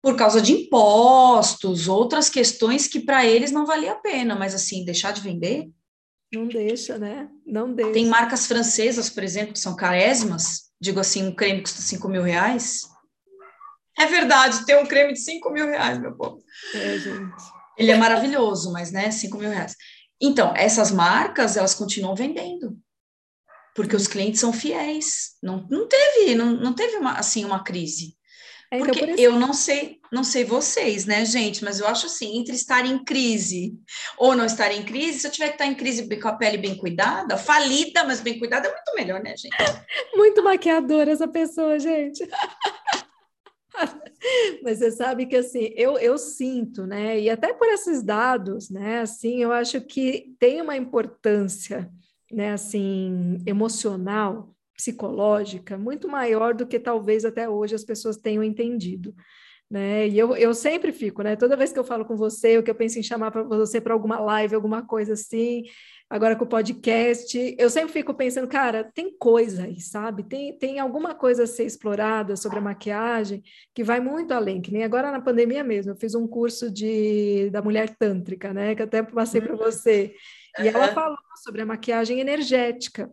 por 0.03 0.17
causa 0.17 0.43
de 0.43 0.53
impostos, 0.53 1.87
outras 1.87 2.29
questões 2.29 2.89
que 2.89 2.99
para 2.99 3.25
eles 3.25 3.53
não 3.53 3.65
valia 3.65 3.93
a 3.93 3.97
pena, 3.97 4.35
mas 4.35 4.55
assim, 4.57 4.85
deixar 4.85 5.13
de 5.13 5.21
vender, 5.21 5.71
não 6.33 6.47
deixa, 6.47 6.99
né? 6.99 7.29
Não 7.47 7.73
deixa. 7.75 7.93
Tem 7.93 8.07
marcas 8.07 8.47
francesas, 8.47 9.11
por 9.11 9.23
exemplo, 9.23 9.53
que 9.53 9.61
são 9.61 9.77
carésimas. 9.77 10.71
Digo 10.81 10.99
assim, 10.99 11.27
um 11.27 11.35
creme 11.35 11.61
custa 11.61 11.81
5 11.81 12.09
mil 12.09 12.23
reais. 12.23 12.83
É 13.99 14.07
verdade, 14.07 14.65
tem 14.65 14.77
um 14.77 14.87
creme 14.87 15.13
de 15.13 15.21
5 15.21 15.51
mil 15.51 15.67
reais, 15.67 16.01
meu 16.01 16.17
povo. 16.17 16.43
É, 16.75 16.99
gente. 16.99 17.43
Ele 17.77 17.91
é 17.91 17.97
maravilhoso, 17.97 18.73
mas, 18.73 18.91
né, 18.91 19.11
5 19.11 19.37
mil 19.37 19.51
reais. 19.51 19.77
Então, 20.21 20.55
essas 20.57 20.91
marcas, 20.91 21.57
elas 21.57 21.75
continuam 21.75 22.15
vendendo. 22.15 22.79
Porque 23.75 23.97
os 23.97 24.07
clientes 24.07 24.41
são 24.41 24.53
fiéis. 24.53 25.37
Não, 25.43 25.67
não 25.71 25.87
teve, 25.89 26.35
não, 26.35 26.53
não 26.53 26.75
teve 26.75 26.97
uma, 26.97 27.15
assim, 27.19 27.45
uma 27.45 27.63
crise. 27.63 28.17
É, 28.73 28.79
então, 28.79 28.87
Porque 28.87 29.07
por 29.07 29.19
eu 29.19 29.39
não 29.39 29.53
sei, 29.53 30.01
não 30.11 30.25
sei 30.25 30.45
vocês, 30.45 31.05
né, 31.05 31.27
gente? 31.27 31.63
Mas 31.63 31.79
eu 31.79 31.87
acho 31.87 32.07
assim, 32.07 32.39
entre 32.39 32.55
estar 32.55 32.87
em 32.87 33.05
crise 33.05 33.79
ou 34.17 34.35
não 34.35 34.47
estar 34.47 34.73
em 34.73 34.83
crise, 34.83 35.21
se 35.21 35.27
eu 35.27 35.31
tiver 35.31 35.49
que 35.49 35.57
estar 35.57 35.67
em 35.67 35.75
crise 35.75 36.09
com 36.19 36.29
a 36.29 36.33
pele 36.33 36.57
bem 36.57 36.75
cuidada, 36.75 37.37
falida, 37.37 38.03
mas 38.03 38.23
bem 38.23 38.39
cuidada, 38.39 38.69
é 38.69 38.73
muito 38.73 38.95
melhor, 38.97 39.23
né, 39.23 39.37
gente? 39.37 39.51
Muito 40.17 40.43
maquiadora 40.43 41.11
essa 41.11 41.29
pessoa, 41.29 41.79
gente. 41.79 42.27
Mas 44.63 44.79
você 44.79 44.91
sabe 44.91 45.27
que 45.27 45.37
assim, 45.37 45.73
eu, 45.75 45.99
eu 45.99 46.17
sinto, 46.17 46.87
né? 46.87 47.19
E 47.19 47.29
até 47.29 47.53
por 47.53 47.67
esses 47.69 48.03
dados, 48.03 48.71
né? 48.71 49.01
Assim, 49.01 49.43
eu 49.43 49.53
acho 49.53 49.81
que 49.81 50.35
tem 50.39 50.61
uma 50.61 50.77
importância, 50.77 51.91
né? 52.31 52.53
Assim, 52.53 53.39
emocional 53.47 54.55
psicológica 54.83 55.79
muito 55.79 56.09
maior 56.09 56.55
do 56.55 56.67
que 56.67 56.81
talvez 56.81 57.25
até 57.25 57.49
hoje 57.49 57.77
as 57.77 57.85
pessoas 57.85 58.17
tenham 58.17 58.43
entendido. 58.43 59.15
né? 59.71 60.09
E 60.09 60.19
eu, 60.19 60.37
eu 60.37 60.53
sempre 60.53 60.93
fico, 60.93 61.23
né? 61.23 61.37
Toda 61.37 61.57
vez 61.57 61.73
que 61.73 61.79
eu 61.79 61.85
falo 61.85 62.05
com 62.05 62.17
você, 62.17 62.57
ou 62.57 62.63
que 62.63 62.71
eu 62.71 62.75
penso 62.75 62.99
em 62.99 63.03
chamar 63.03 63.31
para 63.31 63.43
você 63.45 63.81
para 63.81 63.95
alguma 63.95 64.19
live, 64.19 64.55
alguma 64.55 64.85
coisa 64.85 65.15
assim, 65.15 65.63
agora 66.11 66.37
com 66.37 66.45
o 66.45 66.49
podcast, 66.49 67.57
eu 67.59 67.71
sempre 67.71 67.93
fico 67.93 68.13
pensando, 68.13 68.47
cara, 68.49 68.85
tem 68.85 69.17
coisa 69.17 69.65
aí, 69.65 69.81
sabe? 69.81 70.25
Tem, 70.25 70.59
tem 70.59 70.79
alguma 70.79 71.15
coisa 71.15 71.45
a 71.45 71.47
ser 71.47 71.65
explorada 71.65 72.37
sobre 72.37 72.59
a 72.59 72.63
maquiagem 72.63 73.43
que 73.73 73.83
vai 73.83 73.99
muito 74.01 74.35
além, 74.35 74.61
que 74.61 74.73
nem 74.73 74.85
agora 74.85 75.11
na 75.11 75.23
pandemia 75.23 75.65
mesmo. 75.65 75.93
Eu 75.93 75.97
fiz 75.97 76.15
um 76.15 76.27
curso 76.27 76.71
de, 76.71 77.49
da 77.51 77.63
mulher 77.63 77.97
tântrica, 77.97 78.53
né? 78.53 78.75
Que 78.75 78.83
até 78.83 79.03
passei 79.03 79.41
para 79.41 79.53
uhum. 79.53 79.59
você. 79.59 80.15
E 80.59 80.69
ela 80.69 80.89
falou 80.93 81.17
sobre 81.43 81.63
a 81.63 81.67
maquiagem 81.67 82.21
energética, 82.21 83.11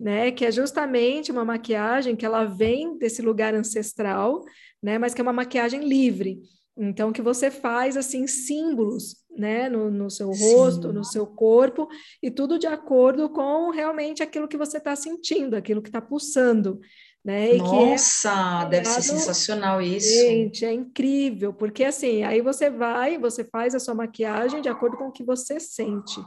né? 0.00 0.30
Que 0.30 0.46
é 0.46 0.50
justamente 0.50 1.30
uma 1.30 1.44
maquiagem 1.44 2.16
que 2.16 2.24
ela 2.24 2.44
vem 2.44 2.96
desse 2.96 3.20
lugar 3.20 3.54
ancestral, 3.54 4.42
né? 4.82 4.96
Mas 4.96 5.12
que 5.12 5.20
é 5.20 5.22
uma 5.22 5.32
maquiagem 5.32 5.86
livre. 5.86 6.40
Então, 6.76 7.12
que 7.12 7.20
você 7.20 7.50
faz, 7.50 7.94
assim, 7.98 8.26
símbolos, 8.26 9.16
né, 9.36 9.68
no, 9.68 9.90
no 9.90 10.10
seu 10.10 10.30
rosto, 10.30 10.88
Sim. 10.88 10.94
no 10.94 11.04
seu 11.04 11.26
corpo, 11.26 11.88
e 12.22 12.30
tudo 12.30 12.58
de 12.58 12.66
acordo 12.66 13.28
com 13.28 13.70
realmente 13.70 14.22
aquilo 14.22 14.48
que 14.48 14.56
você 14.56 14.78
está 14.78 14.96
sentindo, 14.96 15.54
aquilo 15.54 15.82
que 15.82 15.90
está 15.90 16.00
pulsando, 16.00 16.80
né? 17.22 17.54
E 17.54 17.58
Nossa, 17.58 18.62
é, 18.64 18.68
deve 18.70 18.86
ser 18.86 19.02
sensacional 19.02 19.82
isso. 19.82 20.08
Gente, 20.08 20.64
é 20.64 20.72
incrível, 20.72 21.52
porque 21.52 21.84
assim, 21.84 22.22
aí 22.22 22.40
você 22.40 22.70
vai, 22.70 23.18
você 23.18 23.44
faz 23.44 23.74
a 23.74 23.80
sua 23.80 23.94
maquiagem 23.94 24.62
de 24.62 24.68
acordo 24.68 24.96
com 24.96 25.08
o 25.08 25.12
que 25.12 25.22
você 25.22 25.60
sente, 25.60 26.18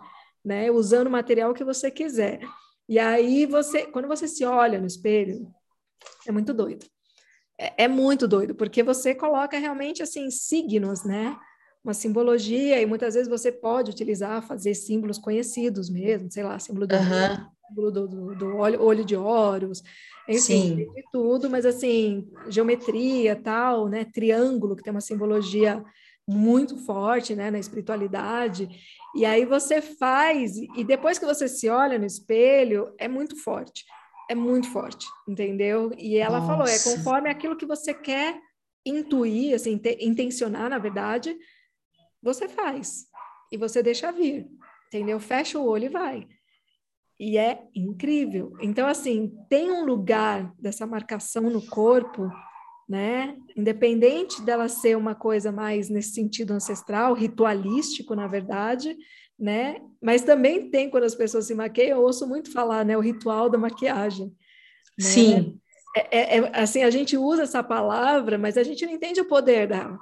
né? 0.46 0.70
Usando 0.70 1.08
o 1.08 1.12
material 1.12 1.54
que 1.54 1.64
você 1.64 1.90
quiser. 1.90 2.42
E 2.88 3.00
aí 3.00 3.46
você, 3.46 3.86
quando 3.86 4.08
você 4.08 4.28
se 4.28 4.46
olha 4.46 4.80
no 4.80 4.88
espelho, 4.88 5.48
é 6.28 6.32
muito 6.32 6.54
doido. 6.54 6.86
É, 7.60 7.84
é 7.86 7.88
muito 7.88 8.28
doido, 8.28 8.56
porque 8.56 8.84
você 8.84 9.14
coloca 9.14 9.58
realmente 9.58 10.02
assim 10.02 10.30
signos, 10.30 11.04
né? 11.04 11.38
Uma 11.84 11.94
simbologia, 11.94 12.82
e 12.82 12.86
muitas 12.86 13.14
vezes 13.14 13.30
você 13.30 13.52
pode 13.52 13.92
utilizar, 13.92 14.42
fazer 14.42 14.74
símbolos 14.74 15.18
conhecidos 15.18 15.90
mesmo, 15.90 16.32
sei 16.32 16.44
lá, 16.44 16.58
símbolo 16.58 16.88
do, 16.88 16.96
uhum. 16.96 17.48
símbolo 17.68 17.92
do, 17.92 18.08
do, 18.08 18.36
do 18.36 18.56
olho, 18.56 18.82
olho 18.82 19.04
de 19.04 19.18
Horus, 19.18 19.84
enfim, 20.28 20.76
de 20.76 21.04
tudo, 21.12 21.50
mas 21.50 21.66
assim, 21.66 22.26
geometria, 22.48 23.36
tal, 23.36 23.90
né? 23.90 24.06
Triângulo, 24.06 24.76
que 24.76 24.84
tem 24.84 24.92
uma 24.92 25.02
simbologia 25.02 25.84
muito 26.28 26.78
forte, 26.78 27.36
né, 27.36 27.52
na 27.52 27.60
espiritualidade. 27.60 28.70
E 29.16 29.26
aí 29.26 29.46
você 29.46 29.82
faz, 29.82 30.56
e 30.58 30.84
depois 30.84 31.20
que 31.20 31.26
você 31.26 31.48
se 31.48 31.70
olha 31.70 32.00
no 32.00 32.06
espelho, 32.06 32.94
é 32.98 33.08
muito 33.08 33.36
forte 33.36 33.84
é 34.30 34.36
muito 34.36 34.70
forte, 34.72 35.06
entendeu? 35.28 35.92
E 35.98 36.18
ela 36.18 36.40
Nossa. 36.40 36.48
falou, 36.48 36.68
é 36.68 36.80
conforme 36.80 37.30
aquilo 37.30 37.56
que 37.56 37.66
você 37.66 37.94
quer 37.94 38.40
intuir, 38.86 39.56
assim, 39.56 39.78
te, 39.78 39.98
intencionar, 40.02 40.70
na 40.70 40.78
verdade, 40.78 41.38
você 42.22 42.48
faz. 42.48 43.06
E 43.52 43.58
você 43.58 43.84
deixa 43.84 44.12
vir, 44.12 44.48
entendeu? 44.88 45.20
Fecha 45.20 45.60
o 45.60 45.66
olho 45.66 45.86
e 45.86 45.90
vai. 45.90 46.28
E 47.20 47.38
é 47.38 47.64
incrível. 47.76 48.58
Então, 48.60 48.88
assim, 48.88 49.32
tem 49.50 49.72
um 49.72 49.86
lugar 49.86 50.54
dessa 50.60 50.86
marcação 50.88 51.44
no 51.44 51.66
corpo, 51.68 52.30
né? 52.88 53.36
Independente 53.56 54.42
dela 54.42 54.68
ser 54.68 54.98
uma 54.98 55.16
coisa 55.16 55.52
mais 55.52 55.90
nesse 55.90 56.14
sentido 56.14 56.52
ancestral, 56.52 57.14
ritualístico, 57.14 58.16
na 58.16 58.28
verdade, 58.28 58.96
né? 59.40 59.82
Mas 60.02 60.22
também 60.22 60.70
tem 60.70 60.90
quando 60.90 61.04
as 61.04 61.16
pessoas 61.16 61.46
se 61.46 61.56
maquiam, 61.56 61.98
eu 61.98 62.02
ouço 62.02 62.28
muito 62.28 62.52
falar, 62.52 62.86
né? 62.86 62.98
O 62.98 63.02
ritual 63.02 63.50
da 63.50 63.58
maquiagem. 63.58 64.28
Né? 64.98 65.06
Sim. 65.06 65.60
É, 65.96 66.18
é, 66.18 66.38
é, 66.40 66.52
assim, 66.60 66.84
a 66.84 66.90
gente 66.90 67.16
usa 67.18 67.44
essa 67.44 67.64
palavra, 67.64 68.38
mas 68.38 68.58
a 68.58 68.64
gente 68.64 68.86
não 68.86 68.94
entende 68.94 69.22
o 69.22 69.28
poder 69.28 69.68
dela, 69.68 69.98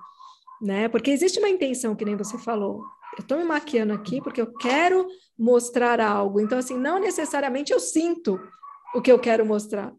né? 0.61 0.87
Porque 0.87 1.11
existe 1.11 1.39
uma 1.39 1.49
intenção, 1.49 1.95
que 1.95 2.05
nem 2.05 2.15
você 2.15 2.37
falou. 2.37 2.83
Eu 3.17 3.21
estou 3.21 3.37
me 3.37 3.43
maquiando 3.43 3.91
aqui 3.93 4.21
porque 4.21 4.41
eu 4.41 4.53
quero 4.53 5.05
mostrar 5.37 5.99
algo. 5.99 6.39
Então, 6.39 6.57
assim, 6.57 6.77
não 6.77 6.97
necessariamente 6.97 7.73
eu 7.73 7.79
sinto 7.79 8.39
o 8.95 9.01
que 9.01 9.11
eu 9.11 9.19
quero 9.19 9.45
mostrar. 9.45 9.93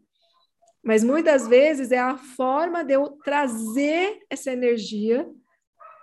Mas 0.83 1.03
muitas 1.03 1.47
vezes 1.47 1.91
é 1.91 1.99
a 1.99 2.17
forma 2.17 2.83
de 2.83 2.93
eu 2.93 3.17
trazer 3.23 4.19
essa 4.29 4.51
energia 4.51 5.25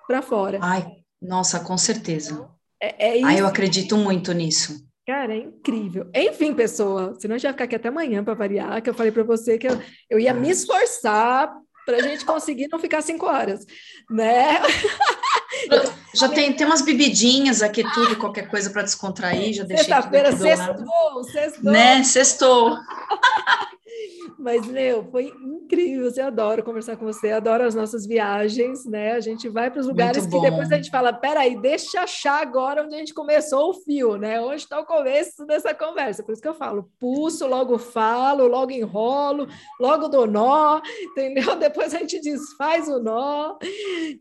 para 0.06 0.22
fora. 0.22 0.58
Ai, 0.62 0.86
nossa, 1.20 1.60
com 1.60 1.76
certeza. 1.76 2.48
É, 2.80 3.08
é 3.08 3.16
isso. 3.18 3.26
Ah, 3.26 3.36
eu 3.36 3.46
acredito 3.46 3.96
muito 3.96 4.32
nisso. 4.32 4.88
Cara, 5.06 5.34
é 5.34 5.38
incrível. 5.38 6.08
Enfim, 6.14 6.54
pessoa, 6.54 7.14
senão 7.18 7.34
a 7.34 7.38
gente 7.38 7.46
vai 7.46 7.52
ficar 7.52 7.64
aqui 7.64 7.76
até 7.76 7.88
amanhã 7.88 8.24
para 8.24 8.32
variar, 8.32 8.80
que 8.80 8.88
eu 8.88 8.94
falei 8.94 9.12
para 9.12 9.22
você 9.22 9.58
que 9.58 9.66
eu, 9.66 9.78
eu 10.08 10.18
ia 10.18 10.32
me 10.32 10.48
esforçar 10.50 11.52
para 11.84 11.96
a 11.96 12.02
gente 12.02 12.24
conseguir 12.24 12.68
não 12.70 12.78
ficar 12.78 13.02
cinco 13.02 13.26
horas, 13.26 13.66
né? 14.08 14.60
Já 16.14 16.28
tem, 16.28 16.52
tem 16.52 16.66
umas 16.66 16.82
bebidinhas 16.82 17.62
aqui, 17.62 17.82
tudo, 17.92 18.16
qualquer 18.16 18.48
coisa 18.48 18.70
para 18.70 18.82
descontrair, 18.82 19.52
já 19.52 19.64
deixei 19.64 19.86
Sexta-feira, 19.86 20.32
sextou, 20.32 21.24
sextou. 21.24 21.72
Né, 21.72 22.04
sextou. 22.04 22.78
Mas, 24.38 24.66
meu, 24.66 25.04
foi 25.10 25.26
incrível. 25.26 26.10
Eu 26.16 26.26
adoro 26.26 26.62
conversar 26.62 26.96
com 26.96 27.04
você, 27.04 27.30
adoro 27.30 27.64
as 27.64 27.74
nossas 27.74 28.06
viagens, 28.06 28.84
né? 28.86 29.12
A 29.12 29.20
gente 29.20 29.48
vai 29.48 29.70
para 29.70 29.80
os 29.80 29.86
lugares 29.86 30.26
que 30.26 30.40
depois 30.40 30.70
a 30.72 30.76
gente 30.76 30.90
fala: 30.90 31.12
peraí, 31.12 31.60
deixa 31.60 31.98
eu 31.98 32.02
achar 32.02 32.40
agora 32.40 32.82
onde 32.82 32.94
a 32.94 32.98
gente 32.98 33.14
começou 33.14 33.70
o 33.70 33.74
fio, 33.74 34.16
né? 34.16 34.40
Onde 34.40 34.62
está 34.62 34.80
o 34.80 34.86
começo 34.86 35.44
dessa 35.46 35.74
conversa. 35.74 36.22
Por 36.22 36.32
isso 36.32 36.42
que 36.42 36.48
eu 36.48 36.54
falo: 36.54 36.90
pulso, 36.98 37.46
logo 37.46 37.78
falo, 37.78 38.46
logo 38.46 38.70
enrolo, 38.70 39.46
logo 39.78 40.08
dou 40.08 40.26
nó, 40.26 40.80
entendeu? 41.02 41.56
Depois 41.56 41.94
a 41.94 41.98
gente 41.98 42.20
desfaz 42.20 42.88
o 42.88 42.98
nó. 42.98 43.58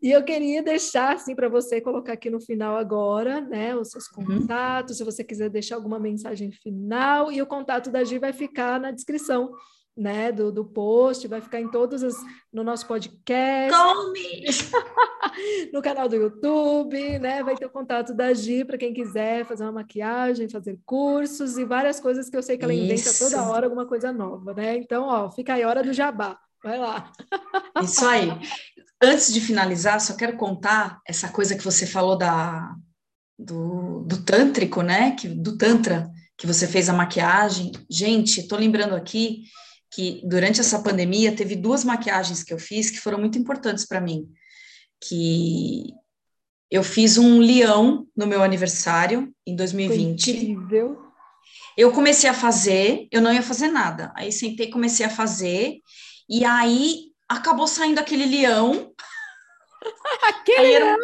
E 0.01 0.11
eu 0.11 0.23
queria 0.23 0.61
deixar, 0.61 1.15
assim, 1.15 1.35
para 1.35 1.49
você 1.49 1.79
colocar 1.81 2.13
aqui 2.13 2.29
no 2.29 2.41
final 2.41 2.75
agora, 2.75 3.41
né? 3.41 3.75
Os 3.75 3.89
seus 3.89 4.05
uhum. 4.17 4.25
contatos, 4.25 4.91
uhum. 4.91 4.97
se 4.97 5.11
você 5.11 5.23
quiser 5.23 5.49
deixar 5.49 5.75
alguma 5.75 5.99
mensagem 5.99 6.51
final, 6.51 7.31
e 7.31 7.41
o 7.41 7.47
contato 7.47 7.89
da 7.89 8.03
Gi 8.03 8.19
vai 8.19 8.33
ficar 8.33 8.79
na 8.79 8.91
descrição 8.91 9.51
né, 9.99 10.31
do, 10.31 10.49
do 10.49 10.63
post, 10.63 11.27
vai 11.27 11.41
ficar 11.41 11.59
em 11.59 11.69
todos 11.69 12.01
os, 12.01 12.15
no 12.53 12.63
nosso 12.63 12.87
podcast, 12.87 13.77
no 15.73 15.81
canal 15.81 16.07
do 16.07 16.15
YouTube, 16.15 17.19
né, 17.19 17.43
vai 17.43 17.55
ter 17.55 17.65
o 17.65 17.69
contato 17.69 18.13
da 18.13 18.33
Gi 18.33 18.63
para 18.63 18.77
quem 18.77 18.93
quiser 18.93 19.45
fazer 19.45 19.63
uma 19.63 19.73
maquiagem, 19.73 20.47
fazer 20.47 20.79
cursos 20.85 21.57
e 21.57 21.65
várias 21.65 21.99
coisas 21.99 22.29
que 22.29 22.37
eu 22.37 22.41
sei 22.41 22.57
que 22.57 22.63
ela 22.63 22.73
Isso. 22.73 22.83
inventa 22.85 23.17
toda 23.19 23.49
hora 23.49 23.65
alguma 23.65 23.85
coisa 23.85 24.13
nova, 24.13 24.53
né? 24.53 24.77
Então, 24.77 25.05
ó, 25.05 25.29
fica 25.29 25.53
aí 25.53 25.65
hora 25.65 25.83
do 25.83 25.91
jabá. 25.91 26.39
Vai 26.63 26.77
lá. 26.77 27.11
Isso 27.83 28.05
aí. 28.05 28.29
Antes 29.01 29.33
de 29.33 29.41
finalizar, 29.41 29.99
só 29.99 30.15
quero 30.15 30.37
contar 30.37 30.99
essa 31.05 31.27
coisa 31.29 31.57
que 31.57 31.63
você 31.63 31.85
falou 31.85 32.17
da 32.17 32.73
do, 33.37 34.03
do 34.05 34.23
tântrico, 34.23 34.81
né? 34.81 35.11
Que, 35.11 35.27
do 35.27 35.57
tantra, 35.57 36.09
que 36.37 36.47
você 36.47 36.67
fez 36.67 36.89
a 36.89 36.93
maquiagem. 36.93 37.71
Gente, 37.89 38.47
tô 38.47 38.55
lembrando 38.55 38.95
aqui 38.95 39.43
que 39.91 40.21
durante 40.23 40.59
essa 40.59 40.79
pandemia 40.79 41.35
teve 41.35 41.55
duas 41.55 41.83
maquiagens 41.83 42.43
que 42.43 42.53
eu 42.53 42.59
fiz 42.59 42.89
que 42.89 42.99
foram 42.99 43.19
muito 43.19 43.37
importantes 43.37 43.85
para 43.85 43.99
mim. 43.99 44.27
Que 45.01 45.93
eu 46.69 46.83
fiz 46.83 47.17
um 47.17 47.39
leão 47.39 48.07
no 48.15 48.27
meu 48.27 48.43
aniversário 48.43 49.33
em 49.45 49.55
2020. 49.55 50.31
incrível. 50.31 51.09
Eu 51.75 51.91
comecei 51.91 52.29
a 52.29 52.33
fazer, 52.33 53.07
eu 53.11 53.21
não 53.21 53.33
ia 53.33 53.41
fazer 53.41 53.69
nada. 53.69 54.11
Aí 54.15 54.31
sentei, 54.31 54.69
comecei 54.69 55.05
a 55.05 55.09
fazer 55.09 55.79
e 56.29 56.45
aí 56.45 57.09
acabou 57.27 57.67
saindo 57.67 57.99
aquele 57.99 58.25
leão. 58.25 58.91
aquele 60.27 60.73
era, 60.73 60.97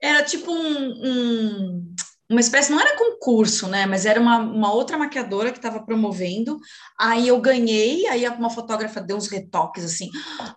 era, 0.00 0.22
tipo 0.22 0.52
um, 0.52 0.92
um 1.04 1.94
uma 2.30 2.40
espécie, 2.40 2.70
não 2.70 2.80
era 2.80 2.96
concurso, 2.96 3.66
né? 3.68 3.86
Mas 3.86 4.04
era 4.04 4.20
uma, 4.20 4.38
uma 4.38 4.72
outra 4.72 4.98
maquiadora 4.98 5.50
que 5.50 5.58
estava 5.58 5.82
promovendo. 5.82 6.58
Aí 7.00 7.28
eu 7.28 7.40
ganhei, 7.40 8.06
aí 8.06 8.28
uma 8.28 8.50
fotógrafa 8.50 9.00
deu 9.00 9.16
uns 9.16 9.28
retoques 9.28 9.84
assim. 9.84 10.10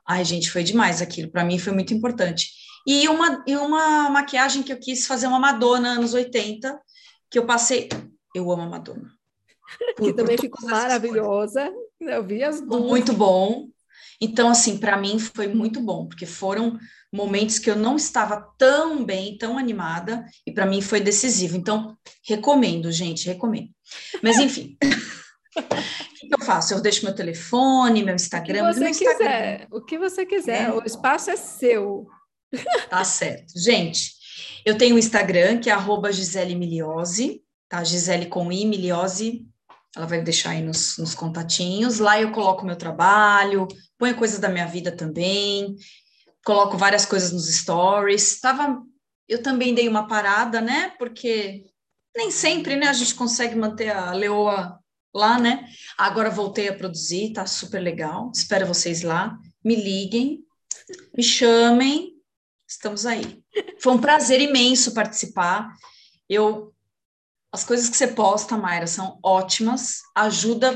Ai, 0.05 0.25
gente, 0.25 0.51
foi 0.51 0.63
demais 0.63 1.01
aquilo. 1.01 1.31
Para 1.31 1.45
mim 1.45 1.57
foi 1.57 1.71
muito 1.71 1.93
importante. 1.93 2.49
E 2.85 3.07
uma, 3.07 3.43
e 3.47 3.55
uma 3.55 4.09
maquiagem 4.09 4.63
que 4.63 4.73
eu 4.73 4.79
quis 4.79 5.07
fazer 5.07 5.27
uma 5.27 5.39
Madonna 5.39 5.93
anos 5.93 6.13
80, 6.13 6.79
que 7.29 7.39
eu 7.39 7.45
passei. 7.45 7.87
Eu 8.35 8.51
amo 8.51 8.63
a 8.63 8.69
Madonna. 8.69 9.09
Por, 9.95 10.07
que 10.07 10.13
também 10.13 10.37
ficou 10.37 10.69
maravilhosa. 10.69 11.71
Eu 11.99 12.23
vi 12.23 12.43
as 12.43 12.59
duas. 12.59 12.81
Muito 12.81 13.13
bom. 13.13 13.69
Então, 14.21 14.49
assim, 14.49 14.77
para 14.77 14.95
mim 14.97 15.17
foi 15.17 15.47
muito 15.47 15.81
bom, 15.81 16.05
porque 16.05 16.27
foram 16.27 16.77
momentos 17.11 17.57
que 17.57 17.69
eu 17.69 17.75
não 17.75 17.95
estava 17.95 18.53
tão 18.57 19.03
bem, 19.03 19.35
tão 19.37 19.57
animada, 19.57 20.23
e 20.45 20.51
para 20.51 20.65
mim 20.65 20.79
foi 20.79 21.01
decisivo. 21.01 21.57
Então, 21.57 21.97
recomendo, 22.23 22.91
gente, 22.91 23.25
recomendo. 23.27 23.69
Mas, 24.21 24.37
enfim. 24.37 24.77
o 25.57 26.27
que 26.27 26.35
eu 26.39 26.45
faço? 26.45 26.73
Eu 26.73 26.81
deixo 26.81 27.03
meu 27.03 27.15
telefone, 27.15 28.03
meu 28.03 28.15
Instagram. 28.15 28.63
O 28.63 28.73
que 28.73 28.79
você 28.79 28.89
Instagram... 28.89 29.17
quiser, 29.17 29.67
o 29.71 29.81
que 29.81 29.97
você 29.97 30.25
quiser, 30.25 30.69
é. 30.69 30.71
o 30.71 30.83
espaço 30.85 31.31
é 31.31 31.35
seu. 31.35 32.07
Tá 32.89 33.03
certo. 33.03 33.53
Gente, 33.57 34.11
eu 34.65 34.77
tenho 34.77 34.95
o 34.95 34.99
Instagram, 34.99 35.59
que 35.59 35.69
é 35.69 35.73
arroba 35.73 36.11
Gisele 36.11 36.55
Miliose, 36.55 37.41
tá? 37.67 37.83
Gisele 37.83 38.27
com 38.27 38.51
I, 38.51 38.65
Miliose, 38.65 39.45
ela 39.95 40.05
vai 40.05 40.21
deixar 40.21 40.51
aí 40.51 40.61
nos, 40.61 40.97
nos 40.97 41.13
contatinhos. 41.13 41.99
Lá 41.99 42.19
eu 42.19 42.31
coloco 42.31 42.65
meu 42.65 42.75
trabalho, 42.75 43.67
ponho 43.97 44.15
coisas 44.15 44.39
da 44.39 44.49
minha 44.49 44.67
vida 44.67 44.91
também 44.91 45.75
coloco 46.45 46.77
várias 46.77 47.05
coisas 47.05 47.31
nos 47.31 47.53
stories. 47.53 48.39
Tava, 48.39 48.81
eu 49.27 49.41
também 49.41 49.73
dei 49.73 49.87
uma 49.87 50.07
parada, 50.07 50.61
né? 50.61 50.93
Porque 50.97 51.63
nem 52.15 52.29
sempre, 52.31 52.75
né, 52.75 52.87
a 52.87 52.93
gente 52.93 53.15
consegue 53.15 53.55
manter 53.55 53.89
a 53.89 54.11
leoa 54.11 54.79
lá, 55.13 55.39
né? 55.39 55.67
Agora 55.97 56.29
voltei 56.29 56.69
a 56.69 56.75
produzir, 56.75 57.33
tá 57.33 57.45
super 57.45 57.79
legal. 57.79 58.31
Espero 58.33 58.65
vocês 58.65 59.01
lá. 59.01 59.37
Me 59.63 59.75
liguem, 59.75 60.43
me 61.15 61.23
chamem, 61.23 62.13
estamos 62.67 63.05
aí. 63.05 63.41
Foi 63.79 63.93
um 63.93 64.01
prazer 64.01 64.41
imenso 64.41 64.93
participar. 64.93 65.71
Eu 66.27 66.70
as 67.51 67.65
coisas 67.65 67.89
que 67.89 67.97
você 67.97 68.07
posta, 68.07 68.55
Mayra, 68.55 68.87
são 68.87 69.19
ótimas. 69.21 70.01
Ajuda, 70.15 70.71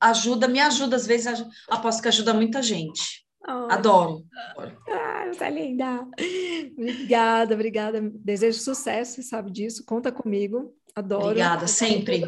ajuda, 0.00 0.48
me 0.48 0.58
ajuda 0.58 0.96
às 0.96 1.06
vezes. 1.06 1.44
Aposto 1.70 2.02
que 2.02 2.08
ajuda 2.08 2.34
muita 2.34 2.60
gente. 2.62 3.24
Oh, 3.48 3.68
Adoro. 3.70 4.24
Ah, 4.90 5.24
você 5.32 5.44
é 5.44 5.50
linda. 5.50 6.04
Obrigada, 6.76 7.54
obrigada. 7.54 8.00
Desejo 8.02 8.58
sucesso, 8.58 9.14
você 9.14 9.22
sabe 9.22 9.52
disso. 9.52 9.84
Conta 9.86 10.10
comigo. 10.10 10.74
Adoro. 10.96 11.26
Obrigada, 11.26 11.68
sempre. 11.68 12.24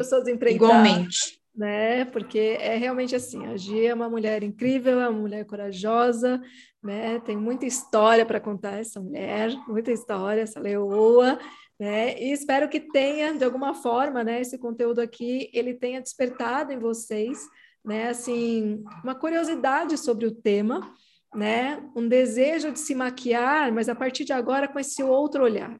Igualmente. 0.49 1.41
Né? 1.53 2.05
Porque 2.05 2.57
é 2.61 2.77
realmente 2.77 3.13
assim, 3.17 3.45
a 3.47 3.57
Gia 3.57 3.89
é 3.89 3.93
uma 3.93 4.07
mulher 4.07 4.43
incrível, 4.43 5.01
é 5.01 5.09
uma 5.09 5.19
mulher 5.19 5.43
corajosa, 5.45 6.41
né? 6.81 7.19
Tem 7.19 7.35
muita 7.35 7.65
história 7.65 8.25
para 8.25 8.39
contar 8.39 8.79
essa 8.79 9.01
mulher, 9.01 9.51
muita 9.67 9.91
história, 9.91 10.41
essa 10.41 10.59
leoa, 10.59 11.37
né? 11.79 12.21
E 12.21 12.31
espero 12.31 12.67
que 12.67 12.79
tenha, 12.79 13.33
de 13.33 13.43
alguma 13.43 13.73
forma, 13.73 14.23
né, 14.23 14.41
esse 14.41 14.57
conteúdo 14.57 14.99
aqui, 14.99 15.49
ele 15.53 15.73
tenha 15.73 16.01
despertado 16.01 16.73
em 16.73 16.77
vocês, 16.79 17.39
né, 17.85 18.09
assim, 18.09 18.83
uma 19.01 19.15
curiosidade 19.15 19.97
sobre 19.97 20.25
o 20.25 20.35
tema, 20.35 20.93
né, 21.33 21.81
um 21.95 22.07
desejo 22.07 22.71
de 22.71 22.79
se 22.79 22.93
maquiar, 22.93 23.71
mas 23.71 23.87
a 23.87 23.95
partir 23.95 24.25
de 24.25 24.33
agora 24.33 24.67
com 24.67 24.79
esse 24.79 25.01
outro 25.01 25.43
olhar, 25.43 25.79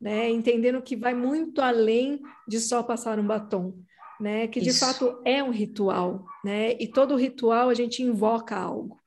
né, 0.00 0.30
entendendo 0.30 0.80
que 0.80 0.96
vai 0.96 1.12
muito 1.12 1.60
além 1.60 2.22
de 2.48 2.58
só 2.58 2.82
passar 2.82 3.18
um 3.18 3.26
batom, 3.26 3.74
né, 4.18 4.46
que 4.46 4.60
de 4.60 4.70
Isso. 4.70 4.80
fato 4.80 5.20
é 5.26 5.42
um 5.42 5.50
ritual, 5.50 6.24
né, 6.42 6.72
e 6.80 6.88
todo 6.88 7.16
ritual 7.16 7.68
a 7.68 7.74
gente 7.74 8.02
invoca 8.02 8.56
algo, 8.56 8.98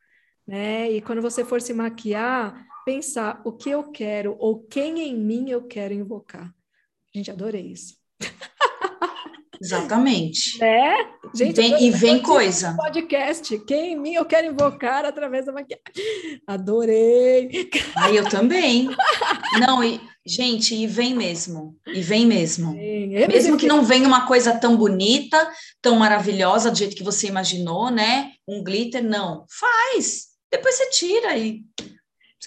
né, 0.45 0.91
e 0.91 1.01
quando 1.01 1.21
você 1.21 1.43
for 1.43 1.61
se 1.61 1.73
maquiar, 1.73 2.66
pensar 2.87 3.41
o 3.43 3.51
que 3.51 3.69
eu 3.69 3.91
quero 3.91 4.37
ou 4.39 4.63
quem 4.63 5.01
em 5.01 5.13
mim 5.13 5.49
eu 5.49 5.67
quero 5.67 5.93
invocar. 5.93 6.49
Gente, 7.13 7.29
adorei 7.29 7.73
isso. 7.73 7.97
Exatamente. 9.61 10.57
Né? 10.61 10.95
Gente, 11.35 11.55
vem, 11.55 11.83
e 11.83 11.91
vem 11.91 12.21
coisa. 12.21 12.73
Podcast, 12.77 13.59
quem 13.65 13.91
em 13.91 13.99
mim 13.99 14.13
eu 14.13 14.23
quero 14.23 14.47
invocar 14.47 15.03
através 15.03 15.45
da 15.45 15.51
maquiagem. 15.51 15.83
Adorei. 16.47 17.69
Ai, 17.97 18.17
eu 18.17 18.29
também. 18.29 18.87
Não, 19.59 19.83
e, 19.83 19.99
gente, 20.25 20.73
e 20.73 20.87
vem 20.87 21.13
mesmo. 21.13 21.75
E 21.87 21.99
vem 22.01 22.25
mesmo. 22.25 22.71
Vem. 22.73 23.27
Mesmo 23.27 23.57
que 23.57 23.67
não 23.67 23.83
venha 23.83 24.07
uma 24.07 24.25
coisa 24.25 24.57
tão 24.57 24.77
bonita, 24.77 25.51
tão 25.81 25.97
maravilhosa, 25.97 26.71
do 26.71 26.77
jeito 26.77 26.95
que 26.95 27.03
você 27.03 27.27
imaginou, 27.27 27.91
né? 27.91 28.31
Um 28.47 28.63
glitter, 28.63 29.03
não. 29.03 29.45
Faz. 29.49 30.27
Depois 30.49 30.75
você 30.75 30.89
tira 30.91 31.37
e 31.37 31.61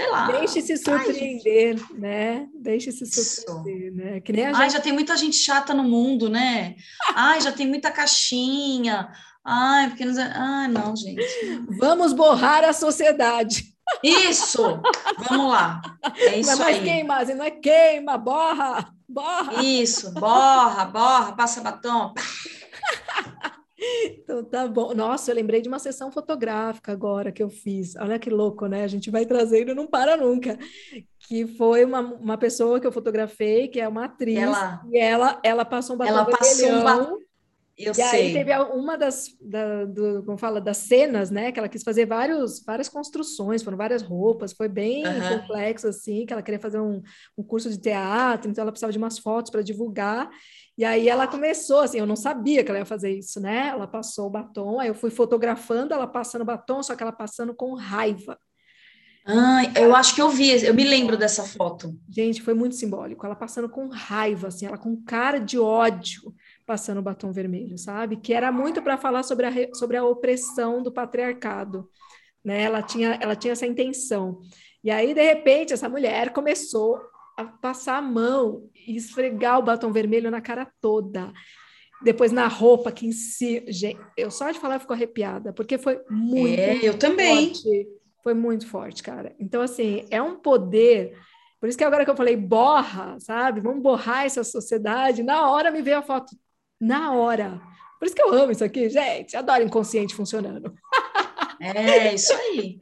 sei 0.01 0.11
lá. 0.11 0.27
Deixe 0.27 0.63
se 0.63 0.77
surpreender, 0.79 1.77
Ai, 1.79 1.99
né? 1.99 2.49
Deixe 2.55 2.91
se 2.91 3.05
surpreender, 3.07 3.89
Isso. 3.89 3.97
né? 3.97 4.21
Que 4.21 4.33
nem 4.33 4.47
gente... 4.47 4.57
Ai, 4.57 4.71
já 4.71 4.81
tem 4.81 4.93
muita 4.93 5.17
gente 5.17 5.37
chata 5.37 5.75
no 5.75 5.85
mundo, 5.85 6.31
né? 6.31 6.75
Ai, 7.15 7.41
já 7.41 7.53
tem 7.53 7.67
muita 7.67 7.91
caixinha. 7.91 9.11
Ai, 9.45 9.89
porque 9.89 10.05
não... 10.05 10.15
Ai, 10.19 10.69
não, 10.69 10.97
gente. 10.97 11.23
Vamos 11.79 12.13
borrar 12.13 12.65
a 12.65 12.73
sociedade. 12.73 13.75
Isso! 14.03 14.81
Vamos 15.29 15.51
lá. 15.51 15.83
É 16.17 16.39
isso 16.39 16.57
não 16.57 16.63
é 16.63 16.71
mais 16.71 16.83
queima, 16.83 17.25
não 17.25 17.45
é 17.45 17.51
queima, 17.51 18.17
borra, 18.17 18.89
borra. 19.09 19.63
Isso, 19.65 20.13
borra, 20.15 20.85
borra, 20.85 21.33
passa 21.33 21.61
batom. 21.61 22.15
Então 23.81 24.45
tá 24.45 24.69
bom. 24.69 24.95
Nossa, 24.95 25.31
eu 25.31 25.35
lembrei 25.35 25.63
de 25.63 25.69
uma 25.69 25.79
sessão 25.79 26.13
fotográfica 26.13 26.93
agora 26.93 27.33
que 27.33 27.43
eu 27.43 27.49
fiz. 27.49 27.97
Olha 27.97 28.19
que 28.19 28.29
louco, 28.29 28.67
né? 28.67 28.85
A 28.85 28.89
gente 28.89 29.11
vai 29.11 29.25
trazendo, 29.25 29.75
não 29.75 29.87
para 29.87 30.17
nunca. 30.17 30.59
Que 31.19 31.47
foi 31.47 31.85
uma, 31.85 32.01
uma 32.01 32.39
pessoa 32.39 32.79
que 32.79 32.87
eu 32.87 32.93
fotografei, 32.93 33.69
que 33.69 33.81
é 33.81 33.89
uma 33.89 34.05
atriz, 34.05 34.39
ela, 34.39 34.83
e 34.91 34.99
ela, 34.99 35.41
ela 35.43 35.65
passou 35.65 35.95
um 35.95 35.99
batom 35.99 36.11
ela 36.11 36.27
passou 36.27 37.15
um. 37.15 37.31
Eu 37.81 37.93
e 37.93 37.95
sei. 37.95 38.05
aí 38.05 38.33
teve 38.35 38.55
uma 38.75 38.99
das, 38.99 39.35
da, 39.41 39.87
do, 39.87 40.23
como 40.25 40.37
fala, 40.37 40.61
das 40.61 40.77
cenas, 40.77 41.31
né? 41.31 41.51
Que 41.51 41.59
ela 41.59 41.69
quis 41.69 41.83
fazer 41.83 42.05
vários, 42.05 42.63
várias 42.63 42.91
construções, 42.91 43.63
foram 43.63 43.79
várias 43.79 44.03
roupas, 44.03 44.53
foi 44.53 44.69
bem 44.69 45.07
uhum. 45.07 45.41
complexo, 45.41 45.89
assim, 45.89 46.27
que 46.27 46.33
ela 46.33 46.43
queria 46.43 46.61
fazer 46.61 46.79
um, 46.79 47.01
um 47.39 47.43
curso 47.43 47.71
de 47.71 47.79
teatro, 47.79 48.51
então 48.51 48.61
ela 48.61 48.71
precisava 48.71 48.93
de 48.93 48.99
umas 48.99 49.19
fotos 49.19 49.51
para 49.51 49.63
divulgar. 49.63 50.29
E 50.81 50.85
aí 50.87 51.11
ela 51.11 51.27
começou, 51.27 51.81
assim, 51.81 51.99
eu 51.99 52.07
não 52.07 52.17
sabia 52.17 52.65
que 52.65 52.71
ela 52.71 52.79
ia 52.79 52.87
fazer 52.87 53.11
isso, 53.11 53.39
né? 53.39 53.69
Ela 53.69 53.87
passou 53.87 54.29
o 54.29 54.31
batom, 54.31 54.81
aí 54.81 54.89
eu 54.89 54.95
fui 54.95 55.11
fotografando 55.11 55.93
ela 55.93 56.07
passando 56.07 56.43
batom, 56.43 56.83
só 56.83 56.97
que 56.97 57.03
ela 57.03 57.13
passando 57.13 57.55
com 57.55 57.75
raiva. 57.75 58.39
Ah, 59.27 59.61
eu 59.79 59.95
acho 59.95 60.15
que 60.15 60.23
eu 60.23 60.31
vi, 60.31 60.65
eu 60.65 60.73
me 60.73 60.83
lembro 60.83 61.19
dessa 61.19 61.45
foto. 61.45 61.95
Gente, 62.09 62.41
foi 62.41 62.55
muito 62.55 62.77
simbólico. 62.77 63.27
Ela 63.27 63.37
passando 63.37 63.69
com 63.69 63.89
raiva, 63.89 64.49
assim, 64.49 64.65
ela 64.65 64.79
com 64.79 64.97
cara 65.05 65.39
de 65.39 65.59
ódio, 65.59 66.35
passando 66.65 66.97
o 66.97 67.03
batom 67.03 67.31
vermelho, 67.31 67.77
sabe? 67.77 68.17
Que 68.17 68.33
era 68.33 68.51
muito 68.51 68.81
para 68.81 68.97
falar 68.97 69.23
sobre 69.23 69.45
a, 69.45 69.75
sobre 69.75 69.99
a 69.99 70.05
opressão 70.05 70.83
do 70.83 70.91
patriarcado, 70.91 71.91
né? 72.43 72.63
Ela 72.63 72.83
tinha, 72.83 73.19
ela 73.21 73.37
tinha 73.37 73.53
essa 73.53 73.67
intenção. 73.67 74.41
E 74.83 74.91
aí, 74.91 75.13
de 75.13 75.23
repente, 75.23 75.75
essa 75.75 75.91
mulher 75.91 76.33
começou 76.33 76.99
a 77.41 77.45
passar 77.45 77.97
a 77.97 78.03
mão 78.03 78.69
e 78.75 78.97
esfregar 78.97 79.59
o 79.59 79.63
batom 79.63 79.93
vermelho 79.93 80.31
na 80.31 80.41
cara 80.41 80.71
toda. 80.81 81.33
Depois 82.03 82.33
na 82.33 82.47
roupa 82.47 82.91
que 82.91 83.07
em 83.07 83.13
si, 83.13 83.65
gente, 83.69 84.01
eu 84.17 84.31
só 84.31 84.51
de 84.51 84.59
falar 84.59 84.77
eu 84.77 84.81
fico 84.81 84.93
arrepiada, 84.93 85.53
porque 85.53 85.77
foi 85.77 86.01
muito 86.09 86.59
É, 86.59 86.77
eu 86.83 86.99
também. 86.99 87.55
Forte. 87.55 87.89
Foi 88.23 88.35
muito 88.35 88.67
forte, 88.67 89.03
cara. 89.03 89.35
Então 89.39 89.63
assim, 89.63 90.05
é 90.11 90.21
um 90.23 90.37
poder 90.37 91.15
por 91.61 91.69
isso 91.69 91.77
que 91.77 91.85
agora 91.85 92.05
que 92.05 92.11
eu 92.11 92.17
falei 92.17 92.37
borra, 92.37 93.21
sabe? 93.21 93.61
Vamos 93.61 93.83
borrar 93.83 94.25
essa 94.25 94.43
sociedade. 94.43 95.23
Na 95.23 95.51
hora 95.51 95.71
me 95.71 95.83
veio 95.83 95.99
a 95.99 96.03
foto. 96.03 96.35
Na 96.81 97.13
hora. 97.13 97.61
Por 97.99 98.07
isso 98.07 98.15
que 98.15 98.23
eu 98.23 98.33
amo 98.33 98.51
isso 98.51 98.65
aqui, 98.65 98.89
gente. 98.89 99.37
Adoro 99.37 99.63
inconsciente 99.63 100.15
funcionando. 100.15 100.73
É 101.61 102.15
isso 102.15 102.33
aí. 102.33 102.81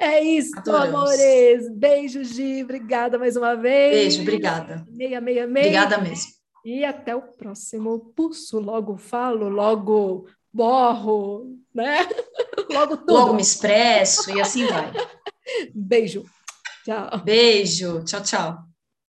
É 0.00 0.22
isso, 0.22 0.58
Adoramos. 0.58 0.94
amores. 0.94 1.68
Beijo, 1.70 2.24
Gi. 2.24 2.62
Obrigada 2.62 3.18
mais 3.18 3.36
uma 3.36 3.54
vez. 3.54 3.94
Beijo, 3.94 4.22
obrigada. 4.22 4.86
Meia, 4.90 5.20
meia, 5.20 5.46
meia. 5.46 5.66
Obrigada 5.66 5.98
mesmo. 5.98 6.32
E 6.64 6.84
até 6.84 7.14
o 7.14 7.20
próximo 7.20 8.12
pulso. 8.16 8.58
Logo 8.58 8.96
falo, 8.96 9.48
logo 9.50 10.26
borro, 10.50 11.58
né? 11.74 11.98
Logo 12.72 12.96
tudo. 12.96 13.12
Logo 13.12 13.34
me 13.34 13.42
expresso 13.42 14.30
e 14.30 14.40
assim 14.40 14.66
vai. 14.66 14.90
Beijo. 15.74 16.24
Tchau. 16.84 17.20
Beijo. 17.22 18.02
Tchau, 18.04 18.22
tchau. 18.22 18.73